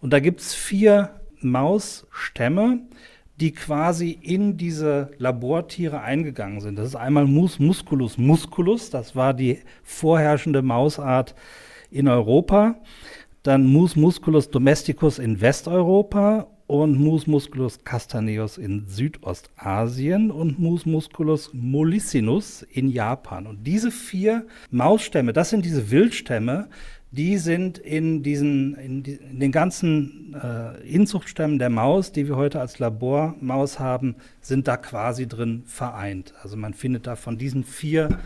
Und 0.00 0.14
da 0.14 0.18
gibt 0.18 0.40
es 0.40 0.54
vier 0.54 1.10
Mausstämme, 1.40 2.80
die 3.40 3.52
quasi 3.52 4.10
in 4.10 4.56
diese 4.56 5.10
Labortiere 5.18 6.02
eingegangen 6.02 6.60
sind. 6.60 6.78
Das 6.78 6.88
ist 6.88 6.96
einmal 6.96 7.26
Mus 7.26 7.58
musculus 7.58 8.18
musculus, 8.18 8.90
das 8.90 9.16
war 9.16 9.32
die 9.32 9.58
vorherrschende 9.82 10.62
Mausart 10.62 11.34
in 11.90 12.06
Europa. 12.06 12.76
Dann 13.42 13.66
Mus 13.66 13.96
musculus 13.96 14.50
domesticus 14.50 15.18
in 15.18 15.40
Westeuropa 15.40 16.48
und 16.66 17.00
Mus 17.00 17.26
musculus 17.26 17.82
castaneus 17.82 18.58
in 18.58 18.86
Südostasien 18.86 20.30
und 20.30 20.58
Mus 20.58 20.84
musculus 20.84 21.50
mollissinus 21.54 22.62
in 22.62 22.90
Japan. 22.90 23.46
Und 23.46 23.66
diese 23.66 23.90
vier 23.90 24.46
Mausstämme, 24.70 25.32
das 25.32 25.50
sind 25.50 25.64
diese 25.64 25.90
Wildstämme, 25.90 26.68
die 27.12 27.38
sind 27.38 27.78
in 27.78 28.22
diesen, 28.22 28.76
in, 28.76 29.02
die, 29.02 29.14
in 29.14 29.40
den 29.40 29.52
ganzen 29.52 30.34
äh, 30.34 30.80
Inzuchtstämmen 30.88 31.58
der 31.58 31.70
Maus, 31.70 32.12
die 32.12 32.28
wir 32.28 32.36
heute 32.36 32.60
als 32.60 32.78
Labormaus 32.78 33.78
haben, 33.78 34.16
sind 34.40 34.68
da 34.68 34.76
quasi 34.76 35.26
drin 35.26 35.64
vereint. 35.66 36.34
Also 36.42 36.56
man 36.56 36.74
findet 36.74 37.06
da 37.06 37.16
von 37.16 37.36
diesen 37.36 37.64
vier 37.64 38.18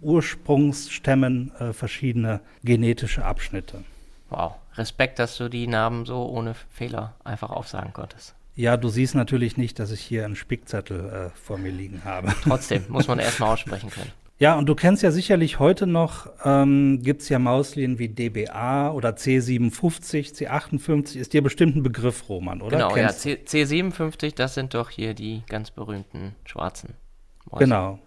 Ursprungsstämmen 0.00 1.52
äh, 1.58 1.72
verschiedene 1.72 2.40
genetische 2.64 3.24
Abschnitte. 3.24 3.84
Wow, 4.28 4.54
Respekt, 4.74 5.18
dass 5.18 5.36
du 5.36 5.48
die 5.48 5.66
Namen 5.68 6.06
so 6.06 6.26
ohne 6.26 6.54
Fehler 6.70 7.14
einfach 7.22 7.50
aufsagen 7.50 7.92
konntest. 7.92 8.34
Ja, 8.54 8.76
du 8.76 8.88
siehst 8.88 9.14
natürlich 9.14 9.56
nicht, 9.56 9.78
dass 9.78 9.92
ich 9.92 10.00
hier 10.00 10.24
einen 10.24 10.36
Spickzettel 10.36 11.08
äh, 11.08 11.30
vor 11.38 11.58
mir 11.58 11.70
liegen 11.70 12.04
habe. 12.04 12.34
Trotzdem, 12.42 12.84
muss 12.88 13.06
man 13.06 13.18
erstmal 13.20 13.50
aussprechen 13.50 13.90
können. 13.90 14.10
Ja, 14.42 14.58
und 14.58 14.68
du 14.68 14.74
kennst 14.74 15.04
ja 15.04 15.12
sicherlich 15.12 15.60
heute 15.60 15.86
noch, 15.86 16.26
ähm, 16.44 17.00
gibt 17.00 17.22
es 17.22 17.28
ja 17.28 17.38
Mauslinien 17.38 18.00
wie 18.00 18.08
DBA 18.08 18.90
oder 18.90 19.10
C57, 19.10 20.34
C58, 20.34 21.16
ist 21.16 21.32
dir 21.32 21.44
bestimmt 21.44 21.76
ein 21.76 21.84
Begriff, 21.84 22.28
Roman, 22.28 22.60
oder? 22.60 22.76
Genau, 22.76 22.88
kennst 22.88 23.24
ja, 23.24 23.36
C 23.44 23.64
C57, 23.64 24.34
das 24.34 24.54
sind 24.54 24.74
doch 24.74 24.90
hier 24.90 25.14
die 25.14 25.44
ganz 25.48 25.70
berühmten 25.70 26.34
schwarzen 26.44 26.94
Mäuse. 27.48 27.62
Genau, 27.66 28.00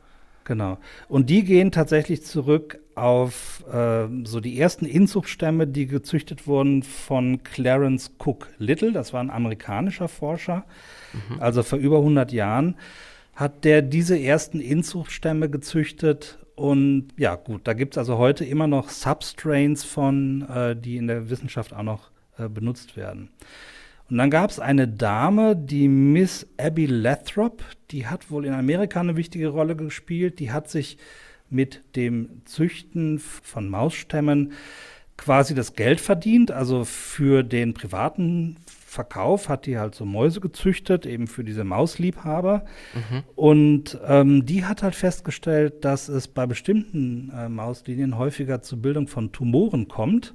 genau. 0.43 0.77
Und 1.07 1.29
die 1.29 1.45
gehen 1.45 1.71
tatsächlich 1.71 2.25
zurück 2.25 2.79
auf 2.95 3.63
äh, 3.71 4.09
so 4.25 4.41
die 4.41 4.59
ersten 4.59 4.85
Inzuchtstämme, 4.85 5.67
die 5.67 5.87
gezüchtet 5.87 6.47
wurden 6.47 6.83
von 6.83 7.43
Clarence 7.43 8.11
Cook 8.19 8.49
Little, 8.57 8.91
das 8.91 9.13
war 9.13 9.21
ein 9.21 9.29
amerikanischer 9.29 10.09
Forscher, 10.09 10.65
mhm. 11.13 11.39
also 11.39 11.63
vor 11.63 11.79
über 11.79 11.99
100 11.99 12.33
Jahren 12.33 12.75
hat 13.35 13.65
der 13.65 13.81
diese 13.81 14.19
ersten 14.19 14.59
Inzuchtstämme 14.59 15.49
gezüchtet. 15.49 16.39
Und 16.55 17.09
ja, 17.17 17.35
gut, 17.35 17.67
da 17.67 17.73
gibt 17.73 17.95
es 17.95 17.97
also 17.97 18.17
heute 18.17 18.45
immer 18.45 18.67
noch 18.67 18.89
Substrains 18.89 19.83
von, 19.83 20.47
äh, 20.49 20.75
die 20.75 20.97
in 20.97 21.07
der 21.07 21.29
Wissenschaft 21.29 21.73
auch 21.73 21.83
noch 21.83 22.11
äh, 22.37 22.47
benutzt 22.47 22.95
werden. 22.95 23.29
Und 24.09 24.17
dann 24.17 24.29
gab 24.29 24.51
es 24.51 24.59
eine 24.59 24.87
Dame, 24.87 25.55
die 25.55 25.87
Miss 25.87 26.47
Abby 26.57 26.85
Lathrop, 26.85 27.63
die 27.91 28.07
hat 28.07 28.29
wohl 28.29 28.45
in 28.45 28.53
Amerika 28.53 28.99
eine 28.99 29.15
wichtige 29.15 29.49
Rolle 29.49 29.75
gespielt. 29.75 30.39
Die 30.39 30.51
hat 30.51 30.69
sich 30.69 30.97
mit 31.49 31.83
dem 31.95 32.41
Züchten 32.45 33.19
von 33.19 33.67
Mausstämmen 33.67 34.53
quasi 35.17 35.55
das 35.55 35.73
Geld 35.73 36.01
verdient, 36.01 36.51
also 36.51 36.83
für 36.85 37.43
den 37.43 37.73
privaten 37.73 38.57
Verkauf 38.95 39.49
hat 39.49 39.65
die 39.65 39.77
halt 39.77 39.93
so 39.93 40.05
Mäuse 40.05 40.39
gezüchtet, 40.39 41.05
eben 41.05 41.27
für 41.27 41.43
diese 41.43 41.63
Mausliebhaber. 41.63 42.65
Mhm. 42.93 43.23
Und 43.35 43.99
ähm, 44.07 44.45
die 44.45 44.65
hat 44.65 44.81
halt 44.81 44.95
festgestellt, 44.95 45.85
dass 45.85 46.07
es 46.07 46.27
bei 46.27 46.47
bestimmten 46.47 47.31
äh, 47.35 47.49
Mauslinien 47.49 48.17
häufiger 48.17 48.61
zur 48.61 48.81
Bildung 48.81 49.07
von 49.07 49.31
Tumoren 49.31 49.87
kommt. 49.87 50.33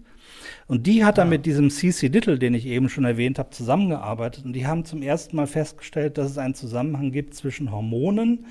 Und 0.67 0.87
die 0.87 1.05
hat 1.05 1.19
dann 1.19 1.29
ja. 1.29 1.31
mit 1.31 1.47
diesem 1.47 1.71
CC 1.71 2.09
Little, 2.09 2.39
den 2.39 2.55
ich 2.55 2.67
eben 2.67 2.89
schon 2.89 3.05
erwähnt 3.05 3.39
habe, 3.39 3.51
zusammengearbeitet. 3.51 4.45
Und 4.45 4.53
die 4.53 4.67
haben 4.67 4.85
zum 4.85 5.03
ersten 5.03 5.37
Mal 5.37 5.47
festgestellt, 5.47 6.19
dass 6.19 6.31
es 6.31 6.39
einen 6.39 6.55
Zusammenhang 6.55 7.11
gibt 7.11 7.35
zwischen 7.35 7.73
Hormonen 7.73 8.47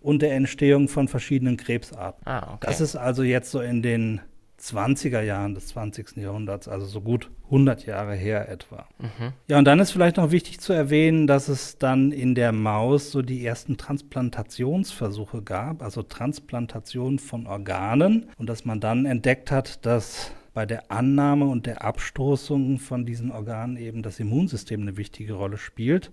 und 0.00 0.22
der 0.22 0.34
Entstehung 0.34 0.88
von 0.88 1.08
verschiedenen 1.08 1.56
Krebsarten. 1.56 2.26
Ah, 2.26 2.54
okay. 2.54 2.66
Das 2.66 2.80
ist 2.80 2.96
also 2.96 3.22
jetzt 3.22 3.50
so 3.50 3.60
in 3.60 3.82
den 3.82 4.20
20er 4.66 5.20
Jahren 5.20 5.54
des 5.54 5.68
20. 5.68 6.16
Jahrhunderts, 6.16 6.68
also 6.68 6.86
so 6.86 7.00
gut 7.00 7.30
100 7.44 7.86
Jahre 7.86 8.14
her 8.14 8.48
etwa. 8.48 8.86
Mhm. 8.98 9.32
Ja, 9.46 9.58
und 9.58 9.64
dann 9.64 9.78
ist 9.78 9.92
vielleicht 9.92 10.16
noch 10.16 10.30
wichtig 10.30 10.60
zu 10.60 10.72
erwähnen, 10.72 11.26
dass 11.26 11.48
es 11.48 11.78
dann 11.78 12.12
in 12.12 12.34
der 12.34 12.52
Maus 12.52 13.10
so 13.12 13.22
die 13.22 13.44
ersten 13.44 13.76
Transplantationsversuche 13.76 15.42
gab, 15.42 15.82
also 15.82 16.02
Transplantation 16.02 17.18
von 17.18 17.46
Organen 17.46 18.26
und 18.36 18.48
dass 18.48 18.64
man 18.64 18.80
dann 18.80 19.06
entdeckt 19.06 19.50
hat, 19.50 19.84
dass 19.86 20.32
bei 20.54 20.64
der 20.64 20.90
Annahme 20.90 21.44
und 21.44 21.66
der 21.66 21.84
Abstoßung 21.84 22.78
von 22.78 23.04
diesen 23.04 23.30
Organen 23.30 23.76
eben 23.76 24.02
das 24.02 24.18
Immunsystem 24.18 24.80
eine 24.80 24.96
wichtige 24.96 25.34
Rolle 25.34 25.58
spielt. 25.58 26.10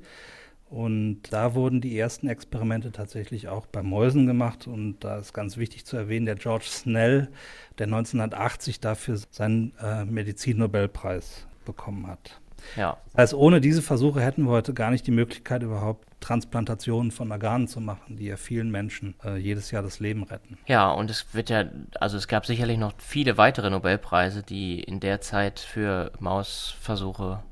Und 0.73 1.21
da 1.29 1.53
wurden 1.53 1.81
die 1.81 1.99
ersten 1.99 2.27
Experimente 2.27 2.91
tatsächlich 2.91 3.47
auch 3.47 3.67
bei 3.67 3.83
Mäusen 3.83 4.25
gemacht. 4.25 4.65
Und 4.65 5.03
da 5.03 5.17
ist 5.17 5.31
ganz 5.31 5.57
wichtig 5.57 5.85
zu 5.85 5.97
erwähnen, 5.97 6.25
der 6.25 6.33
George 6.33 6.65
Snell, 6.67 7.29
der 7.77 7.85
1980 7.85 8.79
dafür 8.79 9.19
seinen 9.29 9.73
äh, 9.79 10.03
Medizinnobelpreis 10.03 11.45
bekommen 11.63 12.07
hat. 12.07 12.41
Ja. 12.75 12.97
Das 13.11 13.21
heißt, 13.21 13.33
ohne 13.35 13.61
diese 13.61 13.83
Versuche 13.83 14.19
hätten 14.21 14.45
wir 14.45 14.49
heute 14.49 14.73
gar 14.73 14.89
nicht 14.89 15.05
die 15.05 15.11
Möglichkeit, 15.11 15.61
überhaupt 15.61 16.07
Transplantationen 16.21 17.11
von 17.11 17.31
Organen 17.31 17.67
zu 17.67 17.79
machen, 17.79 18.17
die 18.17 18.25
ja 18.25 18.37
vielen 18.37 18.71
Menschen 18.71 19.13
äh, 19.23 19.37
jedes 19.37 19.69
Jahr 19.69 19.83
das 19.83 19.99
Leben 19.99 20.23
retten. 20.23 20.57
Ja, 20.65 20.89
und 20.89 21.11
es 21.11 21.35
wird 21.35 21.51
ja, 21.51 21.65
also 21.99 22.17
es 22.17 22.27
gab 22.27 22.47
sicherlich 22.47 22.79
noch 22.79 22.93
viele 22.97 23.37
weitere 23.37 23.69
Nobelpreise, 23.69 24.41
die 24.41 24.79
in 24.79 24.99
der 24.99 25.21
Zeit 25.21 25.59
für 25.59 26.11
Mausversuche 26.19 27.43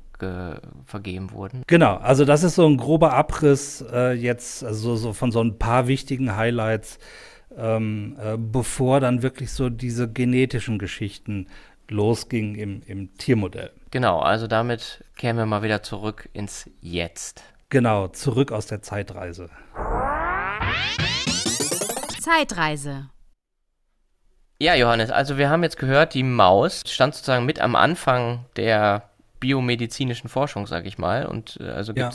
vergeben 0.84 1.32
wurden. 1.32 1.62
Genau, 1.66 1.96
also 1.96 2.24
das 2.24 2.42
ist 2.42 2.54
so 2.54 2.66
ein 2.66 2.76
grober 2.76 3.12
Abriss 3.12 3.84
äh, 3.92 4.12
jetzt, 4.12 4.64
also 4.64 4.96
so 4.96 5.12
von 5.12 5.32
so 5.32 5.42
ein 5.42 5.58
paar 5.58 5.86
wichtigen 5.86 6.36
Highlights, 6.36 6.98
ähm, 7.56 8.16
äh, 8.22 8.36
bevor 8.36 9.00
dann 9.00 9.22
wirklich 9.22 9.52
so 9.52 9.68
diese 9.68 10.10
genetischen 10.10 10.78
Geschichten 10.78 11.48
losgingen 11.88 12.54
im, 12.54 12.82
im 12.86 13.14
Tiermodell. 13.16 13.70
Genau, 13.90 14.20
also 14.20 14.46
damit 14.46 15.04
kehren 15.16 15.36
wir 15.36 15.46
mal 15.46 15.62
wieder 15.62 15.82
zurück 15.82 16.28
ins 16.32 16.70
Jetzt. 16.80 17.42
Genau, 17.68 18.08
zurück 18.08 18.52
aus 18.52 18.66
der 18.66 18.82
Zeitreise. 18.82 19.48
Zeitreise. 22.20 23.10
Ja, 24.58 24.74
Johannes, 24.74 25.10
also 25.10 25.38
wir 25.38 25.50
haben 25.50 25.62
jetzt 25.64 25.78
gehört, 25.78 26.14
die 26.14 26.22
Maus 26.22 26.82
stand 26.86 27.14
sozusagen 27.14 27.44
mit 27.44 27.60
am 27.60 27.74
Anfang 27.74 28.44
der 28.56 29.10
biomedizinischen 29.42 30.30
Forschung, 30.30 30.68
sag 30.68 30.86
ich 30.86 30.98
mal. 30.98 31.26
Und 31.26 31.58
äh, 31.60 31.64
also 31.64 31.92
ja. 31.92 32.10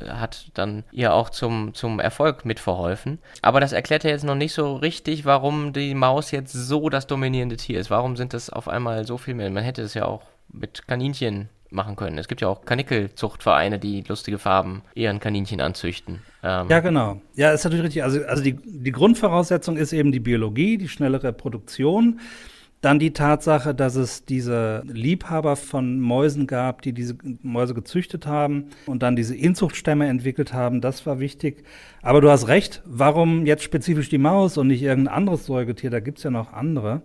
Äh, 0.00 0.10
hat 0.10 0.50
dann 0.54 0.84
ihr 0.92 1.14
auch 1.14 1.30
zum, 1.30 1.72
zum 1.74 1.98
Erfolg 1.98 2.44
mitverholfen. 2.44 3.18
Aber 3.42 3.58
das 3.58 3.72
erklärt 3.72 4.04
ja 4.04 4.10
jetzt 4.10 4.24
noch 4.24 4.34
nicht 4.34 4.52
so 4.52 4.76
richtig, 4.76 5.24
warum 5.24 5.72
die 5.72 5.94
Maus 5.94 6.30
jetzt 6.30 6.52
so 6.52 6.90
das 6.90 7.06
dominierende 7.06 7.56
Tier 7.56 7.80
ist. 7.80 7.90
Warum 7.90 8.16
sind 8.16 8.34
das 8.34 8.50
auf 8.50 8.68
einmal 8.68 9.06
so 9.06 9.16
viel 9.16 9.34
mehr? 9.34 9.50
Man 9.50 9.64
hätte 9.64 9.82
es 9.82 9.94
ja 9.94 10.04
auch 10.04 10.22
mit 10.52 10.86
Kaninchen 10.86 11.48
machen 11.70 11.96
können. 11.96 12.18
Es 12.18 12.28
gibt 12.28 12.42
ja 12.42 12.48
auch 12.48 12.64
Kanickelzuchtvereine, 12.64 13.78
die 13.78 14.04
lustige 14.06 14.38
Farben 14.38 14.82
ihren 14.94 15.20
Kaninchen 15.20 15.60
anzüchten. 15.60 16.20
Ähm 16.42 16.68
ja, 16.68 16.80
genau. 16.80 17.20
Ja, 17.34 17.52
ist 17.52 17.64
natürlich 17.64 17.84
richtig. 17.84 18.02
Also, 18.02 18.22
also 18.24 18.42
die, 18.42 18.56
die 18.64 18.92
Grundvoraussetzung 18.92 19.76
ist 19.76 19.92
eben 19.92 20.12
die 20.12 20.20
Biologie, 20.20 20.78
die 20.78 20.88
schnelle 20.88 21.22
Reproduktion. 21.22 22.20
Dann 22.80 23.00
die 23.00 23.12
Tatsache, 23.12 23.74
dass 23.74 23.96
es 23.96 24.24
diese 24.24 24.82
Liebhaber 24.86 25.56
von 25.56 25.98
Mäusen 25.98 26.46
gab, 26.46 26.82
die 26.82 26.92
diese 26.92 27.16
Mäuse 27.42 27.74
gezüchtet 27.74 28.26
haben 28.26 28.66
und 28.86 29.02
dann 29.02 29.16
diese 29.16 29.34
Inzuchtstämme 29.34 30.06
entwickelt 30.06 30.52
haben, 30.52 30.80
das 30.80 31.04
war 31.04 31.18
wichtig. 31.18 31.64
Aber 32.02 32.20
du 32.20 32.30
hast 32.30 32.46
recht, 32.46 32.82
warum 32.84 33.46
jetzt 33.46 33.64
spezifisch 33.64 34.08
die 34.08 34.18
Maus 34.18 34.56
und 34.58 34.68
nicht 34.68 34.82
irgendein 34.82 35.14
anderes 35.14 35.46
Säugetier? 35.46 35.90
Da 35.90 35.98
gibt's 35.98 36.22
ja 36.22 36.30
noch 36.30 36.52
andere. 36.52 37.02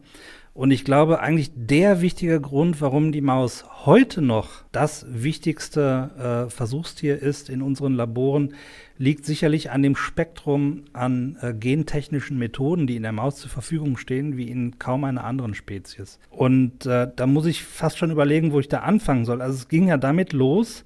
Und 0.55 0.69
ich 0.69 0.85
glaube, 0.85 1.19
eigentlich 1.19 1.51
der 1.55 2.01
wichtige 2.01 2.39
Grund, 2.39 2.79
warum 2.79 3.11
die 3.11 3.21
Maus 3.21 3.65
heute 3.85 4.21
noch 4.21 4.63
das 4.71 5.03
wichtigste 5.09 6.45
äh, 6.47 6.49
Versuchstier 6.51 7.19
ist 7.19 7.49
in 7.49 7.63
unseren 7.63 7.95
Laboren, 7.95 8.53
liegt 8.99 9.25
sicherlich 9.25 9.71
an 9.71 9.81
dem 9.81 9.95
Spektrum 9.95 10.83
an 10.93 11.37
äh, 11.41 11.55
gentechnischen 11.55 12.37
Methoden, 12.37 12.85
die 12.85 12.95
in 12.95 13.03
der 13.03 13.11
Maus 13.13 13.37
zur 13.37 13.49
Verfügung 13.49 13.97
stehen, 13.97 14.37
wie 14.37 14.47
in 14.47 14.77
kaum 14.77 15.05
einer 15.05 15.23
anderen 15.23 15.55
Spezies. 15.55 16.19
Und 16.29 16.85
äh, 16.85 17.09
da 17.15 17.25
muss 17.25 17.47
ich 17.47 17.63
fast 17.63 17.97
schon 17.97 18.11
überlegen, 18.11 18.51
wo 18.51 18.59
ich 18.59 18.67
da 18.67 18.81
anfangen 18.81 19.25
soll. 19.25 19.41
Also 19.41 19.57
es 19.57 19.67
ging 19.69 19.87
ja 19.87 19.97
damit 19.97 20.33
los, 20.33 20.85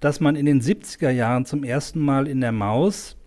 dass 0.00 0.20
man 0.20 0.36
in 0.36 0.44
den 0.44 0.60
70er 0.60 1.10
Jahren 1.10 1.46
zum 1.46 1.64
ersten 1.64 2.00
Mal 2.00 2.28
in 2.28 2.42
der 2.42 2.52
Maus 2.52 3.17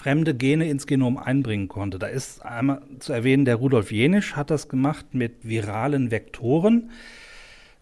fremde 0.00 0.34
Gene 0.34 0.66
ins 0.70 0.86
Genom 0.86 1.18
einbringen 1.18 1.68
konnte. 1.68 1.98
Da 1.98 2.06
ist 2.06 2.42
einmal 2.42 2.80
zu 3.00 3.12
erwähnen, 3.12 3.44
der 3.44 3.56
Rudolf 3.56 3.92
Jenisch 3.92 4.34
hat 4.34 4.50
das 4.50 4.70
gemacht 4.70 5.12
mit 5.12 5.46
viralen 5.46 6.10
Vektoren. 6.10 6.90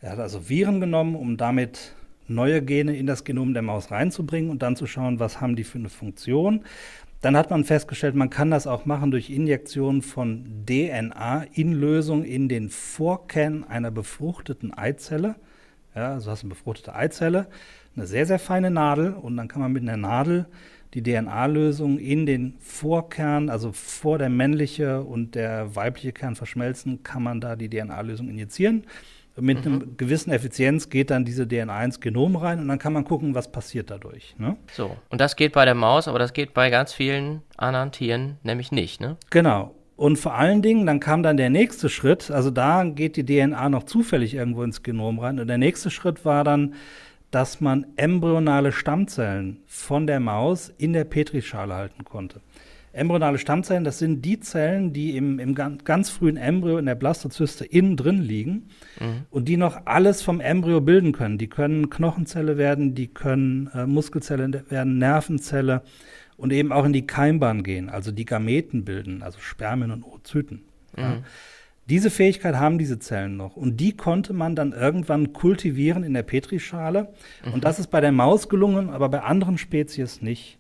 Er 0.01 0.11
hat 0.13 0.19
also 0.19 0.49
Viren 0.49 0.81
genommen, 0.81 1.15
um 1.15 1.37
damit 1.37 1.95
neue 2.27 2.61
Gene 2.61 2.97
in 2.97 3.07
das 3.07 3.23
Genom 3.23 3.55
der 3.55 3.63
Maus 3.63 3.93
reinzubringen 3.93 4.51
und 4.51 4.63
dann 4.63 4.75
zu 4.75 4.89
schauen, 4.89 5.21
was 5.21 5.41
haben 5.41 5.55
die 5.55 5.63
für 5.63 5.79
eine 5.79 5.91
Funktion. 5.91 6.65
Dann 7.21 7.37
hat 7.37 7.51
man 7.51 7.63
festgestellt, 7.63 8.17
man 8.17 8.31
kann 8.31 8.51
das 8.51 8.67
auch 8.67 8.85
machen 8.85 9.13
durch 9.13 9.31
Injektion 9.31 10.03
von 10.03 10.65
DNA 10.67 11.47
in 11.53 11.73
Lösung 11.73 12.25
in 12.25 12.49
den 12.49 12.69
Vorkern 12.69 13.63
einer 13.63 13.93
befruchteten 13.93 14.75
Eizelle. 14.77 15.37
Ja, 15.95 16.15
also 16.15 16.33
hast 16.33 16.43
eine 16.43 16.51
befruchtete 16.51 16.97
Eizelle, 16.97 17.47
eine 17.95 18.09
sehr, 18.09 18.27
sehr 18.27 18.41
feine 18.41 18.73
Nadel 18.73 19.13
und 19.13 19.37
dann 19.37 19.47
kann 19.47 19.63
man 19.63 19.73
mit 19.73 19.83
einer 19.83 19.97
Nadel 19.97 20.47
die 20.95 21.03
DNA-Lösung 21.03 21.99
in 21.99 22.27
den 22.27 22.55
Vorkern, 22.61 23.51
also 23.51 23.73
vor 23.73 24.19
der 24.19 24.29
männliche 24.29 25.03
und 25.03 25.35
der 25.35 25.75
weibliche 25.77 26.13
Kern 26.13 26.35
verschmelzen, 26.35 27.03
kann 27.03 27.23
man 27.23 27.41
da 27.41 27.57
die 27.57 27.69
DNA-Lösung 27.69 28.29
injizieren. 28.29 28.85
Mit 29.41 29.65
mhm. 29.65 29.73
einer 29.73 29.85
gewissen 29.97 30.33
Effizienz 30.33 30.91
geht 30.91 31.11
dann 31.11 31.25
diese 31.25 31.47
DNA 31.47 31.85
ins 31.85 32.01
Genom 32.01 32.37
rein 32.37 32.59
und 32.59 32.69
dann 32.69 32.79
kann 32.79 32.93
man 32.93 33.05
gucken, 33.05 33.35
was 33.35 33.53
passiert 33.53 33.91
dadurch. 33.91 34.35
Ne? 34.39 34.57
So, 34.73 34.97
und 35.11 35.21
das 35.21 35.37
geht 35.37 35.53
bei 35.53 35.65
der 35.65 35.75
Maus, 35.77 36.09
aber 36.09 36.19
das 36.19 36.33
geht 36.33 36.55
bei 36.55 36.71
ganz 36.71 36.93
vielen 36.93 37.43
anderen 37.57 37.93
Tieren 37.93 38.39
nämlich 38.43 38.73
nicht, 38.73 39.01
ne? 39.01 39.17
Genau. 39.31 39.75
Und 39.95 40.17
vor 40.17 40.35
allen 40.35 40.63
Dingen, 40.63 40.87
dann 40.87 41.01
kam 41.01 41.25
dann 41.25 41.37
der 41.37 41.51
nächste 41.51 41.89
Schritt, 41.89 42.31
also 42.31 42.51
da 42.51 42.85
geht 42.85 43.17
die 43.17 43.25
DNA 43.25 43.69
noch 43.69 43.83
zufällig 43.83 44.35
irgendwo 44.35 44.63
ins 44.63 44.85
Genom 44.85 45.19
rein. 45.19 45.41
Und 45.41 45.49
der 45.49 45.59
nächste 45.59 45.91
Schritt 45.91 46.25
war 46.25 46.45
dann, 46.45 46.75
dass 47.31 47.61
man 47.61 47.87
embryonale 47.97 48.73
Stammzellen 48.73 49.59
von 49.67 50.07
der 50.07 50.21
Maus 50.21 50.73
in 50.79 50.93
der 50.93 51.05
Petrischale 51.05 51.75
halten 51.75 52.05
konnte. 52.05 52.41
Embryonale 52.93 53.39
Stammzellen, 53.39 53.85
das 53.85 53.99
sind 53.99 54.25
die 54.25 54.41
Zellen, 54.41 54.93
die 54.93 55.17
im, 55.17 55.39
im 55.39 55.55
ganz 55.55 56.11
frühen 56.11 56.37
Embryo 56.37 56.79
in 56.79 56.87
der 56.87 56.95
Blastozyste 56.95 57.65
innen 57.65 57.97
drin 57.97 58.23
liegen 58.23 58.71
mhm. 58.99 59.27
und 59.31 59.47
die 59.47 59.59
noch 59.59 59.83
alles 59.85 60.23
vom 60.23 60.41
Embryo 60.41 60.81
bilden 60.81 61.13
können. 61.13 61.39
Die 61.39 61.49
können 61.49 61.91
Knochenzelle 61.91 62.57
werden, 62.57 62.95
die 62.95 63.09
können 63.09 63.71
äh, 63.75 63.87
Muskelzelle 63.87 64.65
werden, 64.71 64.99
Nervenzelle 64.99 65.83
und 66.39 66.53
eben 66.53 66.73
auch 66.73 66.87
in 66.87 66.95
die 66.95 67.07
Keimbahn 67.07 67.63
gehen, 67.63 67.91
also 67.91 68.11
die 68.11 68.25
Gameten 68.25 68.85
bilden, 68.85 69.23
also 69.23 69.39
Spermien 69.39 69.91
und 69.91 70.03
Oozyten. 70.03 70.63
Mhm. 70.97 71.03
Ja. 71.03 71.23
Diese 71.89 72.11
Fähigkeit 72.11 72.57
haben 72.57 72.77
diese 72.77 72.99
Zellen 72.99 73.39
noch 73.39 73.57
und 73.57 73.79
die 73.79 73.97
konnte 73.97 74.35
man 74.35 74.55
dann 74.55 74.73
irgendwann 74.73 75.33
kultivieren 75.33 76.05
in 76.05 76.13
der 76.13 76.23
Petrischale 76.23 77.15
mhm. 77.45 77.55
und 77.55 77.65
das 77.65 77.79
ist 77.79 77.87
bei 77.91 78.03
der 78.03 78.13
Maus 78.13 78.51
gelungen, 78.51 78.91
aber 78.91 79.09
bei 79.09 79.23
anderen 79.23 79.57
Spezies 79.57 80.21
nicht. 80.21 80.59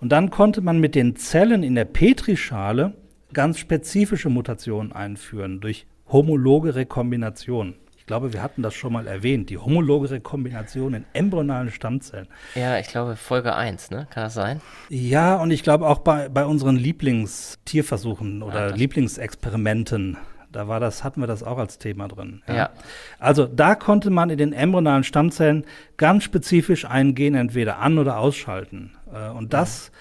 Und 0.00 0.12
dann 0.12 0.30
konnte 0.30 0.60
man 0.60 0.78
mit 0.78 0.94
den 0.94 1.16
Zellen 1.16 1.62
in 1.62 1.74
der 1.74 1.86
Petrischale 1.86 2.94
ganz 3.32 3.58
spezifische 3.58 4.28
Mutationen 4.28 4.92
einführen 4.92 5.60
durch 5.60 5.86
homologe 6.08 6.74
Rekombination. 6.74 7.74
Ich 7.96 8.06
glaube, 8.06 8.32
wir 8.32 8.42
hatten 8.42 8.62
das 8.62 8.74
schon 8.74 8.92
mal 8.92 9.06
erwähnt, 9.06 9.50
die 9.50 9.58
homologe 9.58 10.10
Rekombination 10.10 10.94
in 10.94 11.04
embryonalen 11.12 11.70
Stammzellen. 11.70 12.26
Ja, 12.54 12.78
ich 12.78 12.88
glaube 12.88 13.16
Folge 13.16 13.54
1, 13.54 13.92
ne? 13.92 14.08
Kann 14.10 14.24
das 14.24 14.34
sein? 14.34 14.60
Ja, 14.88 15.36
und 15.36 15.52
ich 15.52 15.62
glaube 15.62 15.86
auch 15.86 16.00
bei, 16.00 16.28
bei 16.28 16.44
unseren 16.44 16.76
Lieblingstierversuchen 16.76 18.42
oder 18.42 18.72
ah, 18.72 18.74
Lieblingsexperimenten 18.74 20.16
da 20.52 20.68
war 20.68 20.80
das, 20.80 21.04
hatten 21.04 21.20
wir 21.20 21.26
das 21.26 21.42
auch 21.42 21.58
als 21.58 21.78
Thema 21.78 22.08
drin. 22.08 22.42
Ja. 22.48 22.54
ja. 22.54 22.70
Also 23.18 23.46
da 23.46 23.74
konnte 23.74 24.10
man 24.10 24.30
in 24.30 24.38
den 24.38 24.52
embryonalen 24.52 25.04
Stammzellen 25.04 25.64
ganz 25.96 26.24
spezifisch 26.24 26.84
ein 26.84 27.14
Gen 27.14 27.34
entweder 27.34 27.78
an- 27.78 27.98
oder 27.98 28.18
ausschalten. 28.18 28.96
Äh, 29.12 29.30
und 29.30 29.52
das 29.52 29.92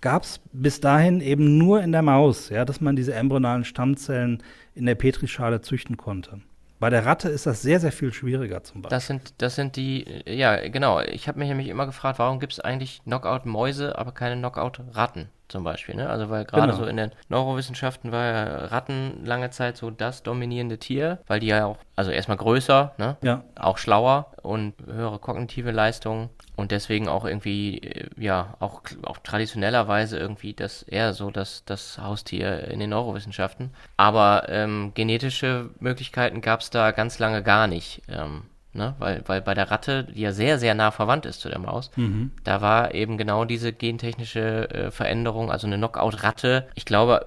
gab 0.00 0.22
es 0.22 0.40
bis 0.52 0.80
dahin 0.80 1.20
eben 1.20 1.58
nur 1.58 1.82
in 1.82 1.92
der 1.92 2.02
Maus, 2.02 2.48
ja, 2.48 2.64
dass 2.64 2.80
man 2.80 2.96
diese 2.96 3.14
embryonalen 3.14 3.64
Stammzellen 3.64 4.42
in 4.74 4.86
der 4.86 4.94
Petrischale 4.94 5.60
züchten 5.60 5.96
konnte. 5.96 6.40
Bei 6.78 6.88
der 6.88 7.04
Ratte 7.04 7.28
ist 7.28 7.44
das 7.44 7.60
sehr, 7.60 7.78
sehr 7.78 7.92
viel 7.92 8.10
schwieriger 8.10 8.64
zum 8.64 8.80
Beispiel. 8.80 8.96
Das 8.96 9.06
sind, 9.06 9.34
das 9.42 9.54
sind 9.54 9.76
die, 9.76 10.22
ja, 10.26 10.66
genau. 10.68 11.00
Ich 11.00 11.28
habe 11.28 11.38
mich 11.38 11.48
nämlich 11.48 11.68
immer 11.68 11.84
gefragt, 11.84 12.18
warum 12.18 12.40
gibt 12.40 12.54
es 12.54 12.60
eigentlich 12.60 13.02
Knockout-Mäuse, 13.04 13.98
aber 13.98 14.12
keine 14.12 14.36
Knockout-Ratten? 14.36 15.28
Zum 15.50 15.64
Beispiel. 15.64 15.94
Ne? 15.96 16.08
Also 16.08 16.30
weil 16.30 16.44
gerade 16.44 16.72
genau. 16.72 16.76
so 16.76 16.84
in 16.86 16.96
den 16.96 17.10
Neurowissenschaften 17.28 18.12
war 18.12 18.24
ja 18.24 18.44
Ratten 18.66 19.24
lange 19.24 19.50
Zeit 19.50 19.76
so 19.76 19.90
das 19.90 20.22
dominierende 20.22 20.78
Tier, 20.78 21.18
weil 21.26 21.40
die 21.40 21.48
ja 21.48 21.66
auch, 21.66 21.78
also 21.96 22.10
erstmal 22.10 22.36
größer, 22.36 22.94
ne? 22.98 23.16
ja. 23.22 23.42
auch 23.56 23.78
schlauer 23.78 24.32
und 24.42 24.74
höhere 24.86 25.18
kognitive 25.18 25.70
Leistungen 25.70 26.30
und 26.56 26.70
deswegen 26.70 27.08
auch 27.08 27.24
irgendwie, 27.24 27.78
äh, 27.78 28.08
ja, 28.16 28.54
auch, 28.60 28.82
auch 29.02 29.18
traditionellerweise 29.18 30.18
irgendwie 30.18 30.54
das 30.54 30.82
eher 30.82 31.12
so 31.12 31.30
das, 31.30 31.64
das 31.64 31.98
Haustier 31.98 32.68
in 32.68 32.80
den 32.80 32.90
Neurowissenschaften. 32.90 33.70
Aber 33.96 34.44
ähm, 34.48 34.92
genetische 34.94 35.70
Möglichkeiten 35.80 36.40
gab 36.40 36.60
es 36.60 36.70
da 36.70 36.90
ganz 36.92 37.18
lange 37.18 37.42
gar 37.42 37.66
nicht. 37.66 38.02
Ähm, 38.08 38.42
Ne? 38.72 38.94
Weil, 39.00 39.22
weil 39.26 39.42
bei 39.42 39.54
der 39.54 39.72
Ratte, 39.72 40.04
die 40.04 40.20
ja 40.20 40.30
sehr, 40.30 40.58
sehr 40.60 40.74
nah 40.74 40.92
verwandt 40.92 41.26
ist 41.26 41.40
zu 41.40 41.48
der 41.48 41.58
Maus, 41.58 41.90
mhm. 41.96 42.30
da 42.44 42.60
war 42.60 42.94
eben 42.94 43.18
genau 43.18 43.44
diese 43.44 43.72
gentechnische 43.72 44.70
äh, 44.70 44.90
Veränderung, 44.92 45.50
also 45.50 45.66
eine 45.66 45.76
Knockout-Ratte. 45.76 46.68
Ich 46.76 46.84
glaube, 46.84 47.26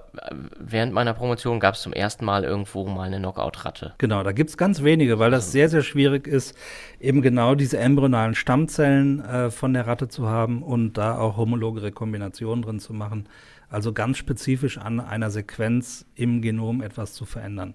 während 0.58 0.94
meiner 0.94 1.12
Promotion 1.12 1.60
gab 1.60 1.74
es 1.74 1.82
zum 1.82 1.92
ersten 1.92 2.24
Mal 2.24 2.44
irgendwo 2.44 2.86
mal 2.86 3.02
eine 3.02 3.18
Knockout-Ratte. 3.18 3.92
Genau, 3.98 4.22
da 4.22 4.32
gibt 4.32 4.50
es 4.50 4.56
ganz 4.56 4.82
wenige, 4.82 5.18
weil 5.18 5.30
das 5.30 5.52
sehr, 5.52 5.68
sehr 5.68 5.82
schwierig 5.82 6.26
ist, 6.26 6.56
eben 6.98 7.20
genau 7.20 7.54
diese 7.54 7.78
embryonalen 7.78 8.34
Stammzellen 8.34 9.22
äh, 9.22 9.50
von 9.50 9.74
der 9.74 9.86
Ratte 9.86 10.08
zu 10.08 10.26
haben 10.26 10.62
und 10.62 10.94
da 10.94 11.18
auch 11.18 11.36
homologe 11.36 11.82
Rekombinationen 11.82 12.62
drin 12.62 12.80
zu 12.80 12.94
machen. 12.94 13.28
Also 13.68 13.92
ganz 13.92 14.16
spezifisch 14.16 14.78
an 14.78 14.98
einer 14.98 15.30
Sequenz 15.30 16.06
im 16.14 16.40
Genom 16.40 16.80
etwas 16.80 17.12
zu 17.12 17.26
verändern. 17.26 17.74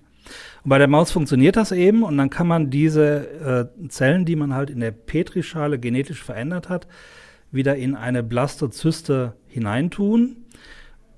Und 0.63 0.69
bei 0.69 0.77
der 0.77 0.87
Maus 0.87 1.11
funktioniert 1.11 1.55
das 1.55 1.71
eben 1.71 2.03
und 2.03 2.17
dann 2.17 2.29
kann 2.29 2.47
man 2.47 2.69
diese 2.69 3.69
äh, 3.81 3.87
Zellen, 3.89 4.25
die 4.25 4.35
man 4.35 4.53
halt 4.53 4.69
in 4.69 4.79
der 4.79 4.91
Petrischale 4.91 5.79
genetisch 5.79 6.23
verändert 6.23 6.69
hat, 6.69 6.87
wieder 7.51 7.75
in 7.75 7.95
eine 7.95 8.23
Blastozyste 8.23 9.33
hineintun. 9.47 10.37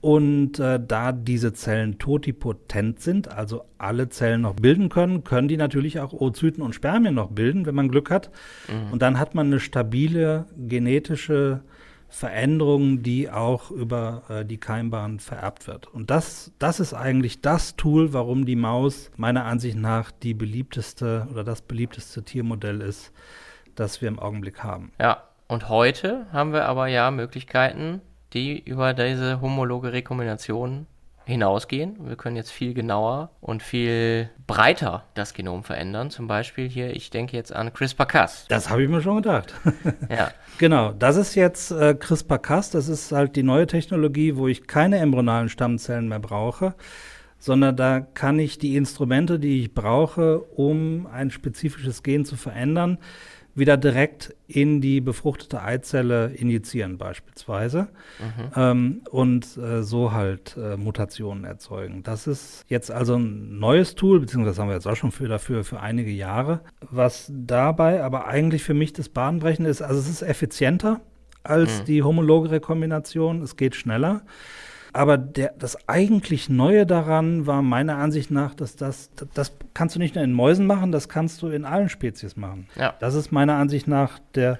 Und 0.01 0.57
äh, 0.57 0.79
da 0.83 1.11
diese 1.11 1.53
Zellen 1.53 1.99
totipotent 1.99 3.01
sind, 3.01 3.27
also 3.27 3.65
alle 3.77 4.09
Zellen 4.09 4.41
noch 4.41 4.55
bilden 4.55 4.89
können, 4.89 5.23
können 5.23 5.47
die 5.47 5.57
natürlich 5.57 5.99
auch 5.99 6.11
Oozyten 6.11 6.63
und 6.63 6.73
Spermien 6.73 7.13
noch 7.13 7.29
bilden, 7.29 7.67
wenn 7.67 7.75
man 7.75 7.89
Glück 7.89 8.09
hat. 8.09 8.31
Mhm. 8.67 8.93
Und 8.93 9.03
dann 9.03 9.19
hat 9.19 9.35
man 9.35 9.45
eine 9.45 9.59
stabile 9.59 10.47
genetische 10.57 11.61
Veränderungen, 12.11 13.03
die 13.03 13.29
auch 13.29 13.71
über 13.71 14.23
äh, 14.29 14.45
die 14.45 14.57
Keimbahn 14.57 15.19
vererbt 15.19 15.65
wird. 15.65 15.87
Und 15.87 16.11
das, 16.11 16.51
das 16.59 16.79
ist 16.81 16.93
eigentlich 16.93 17.41
das 17.41 17.77
Tool, 17.77 18.13
warum 18.13 18.45
die 18.45 18.57
Maus 18.57 19.09
meiner 19.15 19.45
Ansicht 19.45 19.77
nach 19.77 20.11
die 20.11 20.33
beliebteste 20.33 21.27
oder 21.31 21.43
das 21.45 21.61
beliebteste 21.61 22.23
Tiermodell 22.23 22.81
ist, 22.81 23.13
das 23.75 24.01
wir 24.01 24.09
im 24.09 24.19
Augenblick 24.19 24.61
haben. 24.61 24.91
Ja, 24.99 25.23
und 25.47 25.69
heute 25.69 26.27
haben 26.33 26.51
wir 26.51 26.65
aber 26.65 26.87
ja 26.87 27.11
Möglichkeiten, 27.11 28.01
die 28.33 28.59
über 28.59 28.93
diese 28.93 29.39
homologe 29.41 29.93
Rekombination 29.93 30.87
hinausgehen. 31.31 31.97
Wir 32.07 32.15
können 32.15 32.35
jetzt 32.35 32.51
viel 32.51 32.73
genauer 32.73 33.31
und 33.39 33.63
viel 33.63 34.29
breiter 34.45 35.05
das 35.13 35.33
Genom 35.33 35.63
verändern. 35.63 36.11
Zum 36.11 36.27
Beispiel 36.27 36.69
hier, 36.69 36.95
ich 36.95 37.09
denke 37.09 37.35
jetzt 37.35 37.53
an 37.53 37.73
CRISPR-Cas. 37.73 38.45
Das 38.49 38.69
habe 38.69 38.83
ich 38.83 38.89
mir 38.89 39.01
schon 39.01 39.17
gedacht. 39.17 39.53
ja. 40.09 40.31
Genau, 40.57 40.91
das 40.91 41.15
ist 41.15 41.33
jetzt 41.33 41.71
äh, 41.71 41.95
CRISPR-Cas. 41.95 42.69
Das 42.69 42.87
ist 42.87 43.11
halt 43.11 43.35
die 43.35 43.41
neue 43.41 43.65
Technologie, 43.65 44.35
wo 44.35 44.47
ich 44.47 44.67
keine 44.67 44.99
embryonalen 44.99 45.49
Stammzellen 45.49 46.07
mehr 46.07 46.19
brauche, 46.19 46.75
sondern 47.39 47.75
da 47.75 48.01
kann 48.01 48.37
ich 48.37 48.59
die 48.59 48.75
Instrumente, 48.75 49.39
die 49.39 49.61
ich 49.61 49.73
brauche, 49.73 50.39
um 50.39 51.07
ein 51.07 51.31
spezifisches 51.31 52.03
Gen 52.03 52.25
zu 52.25 52.35
verändern, 52.35 52.99
wieder 53.53 53.77
direkt 53.77 54.35
in 54.47 54.81
die 54.81 55.01
befruchtete 55.01 55.61
Eizelle 55.61 56.31
injizieren 56.33 56.97
beispielsweise 56.97 57.89
mhm. 58.19 58.51
ähm, 58.55 59.01
und 59.09 59.57
äh, 59.57 59.83
so 59.83 60.11
halt 60.11 60.55
äh, 60.57 60.77
Mutationen 60.77 61.43
erzeugen. 61.43 62.03
Das 62.03 62.27
ist 62.27 62.63
jetzt 62.67 62.91
also 62.91 63.15
ein 63.15 63.59
neues 63.59 63.95
Tool, 63.95 64.19
beziehungsweise 64.19 64.61
haben 64.61 64.69
wir 64.69 64.75
jetzt 64.75 64.87
auch 64.87 64.95
schon 64.95 65.11
für 65.11 65.27
dafür 65.27 65.63
für 65.63 65.79
einige 65.79 66.11
Jahre. 66.11 66.61
Was 66.89 67.31
dabei 67.33 68.03
aber 68.03 68.27
eigentlich 68.27 68.63
für 68.63 68.73
mich 68.73 68.93
das 68.93 69.09
Bahnbrechende 69.09 69.69
ist, 69.69 69.81
also 69.81 69.99
es 69.99 70.09
ist 70.09 70.21
effizienter 70.21 71.01
als 71.43 71.81
mhm. 71.81 71.85
die 71.85 72.03
homologe 72.03 72.51
Rekombination, 72.51 73.41
es 73.41 73.57
geht 73.57 73.75
schneller. 73.75 74.21
Aber 74.93 75.17
der, 75.17 75.53
das 75.57 75.87
eigentlich 75.87 76.49
Neue 76.49 76.85
daran 76.85 77.47
war 77.47 77.61
meiner 77.61 77.97
Ansicht 77.97 78.31
nach, 78.31 78.53
dass 78.53 78.75
das, 78.75 79.09
das 79.33 79.53
kannst 79.73 79.95
du 79.95 79.99
nicht 79.99 80.15
nur 80.15 80.23
in 80.23 80.33
Mäusen 80.33 80.67
machen, 80.67 80.91
das 80.91 81.07
kannst 81.07 81.41
du 81.41 81.47
in 81.47 81.65
allen 81.65 81.89
Spezies 81.89 82.35
machen. 82.35 82.67
Ja. 82.75 82.93
Das 82.99 83.15
ist 83.15 83.31
meiner 83.31 83.55
Ansicht 83.55 83.87
nach 83.87 84.19
der, 84.35 84.59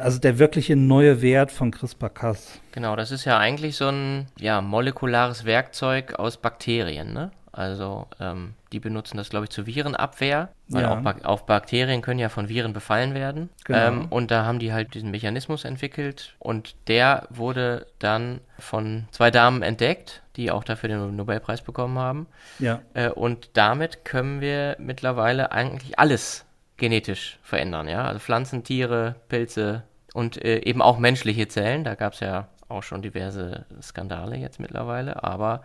also 0.00 0.18
der 0.18 0.38
wirkliche 0.38 0.76
neue 0.76 1.20
Wert 1.20 1.52
von 1.52 1.70
CRISPR-Cas. 1.70 2.60
Genau, 2.72 2.96
das 2.96 3.10
ist 3.10 3.26
ja 3.26 3.38
eigentlich 3.38 3.76
so 3.76 3.88
ein 3.88 4.28
ja, 4.38 4.62
molekulares 4.62 5.44
Werkzeug 5.44 6.14
aus 6.18 6.38
Bakterien, 6.38 7.12
ne? 7.12 7.30
Also 7.54 8.08
ähm, 8.18 8.54
die 8.72 8.80
benutzen 8.80 9.16
das, 9.16 9.30
glaube 9.30 9.44
ich, 9.44 9.50
zur 9.50 9.66
Virenabwehr, 9.66 10.48
weil 10.68 10.82
ja. 10.82 10.92
auch, 10.92 11.00
ba 11.02 11.14
auch, 11.22 11.42
Bakterien 11.42 12.02
können 12.02 12.18
ja 12.18 12.28
von 12.28 12.48
Viren 12.48 12.72
befallen 12.72 13.14
werden. 13.14 13.48
Genau. 13.64 13.78
Ähm, 13.78 14.06
und 14.10 14.32
da 14.32 14.44
haben 14.44 14.58
die 14.58 14.72
halt 14.72 14.94
diesen 14.94 15.12
Mechanismus 15.12 15.64
entwickelt 15.64 16.34
und 16.40 16.74
der 16.88 17.28
wurde 17.30 17.86
dann 18.00 18.40
von 18.58 19.06
zwei 19.12 19.30
Damen 19.30 19.62
entdeckt, 19.62 20.22
die 20.34 20.50
auch 20.50 20.64
dafür 20.64 20.88
den 20.88 21.14
Nobelpreis 21.14 21.62
bekommen 21.62 21.96
haben. 21.96 22.26
Ja. 22.58 22.80
Äh, 22.94 23.10
und 23.10 23.50
damit 23.52 24.04
können 24.04 24.40
wir 24.40 24.74
mittlerweile 24.80 25.52
eigentlich 25.52 25.96
alles 25.96 26.44
genetisch 26.76 27.38
verändern, 27.44 27.86
ja. 27.86 28.04
Also 28.04 28.18
Pflanzen, 28.18 28.64
Tiere, 28.64 29.14
Pilze 29.28 29.84
und 30.12 30.44
äh, 30.44 30.58
eben 30.64 30.82
auch 30.82 30.98
menschliche 30.98 31.46
Zellen. 31.46 31.84
Da 31.84 31.94
gab 31.94 32.14
es 32.14 32.20
ja 32.20 32.48
auch 32.68 32.82
schon 32.82 33.02
diverse 33.02 33.64
Skandale 33.80 34.36
jetzt 34.36 34.58
mittlerweile, 34.58 35.22
aber 35.22 35.62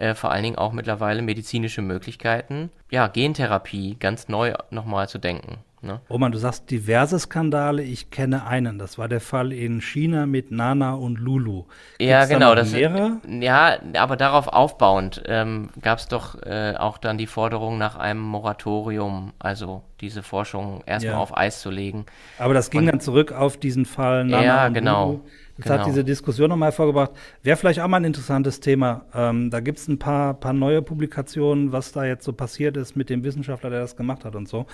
äh, 0.00 0.14
vor 0.14 0.30
allen 0.32 0.42
Dingen 0.42 0.56
auch 0.58 0.72
mittlerweile 0.72 1.22
medizinische 1.22 1.82
Möglichkeiten, 1.82 2.70
ja, 2.90 3.06
Gentherapie 3.06 3.96
ganz 4.00 4.28
neu 4.28 4.54
nochmal 4.70 5.08
zu 5.08 5.18
denken. 5.18 5.58
Ne? 5.82 5.98
Roman, 6.10 6.30
du 6.30 6.36
sagst 6.36 6.70
diverse 6.70 7.18
Skandale. 7.18 7.82
Ich 7.82 8.10
kenne 8.10 8.46
einen. 8.46 8.78
Das 8.78 8.98
war 8.98 9.08
der 9.08 9.20
Fall 9.22 9.50
in 9.50 9.80
China 9.80 10.26
mit 10.26 10.50
Nana 10.50 10.92
und 10.92 11.18
Lulu. 11.18 11.64
Ja, 11.98 12.18
Gibt's 12.18 12.28
da 12.28 12.34
genau. 12.34 12.48
noch 12.50 12.56
Das, 12.56 12.72
mehrere? 12.72 13.12
ja, 13.40 13.76
aber 13.94 14.18
darauf 14.18 14.48
aufbauend 14.48 15.22
ähm, 15.24 15.70
gab 15.80 15.98
es 15.98 16.06
doch 16.08 16.34
äh, 16.42 16.74
auch 16.76 16.98
dann 16.98 17.16
die 17.16 17.26
Forderung 17.26 17.78
nach 17.78 17.96
einem 17.96 18.20
Moratorium, 18.20 19.32
also 19.38 19.82
diese 20.02 20.22
Forschung 20.22 20.82
erstmal 20.84 21.14
Ja. 21.14 21.18
auf 21.20 21.34
Eis 21.36 21.60
zu 21.62 21.70
legen. 21.70 22.04
Aber 22.38 22.52
das 22.54 22.70
ging 22.70 22.80
Und- 22.82 22.86
dann 22.88 23.00
zurück 23.00 23.32
auf 23.32 23.56
diesen 23.56 23.86
Fall 23.86 24.24
Nana 24.24 24.44
Ja, 24.44 24.66
und 24.66 24.74
genau. 24.74 25.06
Lulu. 25.06 25.20
Das 25.60 25.72
Genau. 25.72 25.78
hat 25.80 25.86
diese 25.86 26.04
Diskussion 26.04 26.48
nochmal 26.50 26.72
vorgebracht. 26.72 27.10
Wäre 27.42 27.56
vielleicht 27.56 27.80
auch 27.80 27.88
mal 27.88 27.98
ein 27.98 28.04
interessantes 28.04 28.60
Thema. 28.60 29.02
Ähm, 29.14 29.50
da 29.50 29.60
gibt 29.60 29.78
es 29.78 29.88
ein 29.88 29.98
paar, 29.98 30.34
paar 30.34 30.52
neue 30.52 30.82
Publikationen, 30.82 31.72
was 31.72 31.92
da 31.92 32.04
jetzt 32.04 32.24
so 32.24 32.32
passiert 32.32 32.76
ist 32.76 32.96
mit 32.96 33.10
dem 33.10 33.24
Wissenschaftler, 33.24 33.70
der 33.70 33.80
das 33.80 33.96
gemacht 33.96 34.24
hat 34.24 34.34
und 34.36 34.48
so. 34.48 34.66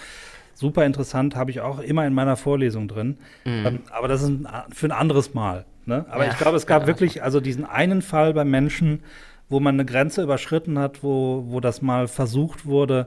Super 0.55 0.87
interessant, 0.87 1.37
habe 1.37 1.51
ich 1.51 1.61
auch 1.61 1.81
immer 1.81 2.07
in 2.07 2.15
meiner 2.15 2.37
Vorlesung 2.37 2.89
drin. 2.89 3.19
Ähm, 3.45 3.81
aber 3.91 4.09
das 4.09 4.23
ist 4.23 4.29
ein, 4.29 4.49
für 4.73 4.87
ein 4.87 4.93
anderes 4.93 5.35
Mal. 5.35 5.67
Ne? 5.85 6.07
Aber 6.09 6.25
Ja, 6.25 6.31
ich 6.33 6.39
glaube, 6.39 6.57
es 6.57 6.67
gab 6.67 6.83
ja, 6.83 6.87
wirklich 6.89 7.23
also 7.23 7.41
diesen 7.41 7.65
einen 7.67 8.01
Fall 8.01 8.33
bei 8.33 8.45
Menschen, 8.45 9.03
wo 9.49 9.61
man 9.61 9.75
eine 9.77 9.85
Grenze 9.85 10.23
überschritten 10.23 10.79
hat, 10.79 11.03
wo, 11.03 11.45
wo 11.49 11.61
das 11.61 11.83
mal 11.83 12.09
versucht 12.09 12.65
wurde, 12.67 13.07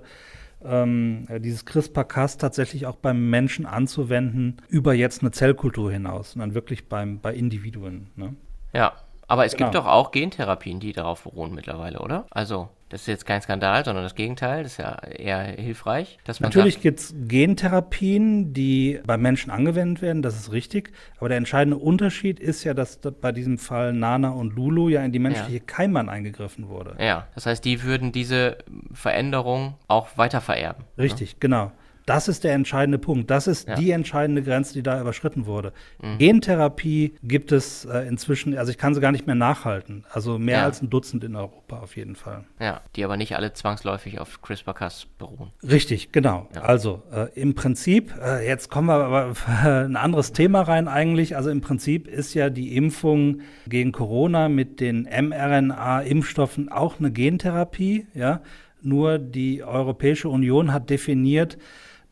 ähm, 0.63 1.25
äh, 1.29 1.39
dieses 1.39 1.65
CRISPR-Cas 1.65 2.37
tatsächlich 2.37 2.85
auch 2.85 2.97
beim 2.97 3.29
Menschen 3.29 3.65
anzuwenden, 3.65 4.57
über 4.67 4.93
jetzt 4.93 5.21
eine 5.21 5.31
Zellkultur 5.31 5.91
hinaus, 5.91 6.35
dann 6.35 6.53
wirklich 6.53 6.87
beim, 6.89 7.19
bei 7.19 7.33
Individuen. 7.33 8.07
Ne? 8.15 8.35
Ja, 8.73 8.93
aber 9.29 9.45
es 9.45 9.55
gibt 9.55 9.71
Genau. 9.71 9.83
doch 9.85 9.89
auch 9.89 10.11
Gentherapien, 10.11 10.79
die 10.81 10.91
darauf 10.91 11.23
beruhen 11.23 11.53
mittlerweile, 11.55 11.99
oder? 11.99 12.25
Also, 12.31 12.67
das 12.89 13.01
ist 13.01 13.07
jetzt 13.07 13.25
kein 13.27 13.39
Skandal, 13.41 13.85
sondern 13.85 14.03
das 14.03 14.15
Gegenteil, 14.15 14.63
das 14.63 14.73
ist 14.73 14.77
ja 14.79 14.95
eher 15.03 15.39
hilfreich, 15.43 16.17
dass 16.25 16.39
man 16.39 16.49
Natürlich 16.49 16.81
gibt 16.81 16.99
es 16.99 17.13
Gentherapien, 17.27 18.53
die 18.53 18.99
beim 19.05 19.21
Menschen 19.21 19.51
angewendet 19.51 20.01
werden, 20.01 20.21
das 20.21 20.35
ist 20.35 20.51
richtig. 20.51 20.91
Aber 21.19 21.29
der 21.29 21.37
entscheidende 21.37 21.77
Unterschied 21.77 22.39
ist 22.39 22.63
ja, 22.63 22.73
dass 22.73 22.97
bei 22.97 23.31
diesem 23.31 23.57
Fall 23.59 23.93
Nana 23.93 24.29
und 24.29 24.55
Lulu 24.55 24.89
ja 24.89 25.03
in 25.03 25.11
die 25.11 25.19
menschliche 25.19 25.59
Keimbahn 25.59 26.09
eingegriffen 26.09 26.67
wurde. 26.67 26.95
ja, 26.99 27.27
das 27.35 27.45
heißt, 27.45 27.63
die 27.63 27.83
würden 27.83 28.11
diese 28.11 28.57
Veränderung 28.93 29.75
auch 29.87 30.17
weiter 30.17 30.41
vererben. 30.41 30.83
Richtig, 30.97 31.39
genau. 31.39 31.71
Das 32.09 32.27
ist 32.27 32.43
der 32.43 32.53
entscheidende 32.53 32.97
Punkt. 32.97 33.29
Das 33.29 33.45
ist 33.45 33.67
Ja. 33.67 33.75
die 33.75 33.91
entscheidende 33.91 34.41
Grenze, 34.41 34.73
die 34.73 34.81
da 34.81 34.99
überschritten 34.99 35.45
wurde. 35.45 35.73
Gentherapie 36.17 37.13
gibt 37.21 37.51
es 37.51 37.85
äh, 37.85 37.99
inzwischen, 38.07 38.57
also 38.57 38.71
ich 38.71 38.77
kann 38.79 38.95
sie 38.95 39.01
gar 39.01 39.11
nicht 39.11 39.27
mehr 39.27 39.35
nachhalten. 39.35 40.05
Also 40.11 40.39
mehr 40.39 40.57
Ja. 40.59 40.65
als 40.65 40.81
ein 40.81 40.89
Dutzend 40.89 41.23
in 41.23 41.35
Europa 41.35 41.79
auf 41.79 41.95
jeden 41.95 42.15
Fall. 42.15 42.45
Ja, 42.59 42.81
die 42.95 43.03
aber 43.03 43.15
nicht 43.15 43.35
alle 43.35 43.53
zwangsläufig 43.53 44.19
auf 44.19 44.41
CRISPR-Cas 44.41 45.05
beruhen. 45.19 45.51
Richtig, 45.61 46.11
genau. 46.11 46.47
Ja. 46.55 46.61
Also 46.61 47.03
äh, 47.13 47.27
im 47.39 47.53
Prinzip, 47.53 48.13
äh, 48.19 48.45
jetzt 48.47 48.69
kommen 48.71 48.87
wir 48.87 48.95
aber 48.95 49.33
ein 49.85 49.95
anderes 49.95 50.33
Thema 50.33 50.61
rein 50.61 50.87
eigentlich. 50.87 51.35
Also 51.35 51.49
im 51.51 51.61
Prinzip 51.61 52.07
ist 52.07 52.33
ja 52.33 52.49
die 52.49 52.75
Impfung 52.75 53.41
gegen 53.67 53.91
Corona 53.91 54.49
mit 54.49 54.79
den 54.79 55.03
mRNA-Impfstoffen 55.07 56.69
auch 56.69 56.99
eine 56.99 57.11
Gentherapie. 57.11 58.07
Ja, 58.13 58.41
nur 58.81 59.19
die 59.19 59.63
Europäische 59.63 60.29
Union 60.29 60.71
hat 60.73 60.89
definiert, 60.89 61.57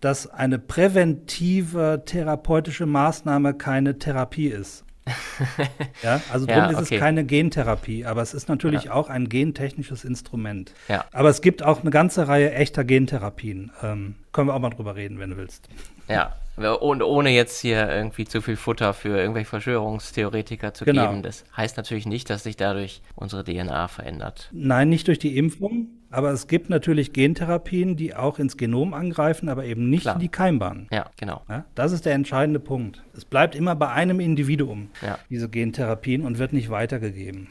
dass 0.01 0.27
eine 0.27 0.59
präventive 0.59 2.03
therapeutische 2.05 2.85
Maßnahme 2.85 3.53
keine 3.53 3.97
Therapie 3.97 4.47
ist. 4.47 4.83
ja, 6.03 6.21
also 6.31 6.45
drum 6.45 6.57
Ja, 6.57 6.69
ist 6.69 6.77
okay. 6.79 6.95
es 6.95 6.99
keine 6.99 7.23
Gentherapie, 7.23 8.05
aber 8.05 8.21
es 8.21 8.33
ist 8.33 8.49
natürlich 8.49 8.89
auch 8.89 9.09
ein 9.09 9.29
gentechnisches 9.29 10.03
Instrument. 10.03 10.73
Ja. 10.89 11.05
Aber 11.13 11.29
es 11.29 11.41
gibt 11.41 11.63
auch 11.63 11.81
eine 11.81 11.91
ganze 11.91 12.27
Reihe 12.27 12.51
echter 12.51 12.83
Gentherapien. 12.83 13.71
Ähm, 13.81 14.15
können 14.33 14.49
wir 14.49 14.53
auch 14.53 14.59
mal 14.59 14.69
drüber 14.69 14.95
reden, 14.95 15.19
wenn 15.19 15.29
du 15.29 15.37
willst. 15.37 15.69
Ja, 16.09 16.35
und 16.57 17.01
ohne 17.03 17.29
jetzt 17.29 17.59
hier 17.61 17.87
irgendwie 17.89 18.25
zu 18.25 18.41
viel 18.41 18.55
Futter 18.55 18.93
für 18.93 19.17
irgendwelche 19.17 19.49
Verschwörungstheoretiker 19.49 20.73
zu 20.73 20.85
Genau. 20.85 21.07
geben. 21.09 21.23
Das 21.23 21.45
heißt 21.55 21.77
natürlich 21.77 22.05
nicht, 22.05 22.29
dass 22.29 22.43
sich 22.43 22.57
dadurch 22.57 23.01
unsere 23.15 23.43
DNA 23.43 23.87
verändert. 23.87 24.49
Nein, 24.51 24.89
nicht 24.89 25.07
durch 25.07 25.19
die 25.19 25.37
Impfung, 25.37 25.87
aber 26.09 26.31
es 26.31 26.47
gibt 26.47 26.69
natürlich 26.69 27.13
Gentherapien, 27.13 27.95
die 27.95 28.15
auch 28.15 28.39
ins 28.39 28.57
Genom 28.57 28.93
angreifen, 28.93 29.49
aber 29.49 29.65
eben 29.65 29.89
nicht 29.89 30.01
Klar. 30.03 30.15
in 30.15 30.21
die 30.21 30.29
Keimbahn. 30.29 30.87
Ja, 30.91 31.05
genau. 31.17 31.41
Ja, 31.49 31.65
das 31.75 31.91
ist 31.91 32.05
der 32.05 32.13
entscheidende 32.13 32.59
Punkt. 32.59 33.03
Es 33.15 33.25
bleibt 33.25 33.55
immer 33.55 33.75
bei 33.75 33.89
einem 33.89 34.19
Individuum, 34.19 34.89
Ja. 35.01 35.19
diese 35.29 35.49
Gentherapien, 35.49 36.23
und 36.23 36.37
wird 36.39 36.53
nicht 36.53 36.69
weitergegeben. 36.69 37.47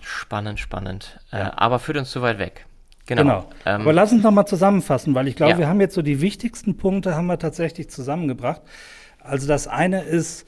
Spannend, 0.00 0.58
spannend. 0.60 1.20
Ja. 1.32 1.48
Äh, 1.48 1.50
aber 1.56 1.78
führt 1.78 1.98
uns 1.98 2.10
zu 2.10 2.22
weit 2.22 2.38
weg. 2.38 2.66
Genau. 3.16 3.22
Genau. 3.22 3.50
Ähm, 3.66 3.80
Aber 3.82 3.92
lass 3.92 4.12
uns 4.12 4.22
noch 4.22 4.30
mal 4.30 4.46
zusammenfassen, 4.46 5.14
weil 5.14 5.28
ich 5.28 5.36
glaube, 5.36 5.52
Ja. 5.52 5.58
wir 5.58 5.68
haben 5.68 5.80
jetzt 5.80 5.94
so 5.94 6.02
die 6.02 6.20
wichtigsten 6.20 6.76
Punkte 6.76 7.14
haben 7.16 7.26
wir 7.26 7.38
tatsächlich 7.38 7.90
zusammengebracht. 7.90 8.62
Also 9.18 9.46
das 9.48 9.66
eine 9.66 10.02
ist, 10.02 10.46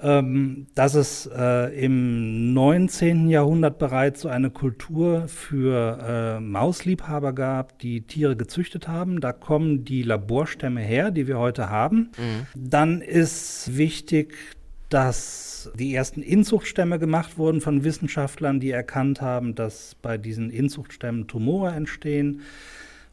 ähm, 0.00 0.68
dass 0.76 0.94
es 0.94 1.28
äh, 1.36 1.74
im 1.84 2.54
19. 2.54 3.28
Jahrhundert 3.28 3.78
bereits 3.78 4.20
so 4.20 4.28
eine 4.28 4.50
Kultur 4.50 5.26
für 5.26 6.36
äh, 6.38 6.40
Mausliebhaber 6.40 7.32
gab, 7.32 7.78
die 7.80 8.02
Tiere 8.02 8.36
gezüchtet 8.36 8.86
haben. 8.86 9.20
Da 9.20 9.32
kommen 9.32 9.84
die 9.84 10.04
Laborstämme 10.04 10.80
her, 10.80 11.10
die 11.10 11.26
wir 11.26 11.38
heute 11.38 11.68
haben. 11.68 12.10
Dann 12.54 13.02
ist 13.02 13.76
wichtig, 13.76 14.34
dass 14.88 15.47
die 15.78 15.94
ersten 15.94 16.22
Inzuchtstämme 16.22 16.98
gemacht 16.98 17.38
wurden 17.38 17.60
von 17.60 17.84
Wissenschaftlern, 17.84 18.60
die 18.60 18.70
erkannt 18.70 19.20
haben, 19.20 19.54
dass 19.54 19.94
bei 20.00 20.18
diesen 20.18 20.50
Inzuchtstämmen 20.50 21.26
Tumore 21.26 21.72
entstehen. 21.72 22.40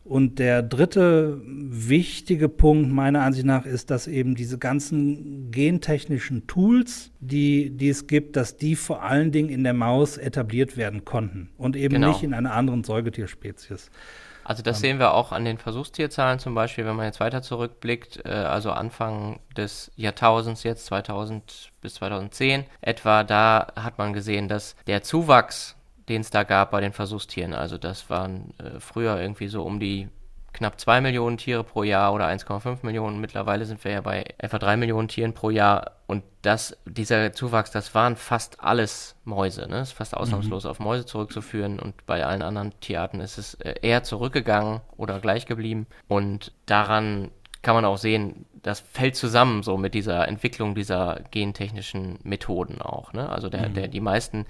Und 0.04 0.38
der 0.38 0.62
dritte 0.62 1.42
wichtige 1.44 2.48
Punkt 2.48 2.92
meiner 2.92 3.24
Ansicht 3.24 3.46
nach 3.46 3.66
ist, 3.66 3.90
dass 3.90 4.06
eben 4.06 4.36
diese 4.36 4.60
ganzen 4.60 5.50
gentechnischen 5.50 6.46
Tools, 6.46 7.10
die, 7.22 7.72
die 7.72 7.90
es 7.90 8.06
gibt, 8.06 8.36
dass 8.36 8.56
die 8.56 8.76
vor 8.76 9.02
allen 9.02 9.32
Dingen 9.32 9.50
in 9.50 9.64
der 9.64 9.74
Maus 9.74 10.18
etabliert 10.18 10.78
werden 10.78 11.06
konnten 11.06 11.50
und 11.58 11.76
eben 11.76 11.96
Genau. 11.96 12.10
nicht 12.10 12.22
in 12.22 12.36
einer 12.36 12.54
anderen 12.54 12.84
Säugetierspezies. 12.84 13.90
Also 14.46 14.62
das 14.62 14.80
sehen 14.80 15.00
wir 15.00 15.16
auch 15.16 15.32
an 15.32 15.44
den 15.44 15.58
Versuchstierzahlen 15.58 16.38
zum 16.38 16.54
Beispiel, 16.54 16.86
wenn 16.86 16.96
man 16.96 17.08
jetzt 17.08 17.20
weiter 17.20 17.42
zurückblickt, 17.42 18.26
äh, 18.26 18.30
also 18.30 18.72
Anfang 18.72 19.40
des 19.58 19.92
Jahrtausends 19.96 20.62
jetzt 20.62 20.86
2000 20.86 21.72
bis 21.82 21.96
2010 21.96 22.66
etwa, 22.80 23.24
da 23.24 23.74
hat 23.76 23.98
man 23.98 24.14
gesehen, 24.14 24.48
dass 24.48 24.76
der 24.86 25.02
Zuwachs, 25.02 25.76
den 26.10 26.22
es 26.22 26.30
da 26.30 26.44
gab 26.44 26.70
bei 26.70 26.80
den 26.80 26.94
Versuchstieren, 26.94 27.56
also 27.56 27.80
das 27.80 28.08
waren 28.12 28.54
äh, 28.60 28.80
früher 28.80 29.20
irgendwie 29.20 29.48
so 29.48 29.64
um 29.64 29.80
die 29.80 30.10
knapp 30.56 30.80
2 30.80 31.02
Millionen 31.02 31.38
Tiere 31.38 31.64
pro 31.64 31.84
Jahr 31.84 32.14
oder 32.14 32.28
1,5 32.28 32.78
Millionen. 32.84 33.20
Mittlerweile 33.20 33.66
sind 33.66 33.84
wir 33.84 33.92
ja 33.92 34.02
bei 34.02 34.26
etwa 34.38 34.58
3 34.58 34.78
Millionen 34.78 35.08
Tieren 35.08 35.34
pro 35.34 35.50
Jahr. 35.50 35.92
Und 36.08 36.24
das, 36.42 36.78
dieser 36.86 37.34
Zuwachs, 37.34 37.72
das 37.72 37.94
waren 37.94 38.16
fast 38.16 38.64
alles 38.64 39.16
Mäuse. 39.26 39.68
Ne? 39.68 39.82
Ist 39.82 39.92
fast 39.92 40.16
ausnahmslos 40.16 40.66
auf 40.66 40.80
Mäuse 40.80 41.06
zurückzuführen. 41.06 41.80
Und 41.80 42.06
bei 42.06 42.26
allen 42.26 42.42
anderen 42.42 42.80
Tierarten 42.80 43.20
ist 43.20 43.38
es 43.38 43.56
äh, 43.56 43.76
eher 43.82 44.04
zurückgegangen 44.04 44.82
oder 44.96 45.20
gleich 45.20 45.46
geblieben. 45.46 45.88
Und 46.08 46.54
daran 46.66 47.32
kann 47.62 47.76
man 47.76 47.86
auch 47.86 47.98
sehen, 47.98 48.46
das 48.54 48.80
fällt 48.80 49.16
zusammen 49.16 49.62
so 49.62 49.76
mit 49.76 49.94
dieser 49.94 50.28
Entwicklung 50.28 50.74
dieser 50.74 51.22
gentechnischen 51.32 52.20
Methoden 52.24 52.82
auch. 52.82 53.12
Ne? 53.12 53.28
Also 53.30 53.50
der, 53.50 53.70
der, 53.70 53.88
die 53.88 54.02
meisten 54.02 54.46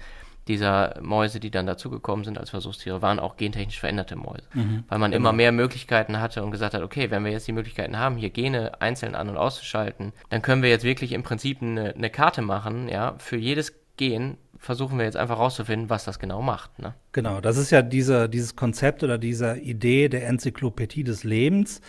dieser 0.48 1.00
Mäuse, 1.00 1.40
die 1.40 1.50
dann 1.50 1.66
dazugekommen 1.66 2.24
sind 2.24 2.38
als 2.38 2.50
Versuchstiere, 2.50 3.02
waren 3.02 3.18
auch 3.18 3.36
gentechnisch 3.36 3.80
veränderte 3.80 4.16
Mäuse. 4.16 4.44
Weil 4.88 4.98
man 4.98 5.12
immer 5.12 5.32
mehr 5.32 5.52
Möglichkeiten 5.52 6.20
hatte 6.20 6.42
und 6.42 6.50
gesagt 6.50 6.74
hat, 6.74 6.82
okay, 6.82 7.10
wenn 7.10 7.24
wir 7.24 7.32
jetzt 7.32 7.48
die 7.48 7.52
Möglichkeiten 7.52 7.98
haben, 7.98 8.16
hier 8.16 8.30
Gene 8.30 8.80
einzeln 8.80 9.14
an- 9.14 9.28
und 9.28 9.36
auszuschalten, 9.36 10.12
dann 10.30 10.42
können 10.42 10.62
wir 10.62 10.70
jetzt 10.70 10.84
wirklich 10.84 11.12
im 11.12 11.22
Prinzip 11.22 11.62
eine, 11.62 11.94
eine 11.94 12.10
Karte 12.10 12.42
machen, 12.42 12.88
ja, 12.88 13.14
für 13.18 13.36
jedes 13.36 13.74
Gen 13.96 14.36
versuchen 14.58 14.98
wir 14.98 15.04
jetzt 15.04 15.16
einfach 15.16 15.38
rauszufinden, 15.38 15.90
was 15.90 16.04
das 16.04 16.18
genau 16.18 16.42
macht. 16.42 16.78
Ne? 16.78 16.94
Genau, 17.12 17.40
das 17.40 17.56
ist 17.56 17.70
ja 17.70 17.82
diese, 17.82 18.28
dieses 18.28 18.56
Konzept 18.56 19.02
oder 19.02 19.18
diese 19.18 19.58
Idee 19.58 20.08
der 20.08 20.26
Enzyklopädie 20.26 21.04
des 21.04 21.24
Lebens, 21.24 21.80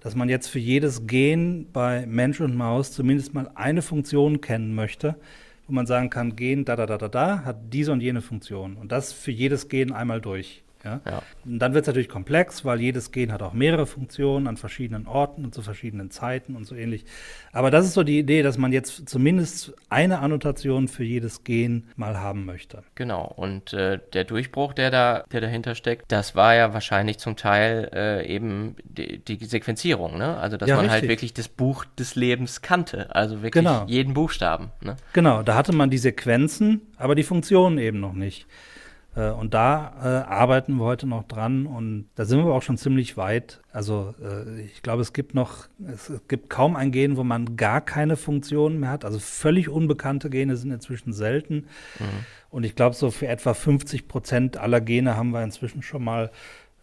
dass 0.00 0.14
man 0.14 0.28
jetzt 0.28 0.48
für 0.48 0.58
jedes 0.58 1.06
Gen 1.06 1.70
bei 1.72 2.06
Mensch 2.06 2.40
und 2.40 2.56
Maus 2.56 2.92
zumindest 2.92 3.34
mal 3.34 3.50
eine 3.54 3.82
Funktion 3.82 4.40
kennen 4.40 4.74
möchte, 4.74 5.16
wo 5.66 5.72
man 5.72 5.86
sagen 5.86 6.10
kann, 6.10 6.36
Gen 6.36 6.64
da 6.64 6.76
da 6.76 6.86
da 6.86 6.98
da 6.98 7.08
da 7.08 7.44
hat 7.44 7.72
diese 7.72 7.92
und 7.92 8.00
jene 8.00 8.20
Funktion 8.20 8.76
und 8.76 8.92
das 8.92 9.12
für 9.12 9.30
jedes 9.30 9.68
Gen 9.68 9.92
einmal 9.92 10.20
durch. 10.20 10.63
Ja? 10.84 11.00
Ja. 11.06 11.22
Und 11.44 11.58
dann 11.58 11.74
wird 11.74 11.82
es 11.84 11.86
natürlich 11.86 12.08
komplex, 12.08 12.64
weil 12.64 12.80
jedes 12.80 13.10
Gen 13.10 13.32
hat 13.32 13.42
auch 13.42 13.52
mehrere 13.52 13.86
Funktionen 13.86 14.46
an 14.46 14.56
verschiedenen 14.56 15.06
Orten 15.06 15.44
und 15.44 15.54
zu 15.54 15.62
verschiedenen 15.62 16.10
Zeiten 16.10 16.56
und 16.56 16.66
so 16.66 16.74
ähnlich. 16.74 17.04
Aber 17.52 17.70
das 17.70 17.86
ist 17.86 17.94
so 17.94 18.02
die 18.02 18.18
Idee, 18.18 18.42
dass 18.42 18.58
man 18.58 18.72
jetzt 18.72 19.08
zumindest 19.08 19.72
eine 19.88 20.18
Annotation 20.20 20.88
für 20.88 21.04
jedes 21.04 21.44
Gen 21.44 21.84
mal 21.96 22.18
haben 22.20 22.44
möchte. 22.44 22.82
Genau, 22.94 23.24
und 23.24 23.72
äh, 23.72 23.98
der 24.12 24.24
Durchbruch, 24.24 24.74
der 24.74 24.90
da, 24.90 25.24
der 25.32 25.40
dahinter 25.40 25.74
steckt, 25.74 26.04
das 26.12 26.34
war 26.34 26.54
ja 26.54 26.72
wahrscheinlich 26.74 27.18
zum 27.18 27.36
Teil 27.36 27.90
äh, 27.94 28.26
eben 28.26 28.76
die, 28.84 29.18
die 29.18 29.44
Sequenzierung, 29.44 30.18
ne? 30.18 30.36
Also 30.36 30.56
dass 30.56 30.68
Ja, 30.68 30.76
man 30.76 30.86
halt 30.90 31.02
richtig. 31.02 31.08
wirklich 31.08 31.34
das 31.34 31.48
Buch 31.48 31.84
des 31.98 32.14
Lebens 32.14 32.60
kannte, 32.62 33.14
also 33.14 33.42
wirklich 33.42 33.64
Genau. 33.64 33.84
jeden 33.86 34.14
Buchstaben, 34.14 34.70
ne? 34.82 34.96
Genau, 35.12 35.42
da 35.42 35.54
hatte 35.54 35.72
man 35.72 35.90
die 35.90 35.98
Sequenzen, 35.98 36.82
aber 36.96 37.14
die 37.14 37.22
Funktionen 37.22 37.78
eben 37.78 38.00
noch 38.00 38.12
nicht. 38.12 38.46
Äh, 39.16 39.30
und 39.30 39.54
da 39.54 39.94
äh, 40.02 40.30
arbeiten 40.30 40.76
wir 40.76 40.84
heute 40.84 41.06
noch 41.06 41.24
dran 41.24 41.66
und 41.66 42.08
da 42.14 42.24
sind 42.24 42.44
wir 42.44 42.52
auch 42.52 42.62
schon 42.62 42.76
ziemlich 42.76 43.16
weit. 43.16 43.60
Also 43.72 44.14
äh, 44.22 44.62
ich 44.62 44.82
glaube, 44.82 45.02
es 45.02 45.12
gibt 45.12 45.34
noch, 45.34 45.68
es 45.86 46.12
gibt 46.28 46.50
kaum 46.50 46.76
ein 46.76 46.92
Gen, 46.92 47.16
wo 47.16 47.24
man 47.24 47.56
gar 47.56 47.80
keine 47.80 48.16
Funktionen 48.16 48.80
mehr 48.80 48.90
hat. 48.90 49.04
Also 49.04 49.18
völlig 49.18 49.68
unbekannte 49.68 50.30
Gene 50.30 50.56
sind 50.56 50.70
inzwischen 50.70 51.12
selten. 51.12 51.66
Mhm. 51.98 52.24
Und 52.50 52.64
ich 52.64 52.76
glaube, 52.76 52.94
so 52.94 53.10
für 53.10 53.26
etwa 53.26 53.54
50 53.54 54.08
Prozent 54.08 54.56
aller 54.56 54.80
Gene 54.80 55.16
haben 55.16 55.30
wir 55.30 55.42
inzwischen 55.42 55.82
schon 55.82 56.04
mal 56.04 56.30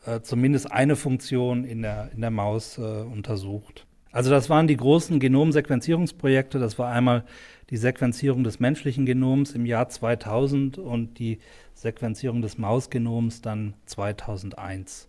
äh, 0.06 0.22
zumindest 0.22 0.72
eine 0.72 0.96
Funktion 0.96 1.64
in 1.64 1.82
der, 1.82 2.12
in 2.14 2.22
der 2.22 2.32
Maus 2.32 2.78
äh, 2.78 2.82
untersucht. 2.82 3.86
Also 4.12 4.30
das 4.30 4.50
waren 4.50 4.68
die 4.68 4.76
großen 4.76 5.20
Genomsequenzierungsprojekte. 5.20 6.60
Das 6.60 6.78
war 6.78 6.92
einmal 6.92 7.24
die 7.72 7.78
Sequenzierung 7.78 8.44
des 8.44 8.60
menschlichen 8.60 9.06
Genoms 9.06 9.54
im 9.54 9.66
Jahr 9.66 9.90
2000 9.90 10.78
und 10.78 11.18
die 11.18 11.40
Sequenzierung 11.74 12.42
des 12.42 12.58
Mausgenoms 12.58 13.42
dann 13.42 13.74
2001. 13.86 15.08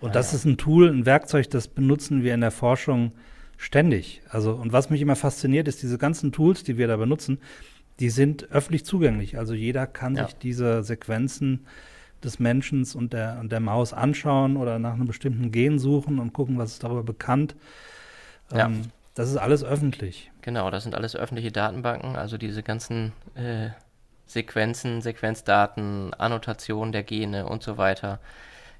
Und 0.00 0.10
ah, 0.10 0.12
das 0.12 0.32
ja. 0.32 0.38
ist 0.38 0.44
ein 0.44 0.58
Tool, 0.58 0.90
ein 0.90 1.06
Werkzeug, 1.06 1.48
das 1.50 1.68
benutzen 1.68 2.24
wir 2.24 2.34
in 2.34 2.40
der 2.40 2.50
Forschung 2.50 3.12
ständig. 3.56 4.22
Also, 4.28 4.52
und 4.52 4.72
was 4.72 4.90
mich 4.90 5.00
immer 5.00 5.16
fasziniert, 5.16 5.68
ist 5.68 5.82
diese 5.82 5.98
ganzen 5.98 6.32
Tools, 6.32 6.64
die 6.64 6.76
wir 6.76 6.88
da 6.88 6.96
benutzen, 6.96 7.38
die 8.00 8.10
sind 8.10 8.50
öffentlich 8.50 8.84
zugänglich. 8.84 9.38
Also 9.38 9.54
jeder 9.54 9.86
kann 9.86 10.16
ja. 10.16 10.24
sich 10.24 10.34
diese 10.36 10.82
Sequenzen 10.82 11.66
des 12.24 12.38
Menschen 12.38 12.86
und 12.94 13.12
der, 13.12 13.38
und 13.40 13.52
der 13.52 13.60
Maus 13.60 13.92
anschauen 13.92 14.56
oder 14.56 14.78
nach 14.78 14.94
einem 14.94 15.06
bestimmten 15.06 15.52
Gen 15.52 15.78
suchen 15.78 16.18
und 16.18 16.32
gucken, 16.32 16.58
was 16.58 16.72
ist 16.72 16.82
darüber 16.82 17.02
bekannt. 17.02 17.54
Ja. 18.52 18.66
Ähm, 18.66 18.82
das 19.14 19.28
ist 19.28 19.36
alles 19.36 19.64
öffentlich. 19.64 20.30
Genau, 20.42 20.70
das 20.70 20.84
sind 20.84 20.94
alles 20.94 21.16
öffentliche 21.16 21.52
Datenbanken, 21.52 22.16
also 22.16 22.38
diese 22.38 22.62
ganzen 22.62 23.12
äh, 23.34 23.70
Sequenzen, 24.26 25.02
Sequenzdaten, 25.02 26.14
Annotation 26.14 26.92
der 26.92 27.02
Gene 27.02 27.46
und 27.46 27.62
so 27.62 27.76
weiter. 27.76 28.20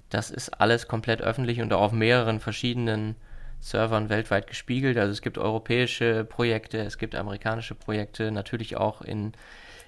Das 0.08 0.30
ist 0.30 0.60
alles 0.60 0.88
komplett 0.88 1.22
öffentlich 1.22 1.60
und 1.60 1.72
auch 1.72 1.80
auf 1.82 1.92
mehreren 1.92 2.40
verschiedenen 2.40 3.16
Servern 3.60 4.08
weltweit 4.08 4.46
gespiegelt. 4.46 4.96
Also 4.96 5.12
es 5.12 5.22
gibt 5.22 5.38
europäische 5.38 6.24
Projekte, 6.24 6.78
es 6.78 6.98
gibt 6.98 7.14
amerikanische 7.14 7.74
Projekte, 7.74 8.30
natürlich 8.30 8.76
auch 8.76 9.02
in, 9.02 9.32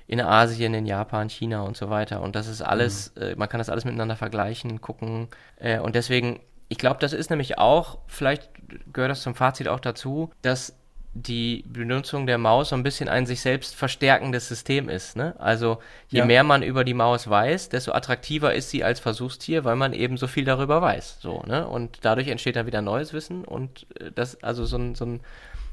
in 0.07 0.21
Asien, 0.21 0.75
in 0.75 0.87
Japan, 0.87 1.29
China 1.29 1.63
und 1.63 1.77
so 1.77 1.91
weiter. 1.91 2.21
Und 2.21 2.37
das 2.37 2.49
ist 2.49 2.61
alles, 2.61 3.13
mhm. 3.17 3.23
äh, 3.23 3.35
man 3.37 3.49
kann 3.49 3.59
das 3.59 3.71
alles 3.71 3.85
miteinander 3.85 4.17
vergleichen, 4.17 4.81
gucken. 4.81 5.29
Äh, 5.57 5.79
und 5.79 5.95
deswegen, 5.95 6.41
ich 6.73 6.79
glaube, 6.79 7.01
das 7.01 7.13
ist 7.13 7.29
nämlich 7.29 7.59
auch, 7.59 7.99
vielleicht 8.07 8.49
gehört 8.95 9.11
das 9.11 9.21
zum 9.21 9.35
Fazit 9.35 9.69
auch 9.69 9.79
dazu, 9.79 10.31
dass 10.41 10.75
die 11.13 11.65
Benutzung 11.69 12.27
der 12.27 12.39
Maus 12.39 12.71
so 12.71 12.77
ein 12.77 12.83
bisschen 12.83 13.11
ein 13.11 13.27
sich 13.27 13.43
selbst 13.43 13.75
verstärkendes 13.75 14.49
System 14.49 14.89
ist. 14.89 15.15
Ne? 15.15 15.35
Also 15.39 15.81
je 16.09 16.21
ja. 16.21 16.25
mehr 16.25 16.45
man 16.45 16.63
über 16.63 16.85
die 16.85 16.95
Maus 16.95 17.29
weiß, 17.29 17.69
desto 17.69 17.93
attraktiver 17.93 18.55
ist 18.55 18.71
sie 18.71 18.85
als 18.85 19.01
Versuchstier, 19.01 19.65
weil 19.65 19.77
man 19.77 19.93
eben 19.93 20.17
so 20.17 20.27
viel 20.27 20.47
darüber 20.47 20.81
weiß. 20.81 21.19
So, 21.21 21.43
ne? 21.47 21.69
Und 21.69 21.99
dadurch 22.01 22.29
entsteht 22.29 22.57
dann 22.57 22.65
wieder 22.67 22.81
neues 22.81 23.13
Wissen 23.13 23.45
und 23.45 23.87
äh, 24.01 24.11
das, 24.15 24.43
also 24.43 24.65
so 24.65 24.79
ein, 24.79 24.95
so 24.95 25.05
ein 25.05 25.21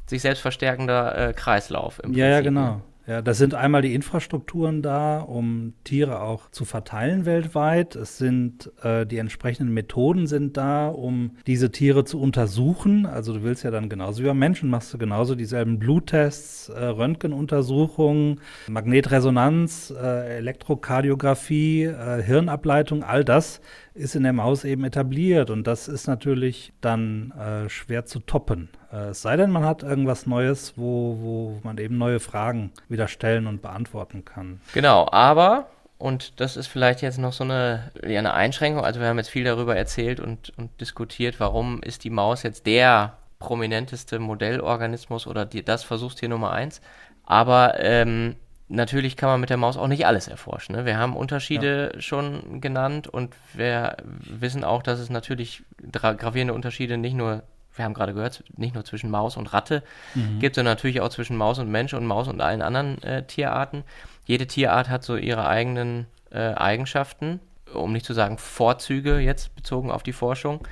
sich 0.05 0.21
selbst 0.21 0.41
verstärkender 0.41 1.29
äh, 1.29 1.33
Kreislauf 1.33 2.03
im 2.03 2.11
ja, 2.11 2.25
Prinzip. 2.25 2.33
Ja, 2.33 2.41
genau. 2.41 2.81
Ja, 3.09 3.23
das 3.23 3.39
sind 3.39 3.55
einmal 3.55 3.81
die 3.81 3.95
Infrastrukturen 3.95 4.83
da, 4.83 5.19
um 5.21 5.73
Tiere 5.83 6.21
auch 6.21 6.51
zu 6.51 6.63
verteilen 6.63 7.25
weltweit. 7.25 7.95
Es 7.95 8.19
sind 8.19 8.71
äh, 8.83 9.03
die 9.03 9.17
entsprechenden 9.17 9.73
Methoden 9.73 10.27
sind 10.27 10.57
da, 10.57 10.89
um 10.89 11.31
diese 11.47 11.71
Tiere 11.71 12.05
zu 12.05 12.21
untersuchen. 12.21 13.07
Also 13.07 13.33
du 13.33 13.41
willst 13.41 13.63
ja 13.63 13.71
dann 13.71 13.89
genauso 13.89 14.21
wie 14.21 14.27
beim 14.27 14.37
Menschen 14.37 14.69
machst 14.69 14.93
du 14.93 14.99
genauso 14.99 15.33
dieselben 15.33 15.79
Bluttests, 15.79 16.69
äh, 16.69 16.85
Röntgenuntersuchungen, 16.85 18.41
Magnetresonanz, 18.67 19.91
äh, 19.99 20.37
Elektrokardiographie, 20.37 21.85
äh, 21.85 22.21
Hirnableitung, 22.21 23.01
all 23.01 23.25
das 23.25 23.59
ist 23.99 24.15
in 24.15 24.23
der 24.23 24.33
Maus 24.33 24.63
eben 24.63 24.83
etabliert 24.83 25.49
und 25.49 25.67
das 25.67 25.87
ist 25.87 26.07
natürlich 26.07 26.73
dann 26.81 27.31
äh, 27.31 27.69
schwer 27.69 28.05
zu 28.05 28.19
toppen. 28.19 28.69
Äh, 28.91 29.09
es 29.09 29.21
sei 29.21 29.35
denn, 29.35 29.51
man 29.51 29.65
hat 29.65 29.83
irgendwas 29.83 30.25
Neues, 30.25 30.73
wo, 30.77 31.17
wo 31.19 31.59
man 31.63 31.77
eben 31.77 31.97
neue 31.97 32.19
Fragen 32.19 32.71
wieder 32.87 33.07
stellen 33.07 33.45
und 33.45 33.61
beantworten 33.61 34.25
kann. 34.25 34.61
Genau, 34.73 35.07
aber, 35.11 35.67
und 35.97 36.39
das 36.39 36.57
ist 36.57 36.67
vielleicht 36.67 37.01
jetzt 37.01 37.19
noch 37.19 37.33
so 37.33 37.43
eine, 37.43 37.91
ja, 38.01 38.19
eine 38.19 38.33
Einschränkung, 38.33 38.83
also 38.83 38.99
wir 38.99 39.07
haben 39.07 39.17
jetzt 39.17 39.29
viel 39.29 39.43
darüber 39.43 39.75
erzählt 39.75 40.19
und, 40.19 40.57
und 40.57 40.69
diskutiert, 40.79 41.39
warum 41.39 41.83
ist 41.83 42.03
die 42.03 42.09
Maus 42.09 42.43
jetzt 42.43 42.65
der 42.65 43.17
prominenteste 43.39 44.19
Modellorganismus 44.19 45.27
oder 45.27 45.45
die, 45.45 45.63
das 45.63 45.83
Versuchstier 45.83 46.29
Nummer 46.29 46.51
eins. 46.51 46.81
Aber 47.23 47.79
ähm, 47.79 48.35
natürlich 48.69 49.17
kann 49.17 49.29
man 49.29 49.41
mit 49.41 49.49
der 49.49 49.57
Maus 49.57 49.77
auch 49.77 49.87
nicht 49.87 50.05
alles 50.05 50.27
erforschen. 50.27 50.75
Ne? 50.75 50.85
Wir 50.85 50.97
haben 50.97 51.15
Unterschiede 51.15 51.91
ja. 51.93 52.01
schon 52.01 52.61
genannt 52.61 53.07
und 53.07 53.35
wir 53.53 53.97
wissen 54.03 54.63
auch, 54.63 54.83
dass 54.83 54.99
es 54.99 55.09
natürlich 55.09 55.63
gravierende 55.91 56.53
Unterschiede 56.53 56.97
nicht 56.97 57.15
nur, 57.15 57.43
wir 57.75 57.85
haben 57.85 57.93
gerade 57.93 58.13
gehört, 58.13 58.43
nicht 58.55 58.75
nur 58.75 58.85
zwischen 58.85 59.09
Maus 59.09 59.37
und 59.37 59.51
Ratte 59.51 59.83
mhm. 60.13 60.39
gibt, 60.39 60.55
sondern 60.55 60.73
natürlich 60.73 61.01
auch 61.01 61.09
zwischen 61.09 61.35
Maus 61.35 61.59
und 61.59 61.69
Mensch 61.69 61.93
und 61.93 62.05
Maus 62.05 62.27
und 62.27 62.41
allen 62.41 62.61
anderen 62.61 63.01
äh, 63.03 63.23
Tierarten. 63.23 63.83
Jede 64.25 64.45
Tierart 64.45 64.89
hat 64.89 65.03
so 65.03 65.17
ihre 65.17 65.47
eigenen 65.47 66.05
äh, 66.31 66.53
Eigenschaften, 66.53 67.39
um 67.73 67.91
nicht 67.91 68.05
zu 68.05 68.13
sagen 68.13 68.37
Vorzüge 68.37 69.17
jetzt 69.17 69.55
bezogen 69.55 69.89
auf 69.89 70.03
die 70.03 70.13
Forschung. 70.13 70.65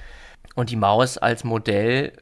Und 0.54 0.70
die 0.70 0.76
Maus 0.76 1.18
als 1.18 1.44
Modell 1.44 2.14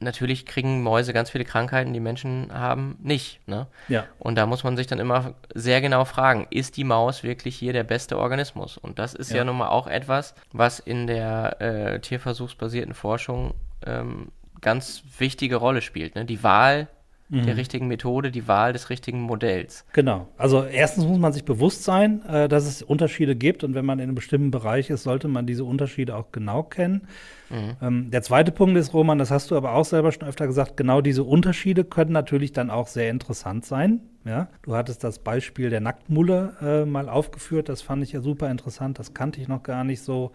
natürlich 0.00 0.46
kriegen 0.46 0.82
Mäuse 0.82 1.12
ganz 1.12 1.30
viele 1.30 1.44
Krankheiten, 1.44 1.92
die 1.92 2.00
Menschen 2.00 2.52
haben, 2.52 2.96
nicht. 3.02 3.46
Ne? 3.46 3.66
Ja. 3.88 4.06
Und 4.18 4.36
da 4.36 4.46
muss 4.46 4.64
man 4.64 4.76
sich 4.76 4.86
dann 4.86 4.98
immer 4.98 5.34
sehr 5.54 5.80
genau 5.80 6.04
fragen, 6.04 6.46
ist 6.50 6.76
die 6.76 6.84
Maus 6.84 7.22
wirklich 7.22 7.56
hier 7.56 7.72
der 7.72 7.84
beste 7.84 8.18
Organismus? 8.18 8.78
Und 8.78 8.98
das 8.98 9.14
ist 9.14 9.30
ja, 9.30 9.38
ja 9.38 9.44
nun 9.44 9.58
mal 9.58 9.68
auch 9.68 9.86
etwas, 9.86 10.34
was 10.52 10.78
in 10.80 11.06
der 11.06 11.60
äh, 11.60 12.00
tierversuchsbasierten 12.00 12.94
Forschung 12.94 13.54
ähm, 13.86 14.32
ganz 14.60 15.02
wichtige 15.18 15.56
Rolle 15.56 15.82
spielt. 15.82 16.14
Ne? 16.14 16.24
Die 16.24 16.42
Wahl 16.42 16.88
mhm. 17.30 17.46
der 17.46 17.56
richtigen 17.56 17.88
Methode, 17.88 18.30
die 18.30 18.46
Wahl 18.48 18.72
des 18.72 18.90
richtigen 18.90 19.22
Modells. 19.22 19.84
Genau. 19.92 20.28
Also 20.36 20.64
erstens 20.64 21.06
muss 21.06 21.18
man 21.18 21.32
sich 21.32 21.44
bewusst 21.44 21.84
sein, 21.84 22.22
äh, 22.26 22.48
dass 22.48 22.66
es 22.66 22.82
Unterschiede 22.82 23.36
gibt 23.36 23.64
und 23.64 23.74
wenn 23.74 23.86
man 23.86 23.98
in 23.98 24.04
einem 24.04 24.14
bestimmten 24.14 24.50
Bereich 24.50 24.90
ist, 24.90 25.04
sollte 25.04 25.28
man 25.28 25.46
diese 25.46 25.64
Unterschiede 25.64 26.16
auch 26.16 26.32
genau 26.32 26.62
kennen. 26.62 27.02
Mhm. 27.48 27.76
Ähm, 27.80 28.10
der 28.10 28.22
zweite 28.22 28.52
Punkt 28.52 28.76
ist, 28.76 28.92
Roman, 28.92 29.18
das 29.18 29.30
hast 29.30 29.50
du 29.50 29.56
aber 29.56 29.74
auch 29.74 29.84
selber 29.84 30.12
schon 30.12 30.28
öfter 30.28 30.46
gesagt, 30.46 30.76
genau 30.76 31.00
diese 31.00 31.24
Unterschiede 31.24 31.84
können 31.84 32.12
natürlich 32.12 32.52
dann 32.52 32.70
auch 32.70 32.86
sehr 32.86 33.10
interessant 33.10 33.64
sein. 33.64 34.00
Ja, 34.24 34.48
du 34.62 34.74
hattest 34.74 35.02
das 35.02 35.18
Beispiel 35.18 35.70
der 35.70 35.80
Nacktmulle 35.80 36.52
äh, 36.60 36.84
mal 36.84 37.08
aufgeführt, 37.08 37.70
das 37.70 37.80
fand 37.80 38.02
ich 38.02 38.12
ja 38.12 38.20
super 38.20 38.50
interessant, 38.50 38.98
das 38.98 39.14
kannte 39.14 39.40
ich 39.40 39.48
noch 39.48 39.62
gar 39.62 39.82
nicht 39.82 40.02
so, 40.02 40.32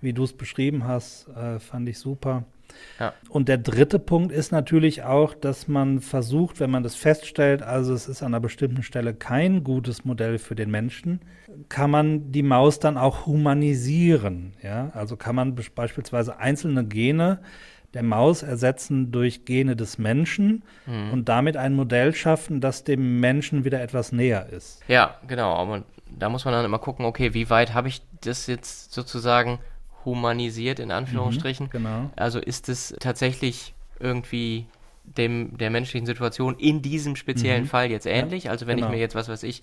wie 0.00 0.14
du 0.14 0.24
es 0.24 0.32
beschrieben 0.32 0.84
hast, 0.84 1.28
äh, 1.36 1.58
fand 1.58 1.86
ich 1.86 1.98
super. 1.98 2.44
Ja. 2.98 3.14
Und 3.28 3.48
der 3.48 3.58
dritte 3.58 3.98
Punkt 3.98 4.32
ist 4.32 4.52
natürlich 4.52 5.02
auch, 5.02 5.34
dass 5.34 5.68
man 5.68 6.00
versucht, 6.00 6.60
wenn 6.60 6.70
man 6.70 6.82
das 6.82 6.94
feststellt, 6.94 7.62
also 7.62 7.92
es 7.92 8.08
ist 8.08 8.22
an 8.22 8.28
einer 8.28 8.40
bestimmten 8.40 8.82
Stelle 8.82 9.14
kein 9.14 9.64
gutes 9.64 10.04
Modell 10.04 10.38
für 10.38 10.54
den 10.54 10.70
Menschen, 10.70 11.20
kann 11.68 11.90
man 11.90 12.32
die 12.32 12.42
Maus 12.42 12.78
dann 12.78 12.96
auch 12.96 13.26
humanisieren. 13.26 14.54
Ja? 14.62 14.90
Also 14.94 15.16
kann 15.16 15.34
man 15.34 15.54
beispielsweise 15.54 16.38
einzelne 16.38 16.84
Gene 16.84 17.40
der 17.94 18.02
Maus 18.02 18.42
ersetzen 18.42 19.10
durch 19.10 19.46
Gene 19.46 19.74
des 19.74 19.96
Menschen 19.96 20.64
mhm. 20.84 21.12
und 21.12 21.28
damit 21.30 21.56
ein 21.56 21.72
Modell 21.72 22.14
schaffen, 22.14 22.60
das 22.60 22.84
dem 22.84 23.20
Menschen 23.20 23.64
wieder 23.64 23.80
etwas 23.80 24.12
näher 24.12 24.48
ist. 24.50 24.82
Ja, 24.86 25.16
genau. 25.26 25.54
Aber 25.54 25.82
da 26.18 26.28
muss 26.28 26.44
man 26.44 26.52
dann 26.52 26.64
immer 26.64 26.78
gucken, 26.78 27.06
okay, 27.06 27.32
wie 27.32 27.48
weit 27.48 27.74
habe 27.74 27.88
ich 27.88 28.02
das 28.20 28.46
jetzt 28.48 28.92
sozusagen 28.92 29.58
humanisiert, 30.06 30.78
in 30.78 30.90
Anführungsstrichen. 30.90 31.66
Mhm, 31.66 31.70
genau. 31.70 32.10
Also 32.16 32.38
ist 32.38 32.70
es 32.70 32.96
tatsächlich 32.98 33.74
irgendwie 34.00 34.64
dem, 35.04 35.58
der 35.58 35.70
menschlichen 35.70 36.06
Situation 36.06 36.56
in 36.58 36.80
diesem 36.80 37.16
speziellen 37.16 37.64
mhm. 37.64 37.68
Fall 37.68 37.90
jetzt 37.90 38.06
ähnlich? 38.06 38.44
Ja, 38.44 38.52
also 38.52 38.66
wenn 38.66 38.76
genau. 38.76 38.88
ich 38.88 38.94
mir 38.94 39.00
jetzt, 39.00 39.14
was 39.14 39.28
weiß 39.28 39.42
ich, 39.42 39.62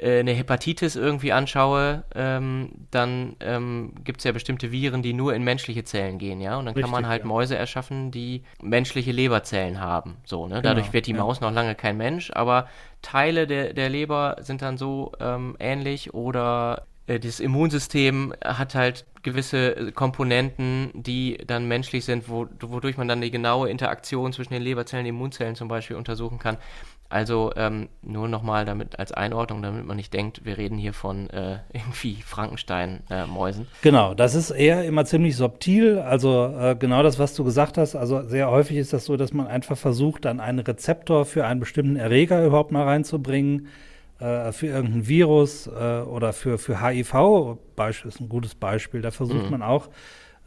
äh, 0.00 0.20
eine 0.20 0.32
Hepatitis 0.32 0.96
irgendwie 0.96 1.32
anschaue, 1.32 2.04
ähm, 2.14 2.70
dann 2.90 3.36
ähm, 3.40 3.92
gibt 4.02 4.20
es 4.20 4.24
ja 4.24 4.32
bestimmte 4.32 4.72
Viren, 4.72 5.02
die 5.02 5.12
nur 5.12 5.34
in 5.34 5.44
menschliche 5.44 5.84
Zellen 5.84 6.18
gehen, 6.18 6.40
ja. 6.40 6.56
Und 6.56 6.64
dann 6.64 6.74
Richtig, 6.74 6.84
kann 6.84 7.02
man 7.02 7.08
halt 7.08 7.22
ja. 7.22 7.28
Mäuse 7.28 7.56
erschaffen, 7.56 8.10
die 8.10 8.42
menschliche 8.62 9.12
Leberzellen 9.12 9.80
haben. 9.80 10.16
So, 10.24 10.46
ne? 10.46 10.62
Dadurch 10.62 10.86
genau, 10.86 10.94
wird 10.94 11.06
die 11.06 11.12
ja. 11.12 11.18
Maus 11.18 11.40
noch 11.40 11.52
lange 11.52 11.74
kein 11.74 11.96
Mensch, 11.96 12.30
aber 12.32 12.68
Teile 13.02 13.46
der, 13.46 13.74
der 13.74 13.88
Leber 13.88 14.36
sind 14.40 14.62
dann 14.62 14.78
so 14.78 15.12
ähm, 15.20 15.56
ähnlich 15.58 16.14
oder 16.14 16.86
äh, 17.10 17.20
das 17.20 17.40
Immunsystem 17.40 18.32
hat 18.44 18.74
halt 18.74 19.04
gewisse 19.22 19.92
Komponenten, 19.92 20.90
die 20.94 21.38
dann 21.46 21.68
menschlich 21.68 22.04
sind, 22.04 22.28
wo, 22.28 22.46
wodurch 22.60 22.96
man 22.96 23.08
dann 23.08 23.20
die 23.20 23.30
genaue 23.30 23.68
Interaktion 23.68 24.32
zwischen 24.32 24.54
den 24.54 24.62
Leberzellen 24.62 25.04
und 25.04 25.10
Immunzellen 25.10 25.56
zum 25.56 25.68
Beispiel 25.68 25.96
untersuchen 25.96 26.38
kann. 26.38 26.56
Also 27.10 27.52
ähm, 27.56 27.88
nur 28.02 28.28
nochmal 28.28 28.64
damit 28.64 29.00
als 29.00 29.10
Einordnung, 29.10 29.62
damit 29.62 29.84
man 29.84 29.96
nicht 29.96 30.14
denkt, 30.14 30.44
wir 30.44 30.56
reden 30.56 30.78
hier 30.78 30.94
von 30.94 31.28
äh, 31.30 31.58
irgendwie 31.72 32.22
Frankenstein-Mäusen. 32.22 33.64
Äh, 33.64 33.82
genau, 33.82 34.14
das 34.14 34.36
ist 34.36 34.50
eher 34.50 34.84
immer 34.84 35.04
ziemlich 35.04 35.36
subtil. 35.36 35.98
Also 35.98 36.54
äh, 36.56 36.76
genau 36.78 37.02
das, 37.02 37.18
was 37.18 37.34
du 37.34 37.42
gesagt 37.42 37.78
hast. 37.78 37.96
Also 37.96 38.22
sehr 38.22 38.48
häufig 38.48 38.76
ist 38.76 38.92
das 38.92 39.06
so, 39.06 39.16
dass 39.16 39.32
man 39.32 39.48
einfach 39.48 39.76
versucht, 39.76 40.24
dann 40.24 40.38
einen 40.38 40.60
Rezeptor 40.60 41.26
für 41.26 41.44
einen 41.44 41.58
bestimmten 41.58 41.96
Erreger 41.96 42.44
überhaupt 42.46 42.70
mal 42.70 42.84
reinzubringen 42.84 43.66
äh, 44.20 44.52
für 44.52 44.66
irgendein 44.68 45.08
Virus 45.08 45.66
äh, 45.66 45.70
oder 46.02 46.32
für, 46.32 46.58
für 46.58 46.80
HIV, 46.82 47.58
Beispiel 47.76 48.08
ist 48.10 48.20
ein 48.20 48.28
gutes 48.28 48.54
Beispiel. 48.54 49.00
Da 49.02 49.10
versucht 49.10 49.44
Mhm. 49.46 49.50
man 49.50 49.62
auch 49.62 49.88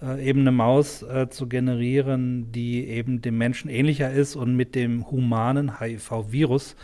äh, 0.02 0.24
eben 0.28 0.42
eine 0.42 0.52
Maus 0.52 1.02
äh, 1.04 1.30
zu 1.30 1.48
generieren, 1.48 2.52
die 2.52 2.88
eben 2.88 3.22
dem 3.22 3.38
Menschen 3.38 3.70
ähnlicher 3.70 4.12
ist 4.12 4.36
und 4.36 4.56
mit 4.56 4.76
dem 4.76 5.10
humanen 5.10 5.80
HIV-Virus 5.80 6.76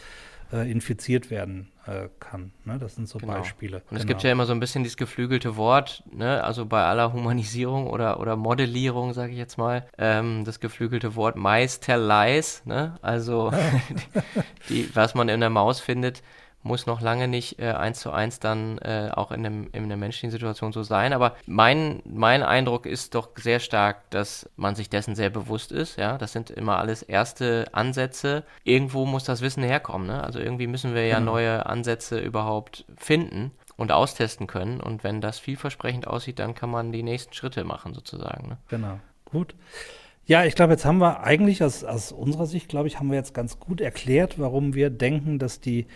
infiziert 0.51 1.29
werden 1.29 1.69
kann. 2.19 2.53
Ne? 2.65 2.79
Das 2.79 2.95
sind 2.95 3.07
so 3.07 3.19
Genau. 3.19 3.33
Beispiele. 3.33 3.83
Und 3.91 3.97
es 3.97 4.01
Genau. 4.01 4.07
gibt 4.07 4.23
ja 4.23 4.31
immer 4.31 4.47
so 4.47 4.53
ein 4.53 4.59
bisschen 4.59 4.81
dieses 4.81 4.97
geflügelte 4.97 5.57
Wort, 5.57 6.03
ne? 6.11 6.43
also 6.43 6.65
bei 6.65 6.83
aller 6.83 7.13
Humanisierung 7.13 7.85
oder, 7.85 8.19
oder 8.19 8.35
Modellierung, 8.35 9.13
sage 9.13 9.31
ich 9.33 9.37
jetzt 9.37 9.59
mal, 9.59 9.85
ähm, 9.99 10.45
das 10.45 10.59
geflügelte 10.59 11.15
Wort 11.15 11.35
Mice 11.35 11.79
tell 11.81 12.01
lies, 12.03 12.63
ne? 12.65 12.97
also 13.03 13.51
die, 14.69 14.89
was 14.95 15.13
man 15.13 15.29
in 15.29 15.39
der 15.39 15.51
Maus 15.51 15.79
findet, 15.79 16.23
muss 16.61 16.85
noch 16.85 16.99
lange 17.01 17.27
nicht 17.27 17.59
äh, 17.59 17.71
eins 17.71 18.01
zu 18.01 18.11
eins 18.11 18.39
dann 18.39 18.77
äh, 18.79 19.11
auch 19.13 19.31
in, 19.31 19.45
einem, 19.45 19.69
in 19.71 19.83
einer 19.83 19.97
menschlichen 19.97 20.31
Situation 20.31 20.73
so 20.73 20.83
sein. 20.83 21.13
Aber 21.13 21.35
mein, 21.45 22.01
mein 22.05 22.43
Eindruck 22.43 22.85
ist 22.85 23.15
doch 23.15 23.29
sehr 23.35 23.59
stark, 23.59 24.09
dass 24.09 24.49
man 24.57 24.75
sich 24.75 24.89
dessen 24.89 25.15
sehr 25.15 25.29
bewusst 25.29 25.71
ist. 25.71 25.97
Ja, 25.97 26.17
das 26.17 26.33
sind 26.33 26.49
immer 26.49 26.77
alles 26.77 27.01
erste 27.01 27.67
Ansätze. 27.71 28.43
Irgendwo 28.63 29.05
muss 29.05 29.23
das 29.23 29.41
Wissen 29.41 29.63
herkommen. 29.63 30.07
Ne? 30.07 30.23
Also 30.23 30.39
irgendwie 30.39 30.67
müssen 30.67 30.93
wir 30.93 31.07
ja 31.07 31.19
Genau. 31.19 31.33
neue 31.33 31.65
Ansätze 31.65 32.19
überhaupt 32.19 32.85
finden 32.97 33.51
und 33.77 33.91
austesten 33.91 34.45
können. 34.45 34.81
Und 34.81 35.03
wenn 35.03 35.21
das 35.21 35.39
vielversprechend 35.39 36.07
aussieht, 36.07 36.39
dann 36.39 36.55
kann 36.55 36.69
man 36.69 36.91
die 36.91 37.03
nächsten 37.03 37.33
Schritte 37.33 37.63
machen 37.63 37.93
sozusagen. 37.93 38.49
Ne? 38.49 38.57
Genau, 38.67 38.99
gut. 39.25 39.55
Ja, 40.25 40.43
ich 40.45 40.53
glaube, 40.53 40.73
jetzt 40.73 40.85
haben 40.85 40.99
wir 40.99 41.21
eigentlich 41.23 41.63
aus, 41.63 41.83
aus 41.83 42.11
unserer 42.11 42.45
Sicht, 42.45 42.67
glaube 42.69 42.87
ich, 42.87 42.99
haben 42.99 43.09
wir 43.09 43.17
jetzt 43.17 43.33
ganz 43.33 43.59
gut 43.59 43.81
erklärt, 43.81 44.37
warum 44.37 44.75
wir 44.75 44.91
denken, 44.91 45.39
dass 45.39 45.59
die 45.59 45.87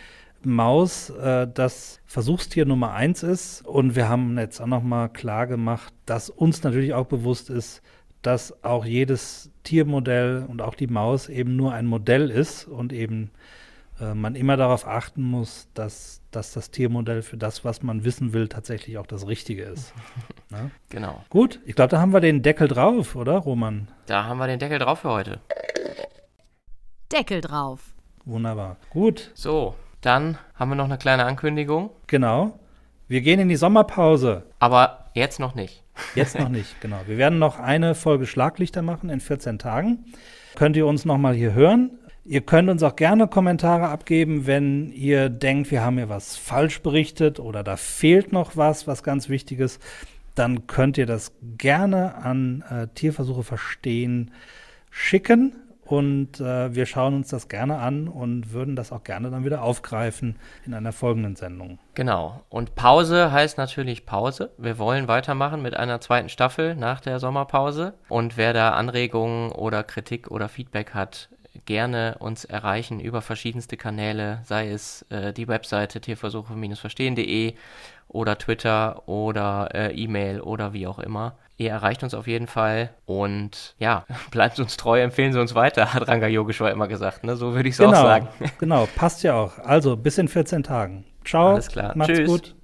Maus 0.44 1.10
äh, 1.10 1.46
das 1.52 2.00
Versuchstier 2.06 2.66
Nummer 2.66 2.92
eins 2.92 3.22
ist. 3.22 3.64
Und 3.66 3.96
wir 3.96 4.08
haben 4.08 4.38
jetzt 4.38 4.60
auch 4.60 4.66
nochmal 4.66 5.08
klar 5.08 5.46
gemacht, 5.46 5.92
dass 6.06 6.30
uns 6.30 6.62
natürlich 6.62 6.94
auch 6.94 7.06
bewusst 7.06 7.50
ist, 7.50 7.82
dass 8.22 8.64
auch 8.64 8.84
jedes 8.84 9.50
Tiermodell 9.64 10.46
und 10.48 10.62
auch 10.62 10.74
die 10.74 10.86
Maus 10.86 11.28
eben 11.28 11.56
nur 11.56 11.72
ein 11.72 11.86
Modell 11.86 12.30
ist 12.30 12.66
und 12.66 12.92
eben 12.92 13.30
äh, 14.00 14.14
man 14.14 14.34
immer 14.34 14.56
darauf 14.56 14.86
achten 14.86 15.22
muss, 15.22 15.68
dass, 15.74 16.22
dass 16.30 16.52
das 16.52 16.70
Tiermodell 16.70 17.22
für 17.22 17.36
das, 17.36 17.64
was 17.64 17.82
man 17.82 18.04
wissen 18.04 18.32
will, 18.32 18.48
tatsächlich 18.48 18.98
auch 18.98 19.06
das 19.06 19.26
Richtige 19.26 19.64
ist. 19.64 19.92
ne? 20.50 20.70
Genau. 20.88 21.22
Gut, 21.28 21.60
ich 21.64 21.74
glaube, 21.74 21.90
da 21.90 22.00
haben 22.00 22.12
wir 22.12 22.20
den 22.20 22.42
Deckel 22.42 22.66
drauf, 22.66 23.14
oder, 23.14 23.36
Roman? 23.36 23.88
Da 24.06 24.24
haben 24.24 24.38
wir 24.38 24.46
den 24.46 24.58
Deckel 24.58 24.78
drauf 24.78 25.00
für 25.00 25.10
heute. 25.10 25.40
Deckel 27.12 27.40
drauf. 27.40 27.94
Wunderbar. 28.24 28.78
Gut, 28.90 29.30
So, 29.34 29.74
dann 30.04 30.38
haben 30.54 30.70
wir 30.70 30.74
noch 30.76 30.84
eine 30.84 30.98
kleine 30.98 31.24
Ankündigung, 31.24 31.90
genau. 32.06 32.58
Wir 33.08 33.20
gehen 33.20 33.40
in 33.40 33.48
die 33.48 33.56
Sommerpause. 33.56 34.44
aber 34.58 35.10
jetzt 35.14 35.40
noch 35.40 35.54
nicht. 35.54 35.82
Jetzt 36.16 36.36
noch 36.36 36.48
nicht, 36.48 36.80
genau. 36.80 37.02
Wir 37.06 37.18
werden 37.18 37.38
noch 37.38 37.60
eine 37.60 37.94
Folge 37.94 38.26
Schlaglichter 38.26 38.82
machen 38.82 39.10
in 39.10 39.20
14 39.20 39.60
Tagen. 39.60 40.06
Könnt 40.56 40.76
ihr 40.76 40.88
uns 40.88 41.04
nochmal 41.04 41.34
hier 41.34 41.52
hören. 41.52 41.92
Ihr 42.24 42.40
könnt 42.40 42.68
uns 42.68 42.82
auch 42.82 42.96
gerne 42.96 43.28
Kommentare 43.28 43.88
abgeben, 43.88 44.48
wenn 44.48 44.90
ihr 44.90 45.28
denkt, 45.28 45.70
wir 45.70 45.82
haben 45.82 45.98
hier 45.98 46.08
was 46.08 46.36
falsch 46.36 46.82
berichtet 46.82 47.38
oder 47.38 47.62
da 47.62 47.76
fehlt 47.76 48.32
noch 48.32 48.56
was, 48.56 48.88
was 48.88 49.04
ganz 49.04 49.28
Wichtiges. 49.28 49.78
Dann 50.34 50.66
könnt 50.66 50.98
ihr 50.98 51.06
das 51.06 51.32
gerne 51.58 52.16
an 52.16 52.64
äh, 52.68 52.88
Tierversuche 52.92 53.44
verstehen 53.44 54.32
schicken 54.90 55.54
und 55.84 56.40
äh, 56.40 56.74
wir 56.74 56.86
schauen 56.86 57.14
uns 57.14 57.28
das 57.28 57.48
gerne 57.48 57.78
an 57.78 58.08
und 58.08 58.52
würden 58.52 58.74
das 58.76 58.92
auch 58.92 59.04
gerne 59.04 59.30
dann 59.30 59.44
wieder 59.44 59.62
aufgreifen 59.62 60.36
in 60.64 60.74
einer 60.74 60.92
folgenden 60.92 61.36
Sendung. 61.36 61.78
Genau. 61.94 62.42
Und 62.48 62.74
Pause 62.74 63.32
heißt 63.32 63.58
natürlich 63.58 64.06
Pause. 64.06 64.50
Wir 64.56 64.78
wollen 64.78 65.08
weitermachen 65.08 65.62
mit 65.62 65.76
einer 65.76 66.00
zweiten 66.00 66.28
Staffel 66.28 66.74
nach 66.74 67.00
der 67.00 67.20
Sommerpause. 67.20 67.94
Und 68.08 68.36
wer 68.36 68.52
da 68.52 68.70
Anregungen 68.70 69.52
oder 69.52 69.82
Kritik 69.82 70.30
oder 70.30 70.48
Feedback 70.48 70.94
hat, 70.94 71.28
gerne 71.66 72.16
uns 72.18 72.44
erreichen 72.44 73.00
über 73.00 73.22
verschiedenste 73.22 73.76
Kanäle, 73.76 74.40
sei 74.44 74.70
es 74.70 75.02
äh, 75.10 75.32
die 75.32 75.48
Webseite 75.48 76.00
tierversuche-verstehen.de 76.00 77.54
oder 78.08 78.38
Twitter 78.38 79.08
oder 79.08 79.68
äh, 79.74 79.94
E-Mail 79.94 80.40
oder 80.40 80.72
wie 80.72 80.86
auch 80.86 80.98
immer. 80.98 81.36
Ihr 81.56 81.70
erreicht 81.70 82.02
uns 82.02 82.14
auf 82.14 82.26
jeden 82.26 82.46
Fall 82.48 82.90
und 83.04 83.74
ja, 83.78 84.04
bleibt 84.30 84.58
uns 84.58 84.76
treu, 84.76 85.00
empfehlen 85.00 85.32
Sie 85.32 85.40
uns 85.40 85.54
weiter, 85.54 85.94
hat 85.94 86.08
Ranga 86.08 86.26
Yogeshwar 86.26 86.70
immer 86.72 86.88
gesagt. 86.88 87.24
Ne? 87.24 87.36
So 87.36 87.54
würde 87.54 87.68
ich 87.68 87.74
es 87.76 87.80
auch 87.80 87.86
Genau, 87.86 88.02
sagen. 88.02 88.28
genau, 88.58 88.88
passt 88.96 89.22
ja 89.22 89.34
auch. 89.34 89.58
Also 89.58 89.96
bis 89.96 90.18
in 90.18 90.28
14 90.28 90.62
Tagen. 90.64 91.04
Ciao. 91.24 91.50
Alles 91.52 91.68
klar. 91.68 91.92
Macht's 91.96 92.14
Tschüss. 92.16 92.28
gut. 92.28 92.54